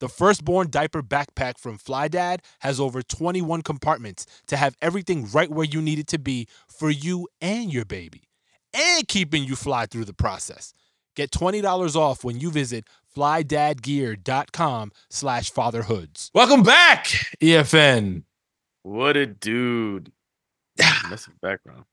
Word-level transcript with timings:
The 0.00 0.08
firstborn 0.08 0.70
diaper 0.70 1.02
backpack 1.02 1.58
from 1.58 1.76
Fly 1.76 2.08
Dad 2.08 2.40
has 2.60 2.80
over 2.80 3.02
21 3.02 3.60
compartments 3.60 4.24
to 4.46 4.56
have 4.56 4.74
everything 4.80 5.28
right 5.30 5.50
where 5.50 5.66
you 5.66 5.82
need 5.82 5.98
it 5.98 6.06
to 6.08 6.18
be 6.18 6.48
for 6.66 6.88
you 6.88 7.28
and 7.42 7.70
your 7.70 7.84
baby, 7.84 8.22
and 8.72 9.06
keeping 9.06 9.44
you 9.44 9.56
fly 9.56 9.84
through 9.84 10.06
the 10.06 10.14
process. 10.14 10.72
Get 11.16 11.30
$20 11.30 11.96
off 11.96 12.24
when 12.24 12.40
you 12.40 12.50
visit 12.50 12.86
flydadgear.com 13.14 14.92
slash 15.10 15.50
fatherhoods. 15.50 16.30
Welcome 16.32 16.62
back, 16.62 17.06
EFN. 17.42 18.22
What 18.82 19.18
a 19.18 19.26
dude. 19.26 20.12
That's 20.76 21.26
the 21.26 21.32
background. 21.42 21.84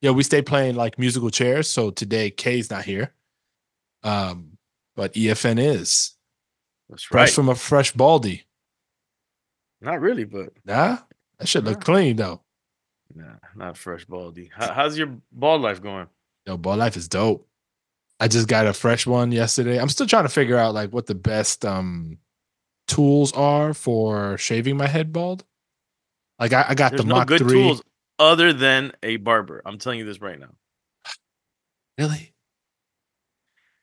Yeah, 0.00 0.10
we 0.10 0.24
stay 0.24 0.42
playing 0.42 0.74
like 0.74 0.98
musical 0.98 1.30
chairs. 1.30 1.70
So 1.70 1.90
today 1.92 2.30
Kay's 2.30 2.68
not 2.68 2.84
here. 2.84 3.12
Um, 4.02 4.58
but 4.96 5.14
EFN 5.14 5.60
is. 5.60 6.15
That's 6.88 7.02
Fresh 7.02 7.28
right. 7.28 7.34
from 7.34 7.48
a 7.48 7.54
fresh 7.54 7.92
baldy. 7.92 8.44
Not 9.80 10.00
really, 10.00 10.24
but 10.24 10.50
Nah, 10.64 10.98
that 11.38 11.48
should 11.48 11.64
look 11.64 11.80
clean 11.82 12.16
though. 12.16 12.42
nah, 13.14 13.34
not 13.54 13.76
fresh 13.76 14.04
baldy. 14.04 14.50
How, 14.54 14.72
how's 14.72 14.96
your 14.96 15.16
ball 15.32 15.58
life 15.58 15.82
going? 15.82 16.06
Yo, 16.46 16.56
ball 16.56 16.76
life 16.76 16.96
is 16.96 17.08
dope. 17.08 17.46
I 18.20 18.28
just 18.28 18.48
got 18.48 18.66
a 18.66 18.72
fresh 18.72 19.06
one 19.06 19.32
yesterday. 19.32 19.78
I'm 19.78 19.88
still 19.90 20.06
trying 20.06 20.22
to 20.24 20.28
figure 20.30 20.56
out 20.56 20.74
like 20.74 20.90
what 20.92 21.06
the 21.06 21.14
best 21.14 21.64
um 21.66 22.18
tools 22.88 23.32
are 23.32 23.74
for 23.74 24.38
shaving 24.38 24.76
my 24.76 24.86
head 24.86 25.12
bald. 25.12 25.44
Like 26.38 26.52
I, 26.52 26.66
I 26.68 26.74
got 26.74 26.92
There's 26.92 27.02
the 27.02 27.08
no 27.08 27.16
Mach 27.16 27.26
good 27.28 27.40
3. 27.40 27.52
tools 27.52 27.82
other 28.18 28.52
than 28.52 28.92
a 29.02 29.16
barber. 29.16 29.60
I'm 29.66 29.76
telling 29.78 29.98
you 29.98 30.04
this 30.06 30.20
right 30.20 30.38
now. 30.38 30.54
Really? 31.98 32.32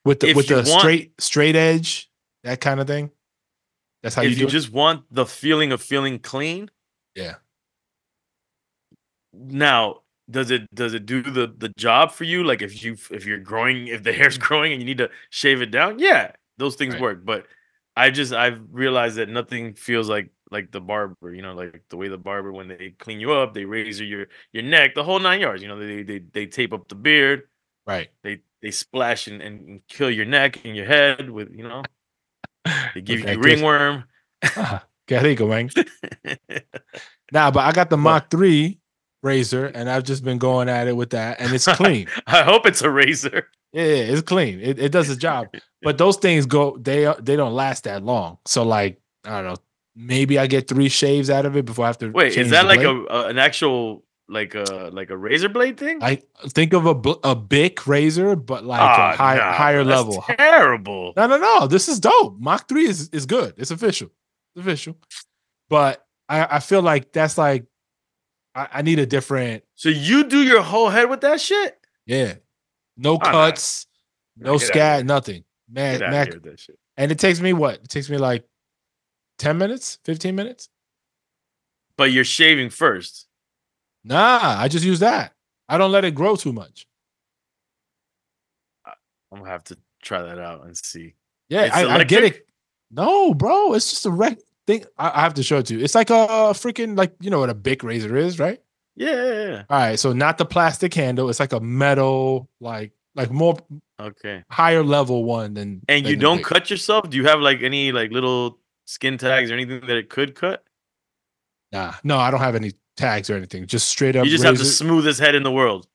With 0.05 0.19
the 0.21 0.29
If 0.29 0.35
with 0.35 0.47
the 0.47 0.55
want- 0.55 0.67
straight 0.67 1.13
straight 1.21 1.55
edge, 1.55 2.09
that 2.43 2.61
kind 2.61 2.79
of 2.79 2.87
thing. 2.87 3.11
That's 4.01 4.15
how 4.15 4.21
if 4.23 4.29
you 4.31 4.31
you, 4.31 4.35
do 4.37 4.43
it? 4.43 4.53
You 4.53 4.59
just 4.59 4.71
want 4.73 5.05
the 5.11 5.25
feeling 5.25 5.71
of 5.71 5.81
feeling 5.81 6.19
clean, 6.19 6.69
Yeah. 7.15 7.35
now 9.33 10.01
does 10.29 10.51
it 10.51 10.73
does 10.73 10.93
it 10.93 11.05
do 11.05 11.21
the 11.21 11.53
the 11.57 11.69
job 11.77 12.11
for 12.11 12.23
you? 12.23 12.43
Like 12.43 12.61
if 12.61 12.83
you 12.83 12.93
if 13.11 13.25
you're 13.25 13.39
growing, 13.39 13.87
if 13.87 14.03
the 14.03 14.13
hair's 14.19 14.37
growing 14.37 14.71
and 14.73 14.81
you 14.81 14.85
need 14.85 14.97
to 14.99 15.09
shave 15.29 15.61
it 15.61 15.71
down, 15.71 15.99
yeah, 15.99 16.31
those 16.57 16.75
things 16.75 16.93
Right. 16.93 17.01
work. 17.01 17.25
But 17.25 17.47
I 17.95 18.09
just 18.09 18.33
I've 18.33 18.61
realized 18.71 19.17
that 19.17 19.29
nothing 19.29 19.73
feels 19.73 20.09
like 20.09 20.31
like 20.51 20.71
the 20.71 20.81
barber. 20.81 21.33
You 21.33 21.41
know, 21.41 21.53
like 21.53 21.83
the 21.89 21.97
way 21.97 22.07
the 22.07 22.17
barber 22.17 22.51
when 22.51 22.67
they 22.69 22.91
clean 22.99 23.19
you 23.19 23.33
up, 23.33 23.53
they 23.53 23.65
razor 23.65 24.05
your 24.05 24.27
your 24.53 24.63
neck, 24.63 24.95
the 24.95 25.03
whole 25.03 25.19
nine 25.19 25.41
yards. 25.41 25.61
You 25.61 25.67
know, 25.67 25.79
they 25.79 26.03
they 26.03 26.19
they 26.19 26.45
tape 26.45 26.73
up 26.73 26.87
the 26.87 26.95
beard. 26.95 27.43
Right. 27.85 28.09
they 28.23 28.39
they 28.61 28.71
splash 28.71 29.27
and 29.27 29.41
and 29.41 29.85
kill 29.89 30.09
your 30.09 30.25
neck 30.25 30.63
and 30.63 30.73
your 30.75 30.85
head 30.85 31.29
with 31.29 31.51
you 31.53 31.63
know 31.67 31.83
they 32.93 33.01
give 33.01 33.21
Okay, 33.21 33.33
you 33.33 33.39
ringworm. 33.39 34.03
Ah, 34.43 34.83
qué 35.07 35.21
rico, 35.21 35.47
man. 35.47 35.69
Nah, 37.31 37.51
but 37.51 37.61
I 37.61 37.71
got 37.71 37.89
the 37.89 37.97
Mach 37.97 38.29
3 38.29 38.79
razor 39.23 39.65
and 39.65 39.89
I've 39.89 40.03
just 40.03 40.23
been 40.23 40.37
going 40.37 40.69
at 40.69 40.87
it 40.87 40.95
with 40.95 41.11
that 41.11 41.39
and 41.39 41.53
it's 41.53 41.65
clean. 41.75 42.07
I 42.27 42.43
hope 42.43 42.65
it's 42.65 42.81
a 42.81 42.89
razor. 42.89 43.47
Yeah, 43.71 43.83
yeah, 43.85 44.13
it's 44.13 44.21
clean. 44.21 44.59
It, 44.59 44.79
it 44.79 44.91
does 44.91 45.07
the 45.07 45.15
job. 45.15 45.47
But 45.81 45.97
those 45.97 46.15
things 46.15 46.45
go 46.45 46.77
they 46.77 47.13
they 47.19 47.35
don't 47.35 47.51
last 47.51 47.83
that 47.83 48.03
long. 48.03 48.37
So 48.45 48.63
like 48.63 49.01
I 49.25 49.41
don't 49.41 49.43
know, 49.43 49.57
maybe 49.97 50.39
I 50.39 50.47
get 50.47 50.69
three 50.69 50.87
shaves 50.87 51.29
out 51.29 51.45
of 51.45 51.57
it 51.57 51.65
before 51.65 51.83
I 51.83 51.87
have 51.89 51.97
to. 51.97 52.09
Wait, 52.09 52.37
is 52.37 52.51
that 52.51 52.67
like 52.67 52.79
a, 52.79 52.95
a 53.07 53.27
an 53.27 53.37
actual 53.37 54.05
like 54.29 54.55
a 54.55 54.89
like 54.93 55.09
a 55.09 55.17
razor 55.17 55.49
blade 55.49 55.77
thing? 55.77 56.01
I 56.01 56.21
think 56.47 56.73
of 56.73 56.85
a 56.85 57.09
a 57.23 57.35
big 57.35 57.85
razor, 57.87 58.35
but 58.35 58.63
like 58.65 58.79
Ah, 58.81 59.13
a 59.13 59.15
high, 59.15 59.35
nah, 59.37 59.53
higher 59.53 59.83
level. 59.83 60.23
Terrible. 60.37 61.13
No, 61.17 61.27
no, 61.27 61.37
no. 61.37 61.67
This 61.67 61.87
is 61.89 61.99
dope. 61.99 62.39
Mach 62.39 62.67
three 62.67 62.85
is 62.87 63.09
is 63.09 63.25
good. 63.25 63.53
It's 63.57 63.71
official. 63.71 64.09
It's 64.55 64.65
official. 64.65 64.97
But 65.69 66.05
I 66.29 66.57
I 66.57 66.59
feel 66.59 66.81
like 66.81 67.11
that's 67.11 67.37
like 67.37 67.65
I, 68.55 68.67
I 68.75 68.81
need 68.81 68.99
a 68.99 69.05
different. 69.05 69.63
So 69.75 69.89
you 69.89 70.23
do 70.25 70.41
your 70.43 70.61
whole 70.61 70.89
head 70.89 71.09
with 71.09 71.21
that 71.21 71.41
shit? 71.41 71.77
Yeah, 72.05 72.35
no 72.97 73.15
nah. 73.15 73.31
cuts, 73.31 73.87
no 74.37 74.55
outta 74.55 74.65
scat, 74.65 75.05
nothing. 75.05 75.43
Man, 75.69 75.99
Get 75.99 76.03
out 76.03 76.11
man, 76.11 76.25
here 76.27 76.33
with 76.35 76.43
that 76.43 76.59
shit. 76.59 76.77
and 76.97 77.11
it 77.11 77.19
takes 77.19 77.39
me 77.39 77.53
what? 77.53 77.75
It 77.75 77.89
takes 77.89 78.09
me 78.09 78.17
like 78.17 78.45
ten 79.37 79.57
minutes, 79.57 79.99
fifteen 80.05 80.35
minutes. 80.35 80.69
But 81.97 82.11
you're 82.11 82.23
shaving 82.23 82.69
first. 82.69 83.27
Nah, 84.03 84.59
I 84.59 84.67
just 84.67 84.85
use 84.85 84.99
that. 84.99 85.33
I 85.69 85.77
don't 85.77 85.91
let 85.91 86.05
it 86.05 86.13
grow 86.15 86.35
too 86.35 86.53
much. 86.53 86.87
I'm 88.85 89.39
gonna 89.39 89.49
have 89.49 89.63
to 89.65 89.77
try 90.01 90.21
that 90.21 90.37
out 90.37 90.65
and 90.65 90.77
see. 90.77 91.15
Yeah, 91.49 91.69
I, 91.73 91.85
I 91.85 92.03
get 92.03 92.23
it. 92.23 92.47
No, 92.91 93.33
bro, 93.33 93.73
it's 93.73 93.89
just 93.89 94.05
a 94.05 94.11
rec 94.11 94.37
thing. 94.67 94.85
I, 94.97 95.09
I 95.09 95.21
have 95.21 95.33
to 95.35 95.43
show 95.43 95.57
it 95.57 95.65
to 95.67 95.77
you. 95.77 95.83
It's 95.83 95.95
like 95.95 96.11
a 96.11 96.53
freaking 96.53 96.95
like 96.97 97.13
you 97.19 97.29
know 97.31 97.39
what 97.39 97.49
a 97.49 97.55
big 97.55 97.83
razor 97.83 98.15
is, 98.15 98.39
right? 98.39 98.61
Yeah, 98.95 99.11
yeah, 99.11 99.33
yeah. 99.33 99.63
All 99.69 99.79
right, 99.79 99.99
so 99.99 100.13
not 100.13 100.37
the 100.37 100.45
plastic 100.45 100.93
handle. 100.93 101.29
It's 101.29 101.39
like 101.39 101.53
a 101.53 101.59
metal, 101.59 102.49
like 102.59 102.91
like 103.15 103.31
more 103.31 103.57
Okay. 103.99 104.43
higher 104.49 104.83
level 104.83 105.23
one 105.23 105.53
than. 105.53 105.81
And 105.87 106.05
than 106.05 106.11
you 106.11 106.17
don't 106.17 106.37
big. 106.37 106.45
cut 106.45 106.69
yourself? 106.69 107.09
Do 107.09 107.17
you 107.17 107.25
have 107.25 107.39
like 107.39 107.61
any 107.61 107.91
like 107.91 108.11
little 108.11 108.59
skin 108.85 109.17
tags 109.17 109.49
or 109.49 109.53
anything 109.53 109.81
that 109.81 109.97
it 109.97 110.09
could 110.09 110.35
cut? 110.35 110.63
Nah, 111.71 111.93
no, 112.03 112.17
I 112.17 112.29
don't 112.29 112.41
have 112.41 112.55
any 112.55 112.73
tags 112.97 113.29
or 113.29 113.35
anything. 113.35 113.65
Just 113.67 113.87
straight 113.87 114.15
up. 114.15 114.25
You 114.25 114.31
just 114.31 114.43
have 114.43 114.55
the 114.55 114.63
razor- 114.63 114.85
smoothest 114.85 115.19
head 115.19 115.35
in 115.35 115.43
the 115.43 115.51
world. 115.51 115.87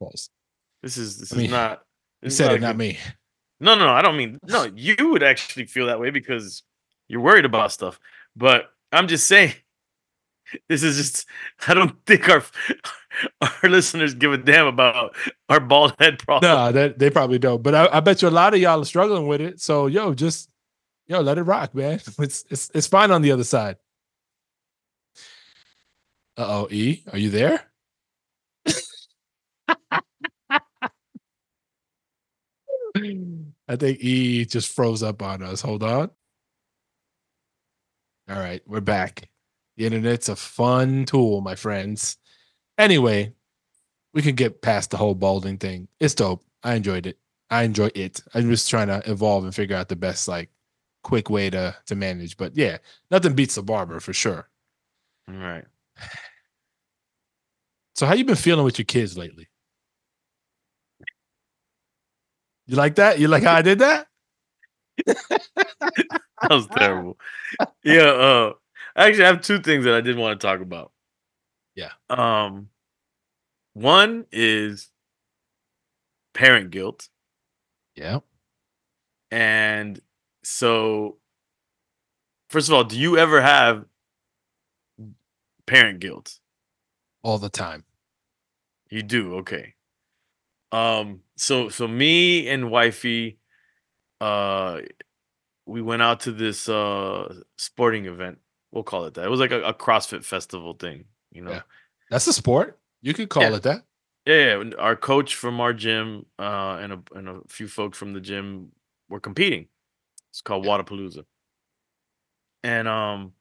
Pause. 0.00 0.30
This 0.82 0.98
is 0.98 1.18
this 1.18 1.32
I 1.32 1.36
mean, 1.36 1.46
is 1.46 1.52
not. 1.52 1.82
You 2.22 2.28
this 2.28 2.32
is 2.32 2.38
said 2.38 2.52
a 2.52 2.54
it, 2.54 2.60
not 2.62 2.78
me. 2.78 2.98
No, 3.60 3.74
no, 3.74 3.86
no. 3.86 3.92
I 3.92 4.00
don't 4.00 4.16
mean 4.16 4.38
no. 4.44 4.64
You 4.74 5.10
would 5.10 5.22
actually 5.22 5.66
feel 5.66 5.86
that 5.86 6.00
way 6.00 6.10
because 6.10 6.62
you're 7.08 7.20
worried 7.20 7.44
about 7.44 7.72
stuff. 7.72 8.00
But 8.34 8.70
I'm 8.90 9.06
just 9.06 9.26
saying, 9.26 9.52
this 10.68 10.82
is 10.82 10.96
just. 10.96 11.26
I 11.68 11.74
don't 11.74 11.94
think 12.06 12.28
our 12.28 12.42
our 13.42 13.68
listeners 13.68 14.14
give 14.14 14.32
a 14.32 14.38
damn 14.38 14.66
about 14.66 15.14
our 15.50 15.60
bald 15.60 15.94
head 15.98 16.18
problem. 16.18 16.50
No, 16.50 16.72
that 16.72 16.98
they 16.98 17.10
probably 17.10 17.38
don't. 17.38 17.62
But 17.62 17.74
I, 17.74 17.88
I 17.98 18.00
bet 18.00 18.22
you 18.22 18.28
a 18.28 18.30
lot 18.30 18.54
of 18.54 18.60
y'all 18.60 18.80
are 18.80 18.84
struggling 18.86 19.26
with 19.26 19.42
it. 19.42 19.60
So 19.60 19.86
yo, 19.86 20.14
just 20.14 20.48
yo, 21.06 21.20
let 21.20 21.36
it 21.36 21.42
rock, 21.42 21.74
man. 21.74 22.00
It's 22.18 22.44
it's 22.50 22.70
it's 22.74 22.86
fine 22.86 23.10
on 23.10 23.20
the 23.20 23.30
other 23.32 23.44
side. 23.44 23.76
Uh 26.36 26.44
oh, 26.64 26.68
E, 26.70 27.02
are 27.12 27.18
you 27.18 27.30
there? 27.30 27.70
I 33.68 33.76
think 33.76 33.98
E 34.00 34.44
just 34.44 34.74
froze 34.74 35.02
up 35.02 35.22
on 35.22 35.42
us. 35.42 35.60
Hold 35.60 35.82
on. 35.82 36.10
All 38.28 38.38
right, 38.38 38.62
we're 38.66 38.80
back. 38.80 39.28
The 39.76 39.86
internet's 39.86 40.28
a 40.28 40.36
fun 40.36 41.04
tool, 41.04 41.40
my 41.40 41.54
friends. 41.54 42.16
Anyway, 42.78 43.34
we 44.14 44.22
can 44.22 44.34
get 44.34 44.62
past 44.62 44.90
the 44.90 44.96
whole 44.96 45.14
balding 45.14 45.58
thing. 45.58 45.88
It's 46.00 46.14
dope. 46.14 46.44
I 46.62 46.74
enjoyed 46.74 47.06
it. 47.06 47.18
I 47.50 47.62
enjoy 47.64 47.90
it. 47.94 48.22
I'm 48.34 48.50
just 48.50 48.70
trying 48.70 48.88
to 48.88 49.02
evolve 49.10 49.44
and 49.44 49.54
figure 49.54 49.76
out 49.76 49.88
the 49.88 49.96
best 49.96 50.28
like 50.28 50.50
quick 51.04 51.30
way 51.30 51.50
to 51.50 51.76
to 51.86 51.94
manage. 51.94 52.36
But 52.36 52.56
yeah, 52.56 52.78
nothing 53.10 53.34
beats 53.34 53.56
the 53.56 53.62
barber 53.62 54.00
for 54.00 54.12
sure. 54.12 54.48
All 55.28 55.36
right. 55.36 55.64
So 57.94 58.06
how 58.06 58.14
you 58.14 58.24
been 58.24 58.36
feeling 58.36 58.64
with 58.64 58.78
your 58.78 58.84
kids 58.84 59.16
lately? 59.18 59.48
You 62.66 62.76
like 62.76 62.96
that? 62.96 63.18
You 63.18 63.28
like 63.28 63.42
how 63.42 63.54
I 63.54 63.62
did 63.62 63.78
that? 63.80 64.08
That 66.42 66.50
was 66.50 66.66
terrible. 66.68 67.18
yeah. 67.84 68.02
Uh, 68.10 68.52
actually, 68.96 69.24
I 69.24 69.28
have 69.28 69.40
two 69.40 69.58
things 69.58 69.84
that 69.84 69.94
I 69.94 70.00
didn't 70.00 70.20
want 70.20 70.40
to 70.40 70.46
talk 70.46 70.60
about. 70.60 70.92
Yeah. 71.74 71.92
Um, 72.10 72.70
One 73.74 74.26
is 74.32 74.90
parent 76.34 76.70
guilt. 76.70 77.08
Yeah. 77.96 78.20
And 79.30 80.00
so, 80.42 81.18
first 82.50 82.68
of 82.68 82.74
all, 82.74 82.84
do 82.84 82.98
you 82.98 83.16
ever 83.18 83.40
have 83.40 83.84
parent 85.66 86.00
guilt? 86.00 86.38
All 87.22 87.38
the 87.38 87.48
time. 87.48 87.84
You 88.90 89.02
do, 89.02 89.36
okay. 89.36 89.74
Um, 90.72 91.20
so 91.36 91.68
so 91.68 91.86
me 91.88 92.48
and 92.48 92.70
wifey, 92.70 93.38
uh, 94.20 94.80
we 95.66 95.82
went 95.82 96.02
out 96.02 96.20
to 96.20 96.32
this 96.32 96.68
uh 96.68 97.34
sporting 97.56 98.06
event. 98.06 98.38
We'll 98.72 98.84
call 98.84 99.04
it 99.06 99.14
that. 99.14 99.24
It 99.24 99.30
was 99.30 99.40
like 99.40 99.52
a, 99.52 99.62
a 99.62 99.74
CrossFit 99.74 100.24
festival 100.24 100.74
thing, 100.74 101.04
you 101.32 101.42
know. 101.42 101.52
Yeah. 101.52 101.62
That's 102.10 102.26
a 102.26 102.32
sport. 102.32 102.78
You 103.02 103.14
could 103.14 103.28
call 103.28 103.42
Yeah. 103.42 103.56
it 103.56 103.62
that. 103.62 103.82
Yeah, 104.26 104.60
yeah. 104.62 104.70
Our 104.78 104.96
coach 104.96 105.34
from 105.36 105.60
our 105.60 105.72
gym, 105.72 106.26
uh, 106.38 106.78
and 106.80 106.92
a 106.92 107.02
and 107.14 107.28
a 107.28 107.40
few 107.48 107.68
folks 107.68 107.96
from 107.96 108.12
the 108.12 108.20
gym 108.20 108.72
were 109.08 109.20
competing. 109.20 109.68
It's 110.30 110.40
called 110.42 110.64
Yeah. 110.64 110.78
Wodapalooza. 110.78 111.24
And 112.64 112.88
um 112.88 113.32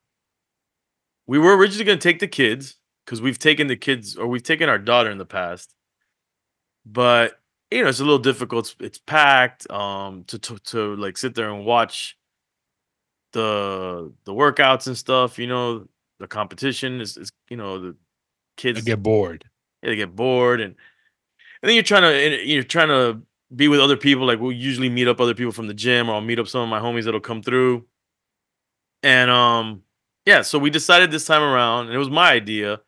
we 1.27 1.39
were 1.39 1.55
originally 1.57 1.85
gonna 1.85 1.97
take 1.99 2.19
the 2.19 2.27
kids 2.27 2.77
because 3.05 3.21
we've 3.21 3.39
taken 3.39 3.67
the 3.67 3.75
kids 3.75 4.15
or 4.17 4.27
we've 4.27 4.43
taken 4.43 4.69
our 4.69 4.79
daughter 4.79 5.09
in 5.11 5.17
the 5.17 5.25
past. 5.25 5.73
But 6.85 7.39
you 7.71 7.81
know, 7.83 7.89
it's 7.89 7.99
a 7.99 8.03
little 8.03 8.19
difficult. 8.19 8.65
It's, 8.67 8.75
it's 8.79 8.99
packed. 8.99 9.69
Um 9.71 10.23
to, 10.27 10.39
to 10.39 10.57
to 10.59 10.95
like 10.97 11.17
sit 11.17 11.35
there 11.35 11.49
and 11.51 11.65
watch 11.65 12.17
the 13.33 14.13
the 14.25 14.33
workouts 14.33 14.87
and 14.87 14.97
stuff, 14.97 15.37
you 15.39 15.47
know, 15.47 15.87
the 16.19 16.27
competition 16.27 17.01
is, 17.01 17.17
is 17.17 17.31
you 17.49 17.57
know, 17.57 17.79
the 17.79 17.95
kids 18.57 18.81
get 18.81 19.03
bored. 19.03 19.45
yeah, 19.83 19.89
they 19.89 19.95
get 19.95 20.15
bored 20.15 20.61
and 20.61 20.75
and 21.61 21.69
then 21.69 21.73
you're 21.75 21.83
trying 21.83 22.03
to 22.03 22.45
you're 22.45 22.63
trying 22.63 22.89
to 22.89 23.21
be 23.55 23.67
with 23.67 23.79
other 23.79 23.97
people 23.97 24.25
like 24.25 24.39
we'll 24.39 24.51
usually 24.51 24.89
meet 24.89 25.07
up 25.07 25.19
other 25.19 25.33
people 25.35 25.51
from 25.51 25.67
the 25.67 25.73
gym 25.73 26.09
or 26.09 26.15
I'll 26.15 26.21
meet 26.21 26.39
up 26.39 26.47
some 26.47 26.61
of 26.61 26.69
my 26.69 26.79
homies 26.79 27.05
that'll 27.05 27.19
come 27.19 27.41
through 27.41 27.85
and 29.03 29.29
um 29.29 29.81
yeah 30.25 30.41
so 30.41 30.59
we 30.59 30.69
decided 30.69 31.11
this 31.11 31.25
time 31.25 31.41
around 31.41 31.87
and 31.87 31.95
it 31.95 31.99
was 31.99 32.09
my 32.09 32.31
idea 32.31 32.79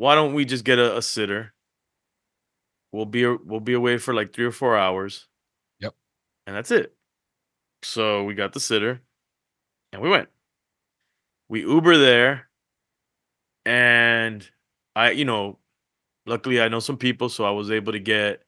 why 0.00 0.14
don't 0.14 0.32
we 0.32 0.46
just 0.46 0.64
get 0.64 0.78
a, 0.78 0.96
a 0.96 1.02
sitter? 1.02 1.52
We'll 2.90 3.04
be 3.04 3.26
we'll 3.26 3.60
be 3.60 3.74
away 3.74 3.98
for 3.98 4.14
like 4.14 4.32
three 4.32 4.46
or 4.46 4.50
four 4.50 4.74
hours. 4.74 5.26
Yep. 5.78 5.92
and 6.46 6.56
that's 6.56 6.70
it. 6.70 6.94
So 7.82 8.24
we 8.24 8.32
got 8.32 8.54
the 8.54 8.60
sitter 8.60 9.02
and 9.92 10.00
we 10.00 10.08
went. 10.08 10.30
We 11.50 11.60
uber 11.60 11.98
there 11.98 12.48
and 13.66 14.48
i 14.96 15.10
you 15.10 15.26
know 15.26 15.58
luckily 16.24 16.62
I 16.62 16.68
know 16.68 16.80
some 16.80 16.96
people, 16.96 17.28
so 17.28 17.44
I 17.44 17.50
was 17.50 17.70
able 17.70 17.92
to 17.92 17.98
get 17.98 18.42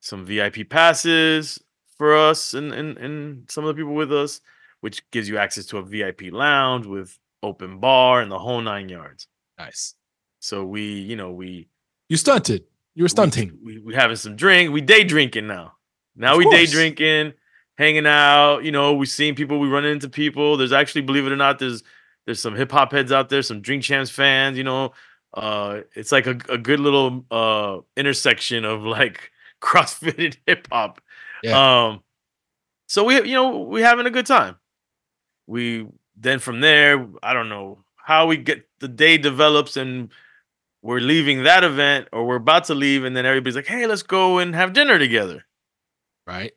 some 0.00 0.24
VIP 0.24 0.70
passes 0.70 1.62
for 1.98 2.16
us 2.16 2.54
and 2.54 2.72
and, 2.72 2.96
and 2.96 3.50
some 3.50 3.64
of 3.64 3.68
the 3.68 3.78
people 3.78 3.94
with 3.94 4.10
us, 4.10 4.40
which 4.80 5.02
gives 5.10 5.28
you 5.28 5.36
access 5.36 5.66
to 5.66 5.76
a 5.76 5.82
VIP 5.82 6.32
lounge 6.32 6.86
with 6.86 7.18
open 7.42 7.78
bar 7.80 8.20
and 8.20 8.30
the 8.30 8.38
whole 8.38 8.60
nine 8.60 8.88
yards. 8.88 9.26
Nice. 9.58 9.94
So 10.40 10.64
we, 10.64 11.00
you 11.00 11.16
know, 11.16 11.30
we 11.32 11.68
You 12.08 12.16
stunted. 12.16 12.64
You 12.94 13.04
were 13.04 13.08
stunting. 13.08 13.58
We, 13.62 13.78
we, 13.78 13.84
we 13.86 13.94
having 13.94 14.16
some 14.16 14.36
drink. 14.36 14.72
We 14.72 14.80
day 14.80 15.04
drinking 15.04 15.46
now. 15.46 15.72
Now 16.14 16.32
Of 16.32 16.38
we 16.38 16.50
day 16.50 16.66
drinking, 16.66 17.32
hanging 17.78 18.06
out. 18.06 18.60
You 18.60 18.72
know, 18.72 18.94
we 18.94 19.06
seeing 19.06 19.34
people. 19.34 19.58
We 19.58 19.68
running 19.68 19.92
into 19.92 20.08
people. 20.08 20.56
There's 20.56 20.72
actually, 20.72 21.02
believe 21.02 21.26
it 21.26 21.32
or 21.32 21.36
not, 21.36 21.58
there's 21.58 21.82
there's 22.26 22.40
some 22.40 22.54
hip 22.54 22.70
hop 22.70 22.92
heads 22.92 23.12
out 23.12 23.28
there, 23.28 23.42
some 23.42 23.60
Drink 23.62 23.82
Champs 23.82 24.10
fans. 24.10 24.58
You 24.58 24.64
know, 24.64 24.92
uh, 25.34 25.80
it's 25.94 26.12
like 26.12 26.26
a, 26.26 26.36
a 26.48 26.58
good 26.58 26.80
little 26.80 27.24
uh 27.30 27.78
intersection 27.96 28.64
of 28.64 28.82
like 28.82 29.30
CrossFit 29.62 30.24
and 30.24 30.38
hip 30.46 30.68
hop. 30.70 31.00
Um, 31.88 32.02
so 32.86 33.04
we, 33.04 33.14
you 33.16 33.34
know, 33.34 33.58
we 33.60 33.80
having 33.80 34.06
a 34.06 34.10
good 34.10 34.26
time. 34.26 34.56
We 35.46 35.86
then 36.16 36.38
from 36.38 36.60
there, 36.60 37.06
I 37.22 37.32
don't 37.32 37.48
know 37.48 37.84
how 37.96 38.26
we 38.26 38.36
get 38.36 38.68
the 38.80 38.88
day 38.88 39.16
develops 39.18 39.76
and 39.76 40.10
we're 40.82 40.98
leaving 41.00 41.44
that 41.44 41.62
event 41.62 42.08
or 42.12 42.26
we're 42.26 42.36
about 42.36 42.64
to 42.64 42.74
leave 42.74 43.04
and 43.04 43.16
then 43.16 43.24
everybody's 43.24 43.54
like 43.54 43.68
hey 43.68 43.86
let's 43.86 44.02
go 44.02 44.38
and 44.38 44.54
have 44.56 44.72
dinner 44.72 44.98
together 44.98 45.44
right. 46.26 46.52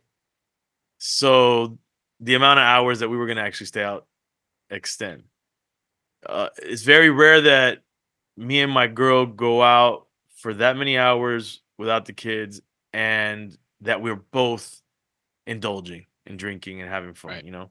so 0.98 1.78
the 2.20 2.34
amount 2.34 2.60
of 2.60 2.64
hours 2.64 3.00
that 3.00 3.10
we 3.10 3.18
were 3.18 3.28
going 3.28 3.38
to 3.38 3.44
actually 3.44 3.68
stay 3.68 3.84
out 3.84 4.08
extend 4.72 5.24
uh, 6.26 6.50
it's 6.58 6.82
very 6.82 7.12
rare 7.12 7.42
that 7.42 7.84
me 8.36 8.62
and 8.62 8.72
my 8.72 8.88
girl 8.88 9.28
go 9.28 9.62
out 9.62 10.08
for 10.38 10.54
that 10.56 10.76
many 10.76 10.98
hours 10.98 11.62
without 11.78 12.06
the 12.06 12.14
kids 12.14 12.62
and 12.94 13.56
that 13.82 14.02
we're 14.02 14.16
both 14.16 14.82
indulging 15.46 16.08
and 16.26 16.40
drinking 16.40 16.82
and 16.82 16.90
having 16.90 17.14
fun 17.14 17.32
Right. 17.32 17.46
you 17.46 17.52
know 17.52 17.70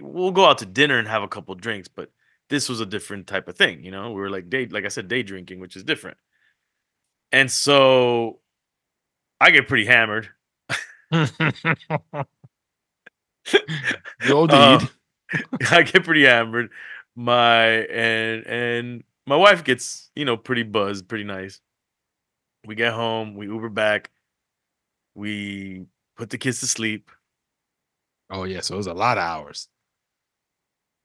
we'll 0.00 0.30
go 0.30 0.46
out 0.46 0.58
to 0.58 0.66
dinner 0.66 0.98
and 0.98 1.08
have 1.08 1.22
a 1.22 1.28
couple 1.28 1.54
drinks 1.54 1.88
but 1.88 2.10
this 2.48 2.68
was 2.68 2.80
a 2.80 2.86
different 2.86 3.26
type 3.26 3.48
of 3.48 3.56
thing 3.56 3.82
you 3.84 3.90
know 3.90 4.12
we 4.12 4.20
were 4.20 4.30
like 4.30 4.48
day 4.48 4.66
like 4.66 4.84
i 4.84 4.88
said 4.88 5.08
day 5.08 5.22
drinking 5.22 5.60
which 5.60 5.76
is 5.76 5.84
different 5.84 6.16
and 7.30 7.50
so 7.50 8.38
i 9.40 9.50
get 9.50 9.68
pretty 9.68 9.86
hammered 9.86 10.28
the 11.10 12.26
old 14.30 14.50
Uh. 14.52 14.80
I 15.70 15.82
get 15.82 16.04
pretty 16.04 16.24
hammered. 16.24 16.70
My 17.14 17.64
and 17.66 18.46
and 18.46 19.04
my 19.26 19.36
wife 19.36 19.64
gets 19.64 20.10
you 20.14 20.24
know 20.24 20.36
pretty 20.36 20.62
buzzed, 20.62 21.08
pretty 21.08 21.24
nice. 21.24 21.60
We 22.66 22.74
get 22.74 22.92
home, 22.92 23.34
we 23.34 23.46
Uber 23.46 23.70
back, 23.70 24.10
we 25.14 25.86
put 26.16 26.30
the 26.30 26.38
kids 26.38 26.60
to 26.60 26.66
sleep. 26.66 27.10
oh 28.30 28.44
yeah, 28.44 28.60
so 28.60 28.74
it 28.74 28.78
was 28.78 28.86
a 28.86 28.94
lot 28.94 29.18
of 29.18 29.24
hours. 29.24 29.68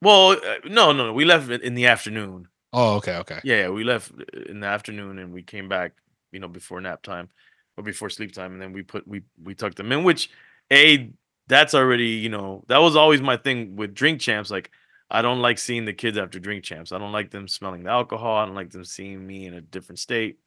Well, 0.01 0.31
uh, 0.31 0.55
no, 0.65 0.91
no, 0.91 1.07
no, 1.07 1.13
we 1.13 1.25
left 1.25 1.49
in 1.49 1.73
the 1.73 1.87
afternoon. 1.87 2.47
Oh, 2.73 2.95
okay, 2.95 3.15
okay. 3.17 3.39
Yeah, 3.43 3.61
yeah, 3.61 3.69
we 3.69 3.83
left 3.83 4.11
uh, 4.11 4.41
in 4.49 4.59
the 4.59 4.67
afternoon 4.67 5.19
and 5.19 5.33
we 5.33 5.41
came 5.41 5.69
back, 5.69 5.93
you 6.31 6.39
know, 6.39 6.47
before 6.47 6.79
nap 6.81 7.01
time 7.01 7.29
or 7.77 7.83
before 7.83 8.09
sleep 8.09 8.33
time, 8.33 8.53
and 8.53 8.61
then 8.61 8.73
we 8.73 8.83
put 8.83 9.07
we 9.07 9.23
we 9.41 9.55
tucked 9.55 9.77
them 9.77 9.91
in. 9.91 10.03
Which 10.03 10.29
a 10.71 11.11
that's 11.47 11.73
already 11.73 12.09
you 12.09 12.29
know 12.29 12.63
that 12.67 12.79
was 12.79 12.95
always 12.95 13.21
my 13.21 13.37
thing 13.37 13.75
with 13.75 13.93
drink 13.93 14.19
champs. 14.19 14.51
Like 14.51 14.71
I 15.09 15.21
don't 15.21 15.41
like 15.41 15.57
seeing 15.57 15.85
the 15.85 15.93
kids 15.93 16.17
after 16.17 16.39
drink 16.39 16.63
champs. 16.63 16.91
I 16.91 16.99
don't 16.99 17.11
like 17.11 17.31
them 17.31 17.47
smelling 17.47 17.83
the 17.83 17.91
alcohol. 17.91 18.37
I 18.37 18.45
don't 18.45 18.55
like 18.55 18.71
them 18.71 18.83
seeing 18.83 19.25
me 19.25 19.45
in 19.45 19.53
a 19.53 19.61
different 19.61 19.99
state. 19.99 20.39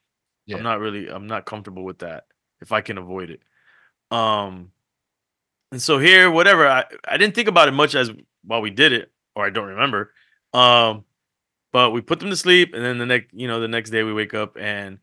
Yeah. 0.46 0.56
I'm 0.56 0.62
not 0.62 0.80
really 0.80 1.08
I'm 1.08 1.26
not 1.26 1.46
comfortable 1.46 1.84
with 1.84 2.00
that 2.00 2.24
if 2.60 2.72
I 2.72 2.80
can 2.80 2.98
avoid 2.98 3.30
it. 3.30 3.40
Um, 4.10 4.72
and 5.72 5.80
so 5.80 5.98
here, 5.98 6.30
whatever 6.30 6.68
I 6.68 6.84
I 7.06 7.16
didn't 7.16 7.34
think 7.34 7.48
about 7.48 7.68
it 7.68 7.72
much 7.72 7.94
as 7.94 8.10
while 8.44 8.60
we 8.60 8.70
did 8.70 8.92
it, 8.92 9.10
or 9.40 9.46
I 9.46 9.50
don't 9.50 9.68
remember. 9.68 10.12
Um, 10.52 11.04
but 11.72 11.90
we 11.90 12.00
put 12.00 12.20
them 12.20 12.30
to 12.30 12.36
sleep, 12.36 12.74
and 12.74 12.84
then 12.84 12.98
the 12.98 13.06
next 13.06 13.32
you 13.32 13.48
know 13.48 13.60
the 13.60 13.68
next 13.68 13.90
day 13.90 14.02
we 14.02 14.12
wake 14.12 14.34
up, 14.34 14.56
and 14.58 14.98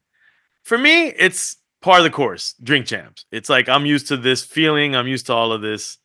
for 0.64 0.78
me 0.78 1.08
it's 1.08 1.58
part 1.82 2.00
of 2.00 2.04
the 2.04 2.10
course. 2.10 2.54
Drink 2.62 2.86
champs. 2.86 3.26
It's 3.32 3.50
like 3.50 3.70
I'm 3.70 3.86
used 3.86 4.08
to 4.08 4.18
this 4.18 4.44
feeling. 4.44 4.96
I'm 4.96 5.08
used 5.08 5.28
to 5.28 5.34
all 5.34 5.52
of 5.52 5.62
this. 5.62 5.98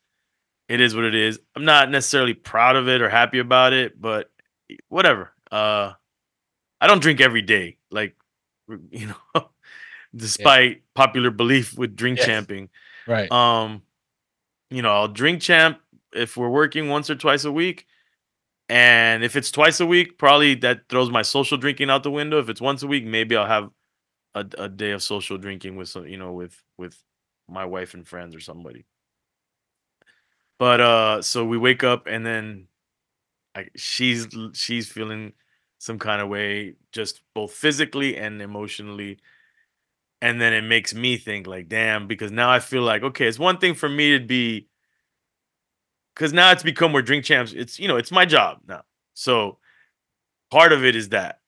It 0.69 0.81
is 0.81 0.95
what 0.95 1.05
it 1.05 1.15
is. 1.15 1.39
I'm 1.57 1.65
not 1.65 1.91
necessarily 1.91 2.35
proud 2.35 2.77
of 2.77 2.89
it 2.89 3.03
or 3.03 3.09
happy 3.09 3.39
about 3.39 3.73
it, 3.73 4.01
but 4.01 4.31
whatever. 4.89 5.33
Uh, 5.51 5.93
I 6.81 6.87
don't 6.87 7.03
drink 7.03 7.21
every 7.21 7.43
day, 7.43 7.79
like 7.91 8.17
you 8.91 9.09
know, 9.35 9.49
despite 10.15 10.83
popular 10.95 11.31
belief 11.31 11.77
with 11.77 11.97
drink 11.97 12.19
Yes. 12.19 12.27
champing. 12.27 12.69
Right. 13.07 13.31
Um, 13.31 13.83
you 14.71 14.81
know, 14.83 14.91
I'll 14.91 15.09
drink 15.09 15.43
champ 15.43 15.81
if 16.15 16.37
we're 16.37 16.49
working 16.49 16.89
once 16.89 17.11
or 17.11 17.17
twice 17.17 17.45
a 17.45 17.53
week. 17.53 17.87
And 18.73 19.23
if 19.23 19.37
it's 19.37 19.51
twice 19.51 19.81
a 19.81 19.87
week, 19.87 20.17
probably 20.19 20.55
that 20.57 20.89
throws 20.89 21.11
my 21.11 21.21
social 21.23 21.59
drinking 21.59 21.91
out 21.91 22.05
the 22.05 22.11
window. 22.11 22.39
If 22.41 22.49
it's 22.49 22.61
once 22.63 22.83
a 22.83 22.87
week, 22.87 23.05
maybe 23.05 23.37
I'll 23.37 23.47
have 23.47 23.71
a, 24.35 24.47
a 24.59 24.69
day 24.69 24.93
of 24.93 25.03
social 25.03 25.39
drinking 25.39 25.77
with 25.77 25.91
some, 25.91 26.07
you 26.07 26.17
know, 26.19 26.33
with 26.33 26.63
with 26.79 26.97
my 27.49 27.67
wife 27.67 27.95
and 27.95 28.09
friends 28.09 28.35
or 28.35 28.41
somebody. 28.41 28.87
But 30.59 30.81
uh 30.81 31.23
so 31.23 31.45
we 31.45 31.59
wake 31.59 31.85
up 31.85 32.07
and 32.07 32.25
then 32.25 32.69
I, 33.55 33.69
she's 33.77 34.29
she's 34.55 34.89
feeling 34.91 35.35
some 35.79 35.99
kind 35.99 36.23
of 36.23 36.29
way 36.29 36.77
just 36.93 37.23
both 37.35 37.53
physically 37.53 38.17
and 38.17 38.43
emotionally 38.43 39.19
and 40.21 40.41
then 40.41 40.53
it 40.53 40.63
makes 40.63 40.95
me 40.95 41.17
think 41.17 41.47
like 41.47 41.69
damn 41.69 42.07
because 42.07 42.31
now 42.31 42.51
i 42.51 42.61
feel 42.61 42.83
like 42.83 43.03
okay 43.03 43.27
it's 43.27 43.39
one 43.39 43.59
thing 43.59 43.75
for 43.75 43.89
me 43.89 44.19
to 44.19 44.25
be 44.25 44.69
because 46.15 46.33
now 46.33 46.51
it's 46.53 46.63
become 46.63 46.93
where 46.93 47.03
drink 47.03 47.25
champs 47.25 47.53
it's 47.53 47.79
you 47.79 47.89
know 47.89 47.97
it's 47.97 48.11
my 48.13 48.25
job 48.25 48.59
now 48.69 48.83
so 49.15 49.59
part 50.51 50.73
of 50.73 50.85
it 50.85 50.95
is 50.97 51.11
that 51.11 51.41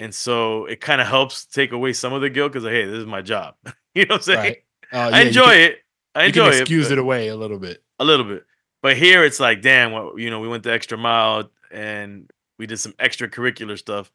and 0.00 0.14
so 0.14 0.64
it 0.66 0.80
kind 0.80 1.00
of 1.00 1.06
helps 1.06 1.44
take 1.46 1.72
away 1.72 1.92
some 1.92 2.12
of 2.12 2.20
the 2.20 2.30
guilt 2.30 2.52
because 2.52 2.68
hey 2.68 2.84
this 2.84 2.98
is 2.98 3.06
my 3.06 3.22
job 3.22 3.54
you 3.94 4.04
know 4.06 4.14
what 4.14 4.16
i'm 4.16 4.22
saying 4.22 4.38
Right. 4.40 4.62
Uh, 4.92 4.96
i 4.96 5.08
yeah, 5.10 5.20
you 5.22 5.26
enjoy 5.28 5.44
can- 5.44 5.60
it 5.60 5.78
i 6.14 6.24
enjoy 6.24 6.50
can 6.50 6.60
excuse 6.60 6.86
but- 6.88 6.92
it 6.92 6.98
away 6.98 7.28
a 7.28 7.36
little 7.36 7.58
bit. 7.58 7.82
a 7.98 8.04
little 8.04 8.26
bit. 8.26 8.44
But 8.82 8.98
here 8.98 9.24
it's 9.24 9.40
like, 9.40 9.62
damn, 9.62 9.92
well, 9.92 10.12
you 10.18 10.28
know, 10.28 10.40
we 10.40 10.46
went 10.48 10.62
the 10.62 10.70
extra 10.70 10.98
mile 10.98 11.50
and 11.70 12.30
we 12.58 12.66
did 12.66 12.76
some 12.76 12.92
extracurricular 13.00 13.78
stuff. 13.78 14.12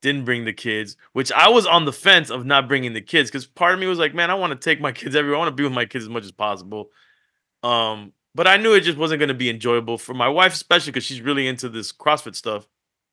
didn't 0.00 0.24
bring 0.24 0.46
the 0.46 0.52
kids, 0.54 0.96
which 1.12 1.30
I 1.30 1.50
was 1.50 1.66
on 1.66 1.84
the 1.84 1.92
fence 1.92 2.30
of 2.30 2.46
not 2.46 2.68
bringing 2.68 2.94
the 2.94 3.02
kids 3.02 3.28
because 3.30 3.44
part 3.44 3.74
of 3.74 3.80
me 3.80 3.86
was 3.86 3.98
like, 3.98 4.14
man, 4.14 4.30
I 4.30 4.34
want 4.34 4.52
to 4.52 4.58
take 4.58 4.80
my 4.80 4.92
kids 4.92 5.14
everywhere. 5.14 5.36
I 5.36 5.38
want 5.40 5.50
to 5.52 5.54
be 5.54 5.62
with 5.62 5.74
my 5.74 5.84
kids 5.84 6.04
as 6.04 6.08
much 6.08 6.24
as 6.24 6.32
possible. 6.32 6.88
Um, 7.62 8.14
but 8.38 8.46
I 8.46 8.56
knew 8.56 8.72
it 8.72 8.82
just 8.82 8.96
wasn't 8.96 9.18
going 9.18 9.30
to 9.30 9.34
be 9.34 9.50
enjoyable 9.50 9.98
for 9.98 10.14
my 10.14 10.28
wife, 10.28 10.52
especially 10.52 10.92
because 10.92 11.02
she's 11.02 11.20
really 11.20 11.48
into 11.48 11.68
this 11.68 11.92
CrossFit 11.92 12.36
stuff. 12.36 12.68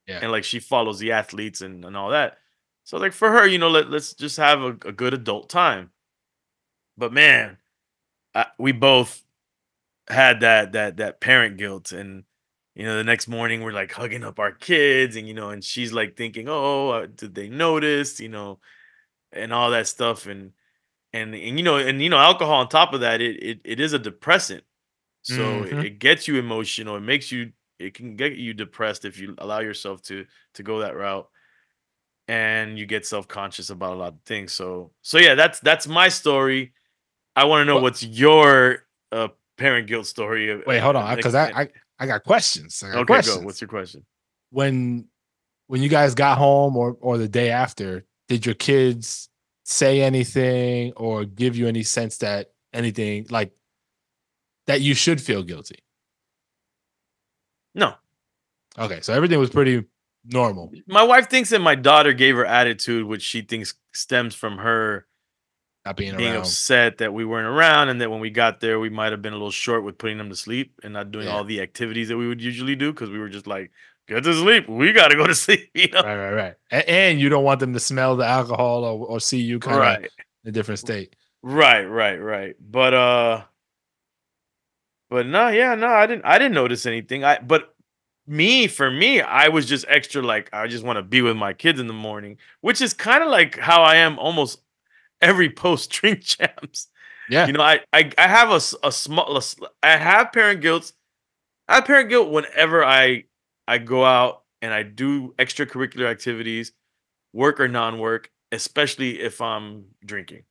Yeah. 0.05 0.20
And 0.22 0.32
like 0.32 0.44
she 0.44 0.60
follows 0.60 1.00
the 1.00 1.13
athletes 1.13 1.62
and, 1.62 1.84
and 1.84 1.98
all 1.98 2.12
that. 2.12 2.38
So 2.84 3.00
like 3.00 3.12
for 3.12 3.32
her, 3.32 3.48
you 3.48 3.58
know, 3.58 3.70
let, 3.70 3.89
let's 3.89 4.13
just 4.13 4.38
have 4.38 4.62
a, 4.62 4.67
a 4.67 4.91
good 4.91 5.15
adult 5.15 5.50
time. 5.50 5.89
But 6.96 7.12
man, 7.12 7.58
I, 8.36 8.46
we 8.60 8.72
both 8.72 9.24
had 10.08 10.41
that 10.41 10.74
that 10.74 10.98
that 10.98 11.22
parent 11.22 11.58
guilt 11.58 11.91
and 11.91 12.25
you 12.75 12.86
know 12.86 12.96
the 12.96 13.03
next 13.03 13.27
morning 13.27 13.63
we're 13.63 13.72
like 13.72 13.94
hugging 13.94 14.24
up 14.24 14.38
our 14.38 14.51
kids 14.51 15.15
and 15.15 15.27
you 15.27 15.34
know 15.34 15.50
and 15.50 15.63
she's 15.63 15.91
like 15.91 16.15
thinking 16.15 16.48
oh 16.48 16.89
uh, 16.89 17.08
did 17.15 17.34
they 17.34 17.50
notice 17.50 18.20
you 18.20 18.29
know 18.29 18.60
and 19.32 19.51
all 19.51 19.72
that 19.72 19.88
stuff 19.88 20.27
and 20.27 20.51
and 21.12 21.34
and 21.34 21.58
you 21.58 21.63
know 21.63 21.77
and 21.77 22.03
you 22.03 22.10
know 22.10 22.20
alcohol 22.20 22.60
on 22.60 22.70
top 22.70 22.94
of 22.94 23.00
that 23.01 23.20
it 23.20 23.41
it, 23.41 23.62
it 23.63 23.79
is 23.79 23.94
a 23.94 23.98
depressant 23.98 24.63
so 25.25 25.63
it, 25.63 25.72
Mhm. 25.74 25.84
it 25.86 26.00
gets 26.00 26.27
you 26.27 26.38
emotional 26.38 26.96
it 26.98 27.01
makes 27.01 27.32
you 27.32 27.51
it 27.79 27.94
can 27.94 28.15
get 28.15 28.34
you 28.36 28.53
depressed 28.53 29.05
if 29.05 29.17
you 29.20 29.34
allow 29.39 29.60
yourself 29.60 30.01
to 30.03 30.25
to 30.53 30.62
go 30.63 30.79
that 30.79 30.96
route 30.96 31.27
and 32.27 32.77
you 32.79 32.86
get 32.86 33.05
self-conscious 33.05 33.70
about 33.70 33.94
a 33.94 33.96
lot 33.96 34.13
of 34.13 34.20
things 34.25 34.53
so 34.53 34.91
so 35.01 35.17
yeah 35.17 35.36
that's 35.36 35.60
that's 35.62 35.88
my 35.88 36.10
story 36.10 36.74
i 37.36 37.44
want 37.44 37.62
to 37.62 37.65
know 37.65 37.75
Well- 37.75 37.84
what's 37.84 38.03
your 38.03 38.86
uh 39.12 39.29
parent 39.58 39.88
guilt 39.88 40.05
story 40.08 40.62
Wait, 40.65 40.79
hold 40.79 40.96
on, 40.96 41.15
because 41.15 41.36
I, 41.36 41.50
I 41.62 41.70
I 41.98 42.05
got 42.08 42.24
questions. 42.25 42.84
I 42.84 42.88
got 42.91 42.96
okay 42.98 43.05
questions. 43.05 43.38
go 43.38 43.46
what's 43.46 43.62
your 43.62 43.70
question 43.70 44.05
when 44.51 45.08
when 45.67 45.82
you 45.82 45.89
guys 45.89 46.13
got 46.13 46.38
home 46.38 46.75
or 46.77 46.98
or 47.01 47.17
the 47.17 47.27
day 47.27 47.50
after, 47.50 48.05
did 48.27 48.46
your 48.46 48.53
kids 48.55 49.29
say 49.63 50.01
anything 50.01 50.91
or 50.98 51.25
give 51.25 51.55
you 51.55 51.67
any 51.67 51.82
sense 51.84 52.17
that 52.20 52.51
anything 52.74 53.25
like 53.32 53.51
that 54.67 54.81
you 54.81 54.93
should 54.93 55.22
feel 55.22 55.43
guilty? 55.43 55.79
no 57.74 57.93
Okay, 58.77 59.00
so 59.01 59.13
everything 59.13 59.39
was 59.39 59.50
pretty 59.50 59.86
normal. 60.25 60.72
my 60.88 61.03
wife 61.03 61.29
thinks 61.29 61.50
that 61.51 61.60
my 61.60 61.75
daughter 61.75 62.12
gave 62.13 62.36
her 62.36 62.45
attitude 62.45 63.05
which 63.05 63.22
she 63.22 63.41
thinks 63.41 63.75
stems 63.93 64.36
from 64.36 64.57
her 64.57 65.05
Not 65.86 65.95
being 65.98 66.15
being 66.17 66.34
around. 66.34 66.41
upset 66.41 66.98
that 66.98 67.13
we 67.13 67.24
weren't 67.25 67.48
around 67.48 67.89
and 67.89 68.01
that 68.01 68.10
when 68.12 68.19
we 68.19 68.29
got 68.31 68.60
there 68.60 68.79
we 68.79 68.89
might 68.89 69.12
have 69.12 69.22
been 69.22 69.34
a 69.34 69.38
little 69.38 69.51
short 69.51 69.84
with 69.84 69.98
putting 69.98 70.17
them 70.17 70.29
to 70.29 70.36
sleep 70.36 70.79
and 70.84 70.93
not 70.93 71.12
doing 71.12 71.27
Yeah. 71.27 71.34
all 71.34 71.43
the 71.43 71.62
activities 71.62 72.07
that 72.10 72.17
we 72.17 72.27
would 72.27 72.41
usually 72.41 72.75
do 72.75 72.91
because 72.91 73.10
we 73.10 73.19
were 73.19 73.29
just 73.29 73.48
like 73.48 73.72
get 74.07 74.24
to 74.24 74.34
sleep 74.34 74.67
we 74.67 74.91
gotta 74.91 75.15
go 75.15 75.25
to 75.27 75.36
sleep 75.45 75.69
you 75.74 75.88
know 75.89 76.01
Right, 76.01 76.17
right, 76.17 76.34
right. 76.34 76.55
And, 76.88 77.19
you 77.19 77.29
don't 77.29 77.43
want 77.43 77.60
them 77.60 77.74
to 77.74 77.79
smell 77.79 78.15
the 78.17 78.25
alcohol 78.25 78.84
or, 78.84 79.05
or 79.07 79.19
see 79.19 79.39
you 79.41 79.60
kind 79.60 79.75
of 79.75 79.81
right 79.81 80.01
in 80.43 80.50
a 80.50 80.51
different 80.51 80.79
state. 80.79 81.15
right 81.43 81.86
right 81.86 82.17
right 82.17 82.55
but 82.60 82.93
uh 82.93 83.43
but 85.10 85.26
no 85.26 85.48
yeah 85.48 85.76
no 85.76 85.88
i 85.88 86.06
didn't 86.06 86.26
i 86.26 86.38
didn't 86.38 86.54
notice 86.54 86.86
anything 86.86 87.24
i 87.24 87.38
but 87.40 87.74
me 88.28 88.68
for 88.68 88.90
me 88.90 89.22
i 89.22 89.48
was 89.50 89.66
just 89.66 89.86
extra 89.88 90.22
like 90.22 90.50
i 90.54 90.68
just 90.68 90.84
want 90.84 90.98
to 90.98 91.04
be 91.04 91.22
with 91.22 91.38
my 91.38 91.54
kids 91.54 91.80
in 91.80 91.88
the 91.88 91.94
morning 91.94 92.38
which 92.62 92.82
is 92.82 92.94
kind 92.94 93.24
of 93.24 93.30
like 93.30 93.58
how 93.60 93.84
i 93.84 93.96
am 93.98 94.18
almost 94.18 94.60
every 95.22 95.50
post 95.64 95.92
drink 95.92 96.22
champs 96.22 96.88
Yeah. 97.30 97.46
you 97.48 97.54
know 97.54 97.62
I, 97.62 97.82
I 97.94 98.12
i 98.18 98.28
have 98.28 98.50
a, 98.50 98.88
a 98.88 98.92
small 98.92 99.40
i 99.84 99.90
have 99.98 100.32
parent 100.34 100.62
guilt 100.62 100.92
i 101.68 101.76
have 101.76 101.86
parent 101.86 102.10
guilt 102.10 102.32
whenever 102.32 102.84
i 102.84 103.26
i 103.68 103.78
go 103.78 104.04
out 104.04 104.44
and 104.62 104.74
i 104.74 104.82
do 104.84 105.34
extracurricular 105.38 106.10
activities 106.10 106.72
work 107.34 107.60
or 107.60 107.68
non-work 107.68 108.32
especially 108.52 109.20
if 109.22 109.40
i'm 109.42 109.86
drinking 110.04 110.44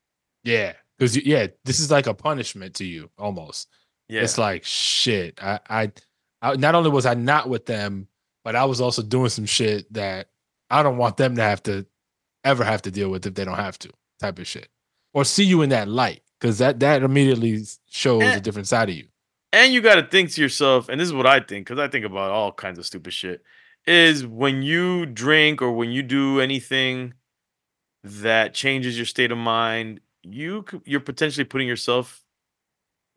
yeah. 0.44 0.74
Because 0.98 1.16
yeah, 1.16 1.46
this 1.64 1.80
is 1.80 1.90
like 1.90 2.06
a 2.06 2.12
punishment 2.14 2.74
to 2.74 2.84
you 2.84 3.10
almost. 3.18 3.66
Yeah 4.08 4.22
It's 4.22 4.38
like 4.38 4.64
shit. 4.64 5.42
I, 5.42 5.60
I, 5.68 5.92
I 6.42 6.56
not 6.56 6.74
only 6.74 6.90
was 6.90 7.06
I 7.06 7.14
not 7.14 7.48
with 7.48 7.66
them, 7.66 8.08
but 8.44 8.54
I 8.56 8.64
was 8.64 8.80
also 8.80 9.02
doing 9.02 9.30
some 9.30 9.46
shit 9.46 9.90
that 9.94 10.28
I 10.70 10.82
don't 10.82 10.96
want 10.98 11.16
them 11.16 11.36
to 11.36 11.42
have 11.42 11.62
to 11.64 11.86
ever 12.44 12.64
have 12.64 12.82
to 12.82 12.90
deal 12.90 13.08
with 13.10 13.26
if 13.26 13.34
they 13.34 13.44
don't 13.44 13.56
have 13.56 13.78
to, 13.80 13.90
type 14.20 14.38
of 14.38 14.46
shit. 14.46 14.68
Or 15.14 15.24
see 15.24 15.44
you 15.44 15.62
in 15.62 15.70
that 15.70 15.88
light. 15.88 16.22
Because 16.40 16.58
that 16.58 16.80
that 16.80 17.02
immediately 17.02 17.62
shows 17.88 18.22
Eh. 18.22 18.36
a 18.36 18.40
different 18.40 18.68
side 18.68 18.90
of 18.90 18.94
you. 18.96 19.08
and 19.52 19.72
you 19.72 19.80
got 19.80 19.94
to 19.94 20.02
think 20.06 20.30
to 20.32 20.42
yourself 20.42 20.88
and 20.90 21.00
this 21.00 21.06
is 21.08 21.14
what 21.14 21.26
i 21.26 21.38
think 21.40 21.64
because 21.66 21.78
i 21.78 21.86
think 21.88 22.04
about 22.04 22.30
all 22.32 22.50
kinds 22.52 22.76
of 22.78 22.84
stupid 22.84 23.12
shit 23.14 23.40
is 23.86 24.26
when 24.26 24.62
you 24.62 25.06
drink 25.06 25.62
or 25.62 25.70
when 25.72 25.90
you 25.92 26.02
do 26.02 26.40
anything 26.40 27.14
that 28.02 28.52
changes 28.52 28.96
your 28.98 29.06
state 29.06 29.30
of 29.32 29.38
mind 29.38 30.00
you 30.22 30.64
you're 30.84 31.00
potentially 31.00 31.44
putting 31.44 31.68
yourself 31.68 32.24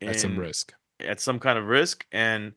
At 0.01 0.20
some 0.20 0.38
risk. 0.38 0.74
At 0.99 1.19
some 1.19 1.39
kind 1.39 1.57
of 1.59 1.65
risk 1.67 2.05
and 2.11 2.53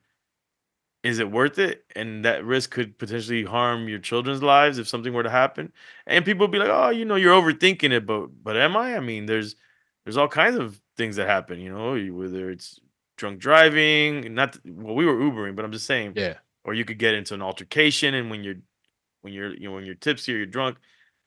is 1.03 1.17
it 1.17 1.31
worth 1.31 1.57
it? 1.57 1.83
And 1.95 2.25
that 2.25 2.45
risk 2.45 2.69
could 2.71 2.97
potentially 2.99 3.43
harm 3.43 3.87
your 3.89 3.97
children's 3.99 4.43
lives 4.43 4.77
if 4.77 4.87
something 4.87 5.13
were 5.13 5.23
to 5.23 5.31
happen. 5.31 5.73
And 6.05 6.23
people 6.23 6.47
be 6.47 6.59
like 6.59 6.69
oh 6.69 6.89
you 6.89 7.05
know 7.05 7.15
you're 7.15 7.39
overthinking 7.39 7.91
it 7.91 8.05
but 8.05 8.27
but 8.43 8.55
am 8.57 8.77
i? 8.77 8.95
I 8.95 8.99
mean 8.99 9.25
there's 9.25 9.55
there's 10.05 10.17
all 10.17 10.27
kinds 10.27 10.57
of 10.57 10.79
things 10.97 11.15
that 11.15 11.27
happen 11.27 11.59
you 11.59 11.71
know 11.71 11.95
whether 12.13 12.49
it's 12.51 12.79
drunk 13.17 13.39
driving 13.39 14.33
not 14.33 14.57
well 14.65 14.95
we 14.95 15.05
were 15.05 15.15
ubering 15.15 15.55
but 15.55 15.63
i'm 15.63 15.71
just 15.71 15.85
saying 15.85 16.13
Yeah. 16.15 16.35
or 16.65 16.73
you 16.73 16.85
could 16.85 16.97
get 16.99 17.13
into 17.15 17.33
an 17.33 17.41
altercation 17.41 18.13
and 18.13 18.29
when 18.29 18.43
you're 18.43 18.55
when 19.21 19.31
you're 19.33 19.53
you 19.53 19.67
know 19.67 19.73
when 19.73 19.85
you're 19.85 19.95
tipsy 19.95 20.33
or 20.33 20.37
you're 20.37 20.45
drunk 20.47 20.77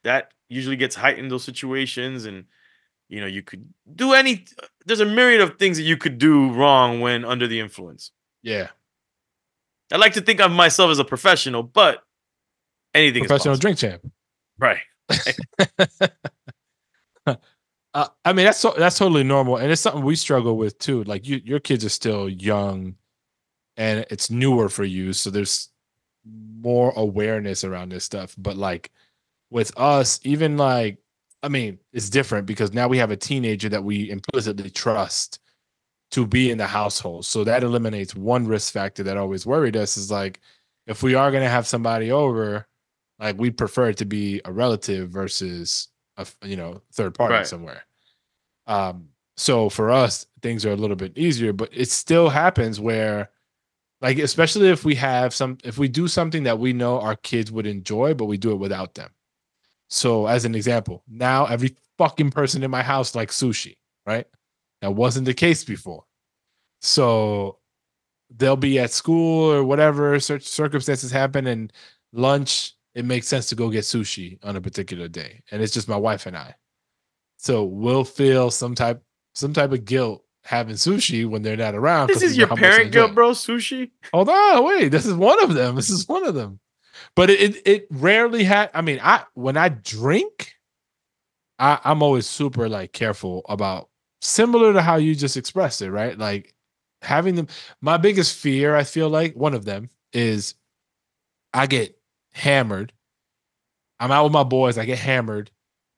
that 0.02 0.32
usually 0.48 0.76
gets 0.76 0.94
heightened 0.96 1.30
those 1.30 1.44
situations 1.44 2.24
and 2.26 2.44
you 3.08 3.20
know 3.20 3.26
you 3.26 3.42
could 3.42 3.68
do 3.94 4.12
any 4.14 4.44
there's 4.86 5.00
a 5.00 5.04
myriad 5.04 5.40
of 5.40 5.58
things 5.58 5.76
that 5.76 5.82
you 5.84 5.96
could 5.96 6.18
do 6.18 6.50
wrong 6.52 7.00
when 7.00 7.24
under 7.24 7.46
the 7.46 7.60
influence 7.60 8.10
Yeah. 8.42 8.68
i 9.92 9.96
like 9.96 10.14
to 10.14 10.20
think 10.20 10.40
of 10.40 10.50
myself 10.50 10.90
as 10.90 10.98
a 10.98 11.04
professional 11.04 11.62
but 11.62 12.02
anything 12.94 13.24
Professional 13.24 13.56
drink 13.56 13.78
champ. 13.78 14.02
right 14.58 14.78
Uh, 17.96 18.08
I 18.24 18.32
mean, 18.32 18.44
that's 18.44 18.58
so, 18.58 18.74
that's 18.76 18.98
totally 18.98 19.22
normal, 19.22 19.56
and 19.56 19.70
it's 19.70 19.80
something 19.80 20.02
we 20.02 20.16
struggle 20.16 20.56
with 20.56 20.76
too. 20.80 21.04
Like 21.04 21.28
you, 21.28 21.40
your 21.44 21.60
kids 21.60 21.84
are 21.84 21.88
still 21.90 22.28
young, 22.28 22.96
and 23.76 24.04
it's 24.10 24.30
newer 24.30 24.68
for 24.68 24.82
you, 24.82 25.12
so 25.12 25.30
there's 25.30 25.68
more 26.58 26.92
awareness 26.96 27.62
around 27.62 27.92
this 27.92 28.02
stuff. 28.02 28.34
But 28.36 28.56
like 28.56 28.90
with 29.48 29.72
us, 29.78 30.18
even 30.24 30.56
like, 30.56 30.98
I 31.44 31.48
mean, 31.48 31.78
it's 31.92 32.08
different 32.10 32.46
because 32.46 32.72
now 32.72 32.88
we 32.88 32.98
have 32.98 33.10
a 33.10 33.16
teenager 33.16 33.68
that 33.68 33.84
we 33.84 34.10
implicitly 34.10 34.70
trust 34.70 35.40
to 36.12 36.26
be 36.26 36.50
in 36.50 36.58
the 36.58 36.66
household, 36.66 37.26
so 37.26 37.44
that 37.44 37.62
eliminates 37.62 38.14
one 38.14 38.46
risk 38.46 38.72
factor 38.72 39.02
that 39.04 39.16
always 39.16 39.44
worried 39.46 39.76
us. 39.76 39.96
Is 39.96 40.10
like 40.10 40.40
if 40.86 41.02
we 41.02 41.14
are 41.14 41.30
going 41.30 41.42
to 41.42 41.50
have 41.50 41.66
somebody 41.66 42.10
over, 42.12 42.66
like 43.18 43.38
we 43.38 43.50
prefer 43.50 43.90
it 43.90 43.96
to 43.98 44.04
be 44.04 44.40
a 44.44 44.52
relative 44.52 45.10
versus 45.10 45.88
a 46.16 46.26
you 46.44 46.56
know 46.56 46.80
third 46.92 47.14
party 47.14 47.34
Right. 47.34 47.46
somewhere 47.46 47.84
um 48.66 49.08
so 49.36 49.68
for 49.68 49.90
us 49.90 50.26
things 50.42 50.64
are 50.64 50.72
a 50.72 50.76
little 50.76 50.96
bit 50.96 51.16
easier 51.18 51.52
but 51.52 51.68
it 51.72 51.90
still 51.90 52.28
happens 52.28 52.78
where 52.80 53.30
like 54.00 54.18
especially 54.18 54.68
if 54.68 54.84
we 54.84 54.94
have 54.94 55.34
some 55.34 55.58
if 55.64 55.76
we 55.76 55.88
do 55.88 56.06
something 56.06 56.44
that 56.44 56.58
we 56.58 56.72
know 56.72 57.00
our 57.00 57.16
kids 57.16 57.50
would 57.50 57.66
enjoy 57.66 58.14
but 58.14 58.26
we 58.26 58.36
do 58.38 58.52
it 58.52 58.58
without 58.58 58.94
them 58.94 59.10
so 59.88 60.26
as 60.26 60.44
an 60.44 60.54
example 60.54 61.02
now 61.08 61.46
every 61.46 61.76
fucking 61.98 62.30
person 62.30 62.62
in 62.62 62.70
my 62.70 62.82
house 62.82 63.14
likes 63.14 63.40
sushi 63.40 63.76
right? 64.06 64.26
That 64.80 64.92
wasn't 64.92 65.26
the 65.26 65.34
case 65.34 65.64
before. 65.64 66.04
So 66.80 67.58
they'll 68.36 68.56
be 68.56 68.78
at 68.78 68.90
school 68.90 69.50
or 69.52 69.64
whatever 69.64 70.18
cir- 70.20 70.40
circumstances 70.40 71.10
happen 71.10 71.46
and 71.46 71.72
lunch 72.12 72.74
it 72.94 73.04
makes 73.04 73.26
sense 73.26 73.48
to 73.48 73.56
go 73.56 73.70
get 73.70 73.82
sushi 73.82 74.38
on 74.44 74.54
a 74.54 74.60
particular 74.60 75.08
day. 75.08 75.42
And 75.50 75.60
it's 75.60 75.74
just 75.74 75.88
my 75.88 75.96
wife 75.96 76.26
and 76.26 76.36
i. 76.36 76.54
So 77.38 77.64
we'll 77.64 78.04
feel 78.04 78.50
some 78.50 78.74
type 78.74 79.02
some 79.34 79.52
type 79.52 79.72
of 79.72 79.84
guilt 79.84 80.24
having 80.44 80.76
sushi 80.76 81.26
when 81.26 81.42
they're 81.42 81.56
not 81.56 81.74
around 81.74 82.08
this 82.08 82.22
is 82.22 82.36
your 82.36 82.46
parent 82.46 82.92
guilt 82.92 83.14
bro 83.14 83.30
sushi? 83.30 83.90
Oh, 84.12 84.18
Hold 84.24 84.28
on 84.28 84.64
wait 84.64 84.88
this 84.90 85.06
is 85.06 85.14
one 85.14 85.42
of 85.42 85.54
them. 85.54 85.74
This 85.74 85.90
is 85.90 86.06
one 86.06 86.26
of 86.26 86.34
them 86.34 86.60
but 87.16 87.30
it 87.30 87.66
it, 87.66 87.86
rarely 87.90 88.44
had 88.44 88.70
i 88.74 88.80
mean 88.80 89.00
i 89.02 89.22
when 89.34 89.56
i 89.56 89.68
drink 89.68 90.54
i 91.58 91.78
i'm 91.84 92.02
always 92.02 92.26
super 92.26 92.68
like 92.68 92.92
careful 92.92 93.42
about 93.48 93.88
similar 94.24 94.72
to 94.72 94.82
how 94.82 94.96
you 94.96 95.14
just 95.14 95.36
expressed 95.36 95.82
it 95.82 95.90
right? 95.90 96.18
Like 96.18 96.54
having 97.02 97.34
them 97.34 97.48
my 97.82 97.98
biggest 97.98 98.36
fear 98.36 98.74
i 98.74 98.82
feel 98.82 99.10
like 99.10 99.34
one 99.34 99.52
of 99.54 99.66
them 99.66 99.90
is 100.12 100.54
i 101.52 101.66
get 101.66 101.98
hammered. 102.32 102.92
I'm 104.00 104.10
out 104.10 104.24
with 104.24 104.32
my 104.32 104.42
boys 104.42 104.78
i 104.78 104.86
get 104.86 104.98
hammered 104.98 105.50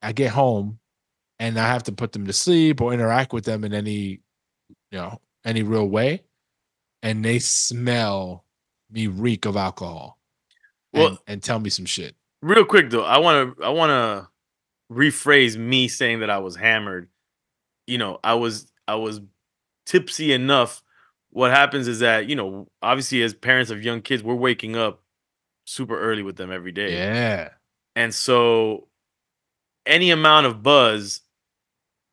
i 0.03 0.13
get 0.13 0.31
home 0.31 0.79
and 1.39 1.59
i 1.59 1.67
have 1.67 1.85
to 1.85 1.93
put 1.93 2.13
them 2.13 2.27
to 2.27 2.33
sleep 2.33 2.81
or 2.81 2.93
interact 2.93 3.33
with 3.33 3.45
them 3.45 3.65
in 3.65 3.73
any 3.73 4.21
you 4.91 4.99
know 4.99 5.21
any 5.45 5.63
real 5.63 5.87
way 5.87 6.23
and 7.03 7.25
they 7.25 7.39
smell 7.39 8.45
me 8.91 9.07
reek 9.07 9.45
of 9.47 9.57
alcohol 9.57 10.16
Well- 10.97 11.19
and 11.27 11.43
tell 11.43 11.61
me 11.61 11.71
some 11.71 11.87
shit 11.87 12.15
Real 12.43 12.65
quick 12.65 12.91
though, 12.91 13.05
I 13.05 13.19
want 13.19 13.57
to 13.59 13.65
I 13.65 13.71
want 13.71 13.91
to 13.91 14.29
rephrase 14.93 15.57
me 15.57 15.89
saying 15.89 16.21
that 16.21 16.31
I 16.31 16.39
was 16.39 16.55
hammered. 16.55 17.09
You 17.87 17.99
know, 17.99 18.21
I 18.23 18.35
was 18.35 18.71
I 18.87 18.97
was 18.97 19.21
tipsy 19.87 20.33
enough. 20.33 20.83
What 21.31 21.51
happens 21.51 21.89
is 21.89 22.01
that, 22.01 22.29
you 22.29 22.37
know, 22.37 22.69
obviously 22.83 23.23
as 23.23 23.35
parents 23.35 23.71
of 23.71 23.83
young 23.83 24.01
kids, 24.01 24.23
we're 24.23 24.35
waking 24.35 24.77
up 24.77 25.03
super 25.65 25.99
early 25.99 26.23
with 26.23 26.37
them 26.37 26.53
every 26.53 26.73
day. 26.73 26.93
Yeah. 26.93 27.51
And 27.95 28.15
so 28.15 28.89
any 29.85 30.11
amount 30.11 30.47
of 30.47 30.63
buzz 30.63 31.23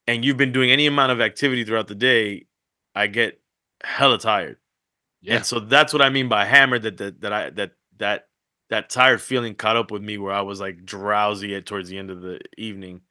and 0.07 0.25
you've 0.25 0.37
been 0.37 0.51
doing 0.51 0.71
any 0.71 0.87
amount 0.87 1.11
of 1.11 1.21
activity 1.21 1.63
throughout 1.63 1.87
the 1.87 1.95
day, 1.95 2.47
I 2.95 3.07
get 3.07 3.39
hella 3.83 4.17
tired. 4.17 4.57
Yeah. 5.21 5.35
And 5.35 5.45
so 5.45 5.59
that's 5.59 5.93
what 5.93 6.01
I 6.01 6.09
mean 6.09 6.27
by 6.27 6.45
hammered 6.45 6.83
that 6.83 6.97
that, 6.97 7.21
that 7.21 7.33
I 7.33 7.49
that 7.51 7.71
that 7.97 8.27
that 8.73 8.89
tired 8.89 9.21
feeling 9.21 9.53
caught 9.53 9.75
up 9.77 9.91
with 9.91 10.01
me 10.01 10.17
where 10.17 10.33
I 10.33 10.41
was 10.41 10.59
like 10.59 10.83
drowsy 10.83 11.55
at 11.55 11.65
towards 11.67 11.89
the 11.89 11.97
end 11.99 12.09
of 12.09 12.21
the 12.21 12.39
evening. 12.57 13.01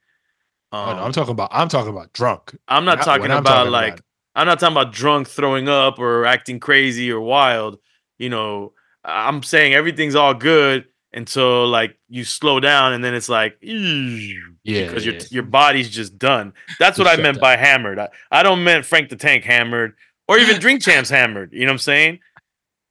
Oh, 0.73 0.85
no, 0.87 0.91
Um, 0.91 0.99
I'm 0.99 1.11
talking 1.13 1.31
about 1.31 1.49
I'm 1.53 1.69
talking 1.69 1.89
about 1.91 2.11
drunk. 2.13 2.55
I'm 2.67 2.83
not 2.85 2.97
Not 2.97 3.05
talking 3.05 3.21
what 3.21 3.31
I'm 3.31 3.37
about 3.39 3.55
talking 3.55 3.71
like 3.71 3.93
about. 3.93 4.01
I'm 4.35 4.47
not 4.47 4.59
talking 4.59 4.75
about 4.75 4.91
drunk 4.93 5.27
throwing 5.29 5.69
up 5.69 5.99
or 5.99 6.25
acting 6.25 6.59
crazy 6.59 7.11
or 7.11 7.21
wild. 7.21 7.77
You 8.17 8.29
know, 8.29 8.73
I'm 9.05 9.41
saying 9.43 9.73
everything's 9.73 10.15
all 10.15 10.33
good 10.33 10.85
until 11.13 11.67
like 11.67 11.97
you 12.09 12.23
slow 12.23 12.59
down 12.59 12.91
and 12.93 13.03
then 13.03 13.13
it's 13.13 13.29
like 13.29 13.57
Yeah, 13.61 14.85
because 14.87 15.05
yeah, 15.05 15.11
your 15.13 15.13
yeah. 15.13 15.27
your 15.29 15.43
body's 15.43 15.89
just 15.89 16.17
done. 16.17 16.53
That's 16.79 16.97
what 16.97 17.07
I 17.07 17.15
meant 17.21 17.35
down. 17.35 17.41
by 17.41 17.55
hammered. 17.55 17.99
I, 17.99 18.09
I 18.31 18.43
don't 18.43 18.63
meant 18.63 18.85
Frank 18.85 19.09
the 19.09 19.15
Tank 19.15 19.43
hammered 19.43 19.93
or 20.27 20.37
even 20.39 20.59
Drink 20.59 20.81
Champs 20.81 21.09
hammered. 21.09 21.53
You 21.53 21.61
know 21.61 21.67
what 21.67 21.73
I'm 21.73 21.79
saying? 21.79 22.19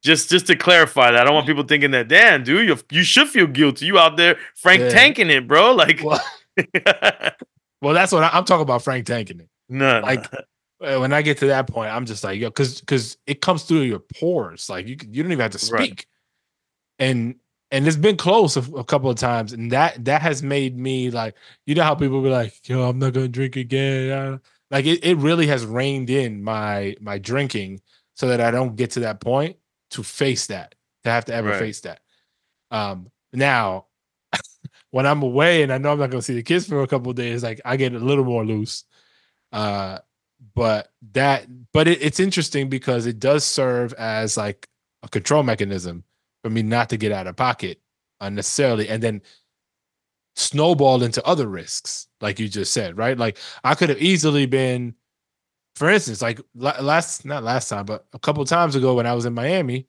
Just 0.03 0.31
just 0.31 0.47
to 0.49 0.57
clarify 0.57 1.13
that, 1.13 1.21
I 1.21 1.25
don't 1.25 1.35
want 1.35 1.47
people 1.47 1.63
thinking 1.63 1.93
that, 1.93 2.09
damn, 2.09 2.43
dude, 2.43 2.67
you 2.69 2.77
you 2.91 3.05
should 3.05 3.29
feel 3.29 3.47
guilty. 3.47 3.87
You 3.87 3.99
out 3.99 4.17
there 4.17 4.37
Frank 4.57 4.83
Yeah. 4.83 4.89
tanking 4.91 5.31
it, 5.31 5.47
bro. 5.47 5.73
Like, 5.77 6.03
Well, 6.03 6.21
well, 7.81 7.95
that's 7.95 8.13
what 8.13 8.25
I, 8.25 8.31
I'm 8.33 8.45
talking 8.45 8.63
about. 8.63 8.83
Frank 8.83 9.07
tanking 9.07 9.41
it. 9.41 9.49
no. 9.69 10.01
Like 10.01 10.27
uh, 10.35 10.99
when 10.99 11.13
I 11.13 11.23
get 11.23 11.39
to 11.39 11.47
that 11.47 11.69
point, 11.69 11.93
I'm 11.93 12.05
just 12.05 12.25
like, 12.25 12.41
yo, 12.41 12.49
because 12.49 12.81
because 12.81 13.17
it 13.27 13.41
comes 13.41 13.63
through 13.63 13.83
your 13.83 14.01
pores. 14.01 14.69
Like 14.69 14.89
you 14.89 14.97
you 15.09 15.23
don't 15.23 15.33
even 15.33 15.43
have 15.43 15.53
to 15.53 15.73
Right. 15.73 15.89
speak. 15.89 16.07
And 16.99 17.37
and 17.71 17.87
it's 17.87 17.97
been 17.97 18.17
close 18.17 18.57
a, 18.57 18.61
a 18.75 18.85
couple 18.85 19.09
of 19.09 19.17
times, 19.17 19.53
and 19.53 19.71
that 19.71 20.05
that 20.05 20.21
has 20.23 20.43
made 20.43 20.77
me 20.77 21.11
like, 21.11 21.37
you 21.65 21.75
know 21.75 21.85
how 21.85 21.95
people 21.95 22.23
be 22.23 22.29
like, 22.29 22.69
yo, 22.69 22.89
I'm 22.89 22.99
not 22.99 23.13
gonna 23.13 23.29
drink 23.29 23.55
again. 23.57 24.41
Like 24.71 24.85
it, 24.87 25.05
it 25.05 25.17
really 25.19 25.47
has 25.47 25.65
reined 25.65 26.11
in 26.11 26.43
my 26.43 26.97
my 27.01 27.19
drinking 27.19 27.81
so 28.15 28.27
that 28.29 28.41
I 28.41 28.51
don't 28.51 28.75
get 28.77 28.91
to 28.93 29.01
that 29.01 29.21
point 29.21 29.57
to 29.93 30.03
face 30.03 30.47
that, 30.49 30.75
to 31.05 31.11
have 31.11 31.25
to 31.27 31.35
ever 31.35 31.51
Right. 31.51 31.59
face 31.59 31.81
that. 31.83 32.01
Um 32.71 33.11
now 33.33 33.87
when 34.91 35.07
I'm 35.07 35.23
away 35.23 35.63
and 35.63 35.73
I 35.73 35.79
know 35.79 35.93
I'm 35.93 35.99
not 35.99 36.11
gonna 36.11 36.23
see 36.23 36.35
the 36.35 36.43
kids 36.43 36.67
for 36.69 36.83
a 36.83 36.87
couple 36.87 37.11
of 37.11 37.17
days, 37.17 37.43
like 37.43 37.61
I 37.65 37.77
get 37.77 37.95
a 37.95 37.99
little 37.99 38.25
more 38.25 38.45
loose. 38.45 38.85
Uh 39.53 39.99
but 40.55 40.91
that 41.13 41.47
but 41.73 41.87
it, 41.89 42.03
it's 42.03 42.19
interesting 42.21 42.69
because 42.69 43.07
it 43.07 43.21
does 43.21 43.45
serve 43.45 43.93
as 43.95 44.37
like 44.37 44.69
a 45.03 45.09
control 45.09 45.43
mechanism 45.43 46.05
for 46.43 46.51
me 46.51 46.63
not 46.63 46.89
to 46.91 46.97
get 46.97 47.13
out 47.13 47.27
of 47.29 47.37
pocket 47.37 47.81
unnecessarily 48.21 48.89
and 48.89 49.03
then 49.03 49.23
snowball 50.35 51.03
into 51.03 51.25
other 51.27 51.47
risks 51.47 52.09
like 52.21 52.41
you 52.41 52.49
just 52.49 52.73
said 52.73 52.97
right 52.97 53.19
like 53.19 53.37
i 53.65 53.75
could 53.75 53.89
have 53.91 54.01
easily 54.01 54.47
been 54.47 54.95
for 55.77 55.89
instance 55.91 56.21
like 56.23 56.41
last 56.55 57.25
not 57.25 57.43
last 57.43 57.69
time 57.69 57.85
but 57.87 58.07
a 58.13 58.19
couple 58.19 58.45
times 58.45 58.75
ago 58.77 58.95
when 58.95 59.07
i 59.07 59.13
was 59.15 59.25
in 59.25 59.33
miami 59.35 59.87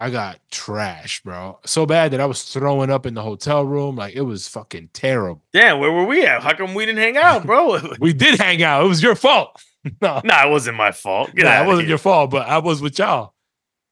i 0.00 0.10
got 0.10 0.38
trashed 0.50 1.22
bro 1.22 1.58
so 1.64 1.86
bad 1.86 2.12
that 2.12 2.20
i 2.20 2.26
was 2.26 2.42
throwing 2.44 2.90
up 2.90 3.06
in 3.06 3.14
the 3.14 3.22
hotel 3.22 3.64
room 3.64 3.94
like 3.96 4.14
it 4.14 4.22
was 4.22 4.48
fucking 4.48 4.88
terrible 4.92 5.42
damn, 5.52 5.78
where 5.78 5.92
were 5.92 6.04
we 6.04 6.24
at? 6.26 6.42
How 6.42 6.54
come 6.54 6.74
we 6.74 6.84
didn't 6.86 7.00
hang 7.02 7.16
out, 7.16 7.46
bro? 7.46 7.78
we 8.00 8.12
did 8.12 8.38
hang 8.40 8.62
out 8.62 8.84
it 8.84 8.88
was 8.88 9.02
your 9.02 9.14
fault 9.14 9.62
no 10.00 10.20
nah, 10.24 10.46
it 10.46 10.50
wasn't 10.50 10.76
my 10.76 10.92
fault. 10.92 11.34
Get 11.34 11.44
Nah, 11.44 11.62
it 11.62 11.66
wasn't 11.66 11.88
your 11.88 11.98
fault, 11.98 12.30
but 12.30 12.46
I 12.48 12.58
was 12.58 12.80
with 12.80 12.98
y'all. 13.00 13.34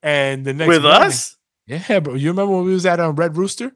And 0.04 0.44
the 0.44 0.52
next 0.54 0.68
with 0.68 0.82
morning- 0.82 1.02
us. 1.02 1.36
yeah, 1.66 1.98
bro. 1.98 2.14
You 2.14 2.28
remember 2.30 2.54
when 2.56 2.64
we 2.64 2.72
was 2.72 2.86
at 2.86 3.00
um, 3.00 3.16
Red 3.16 3.36
Rooster, 3.36 3.72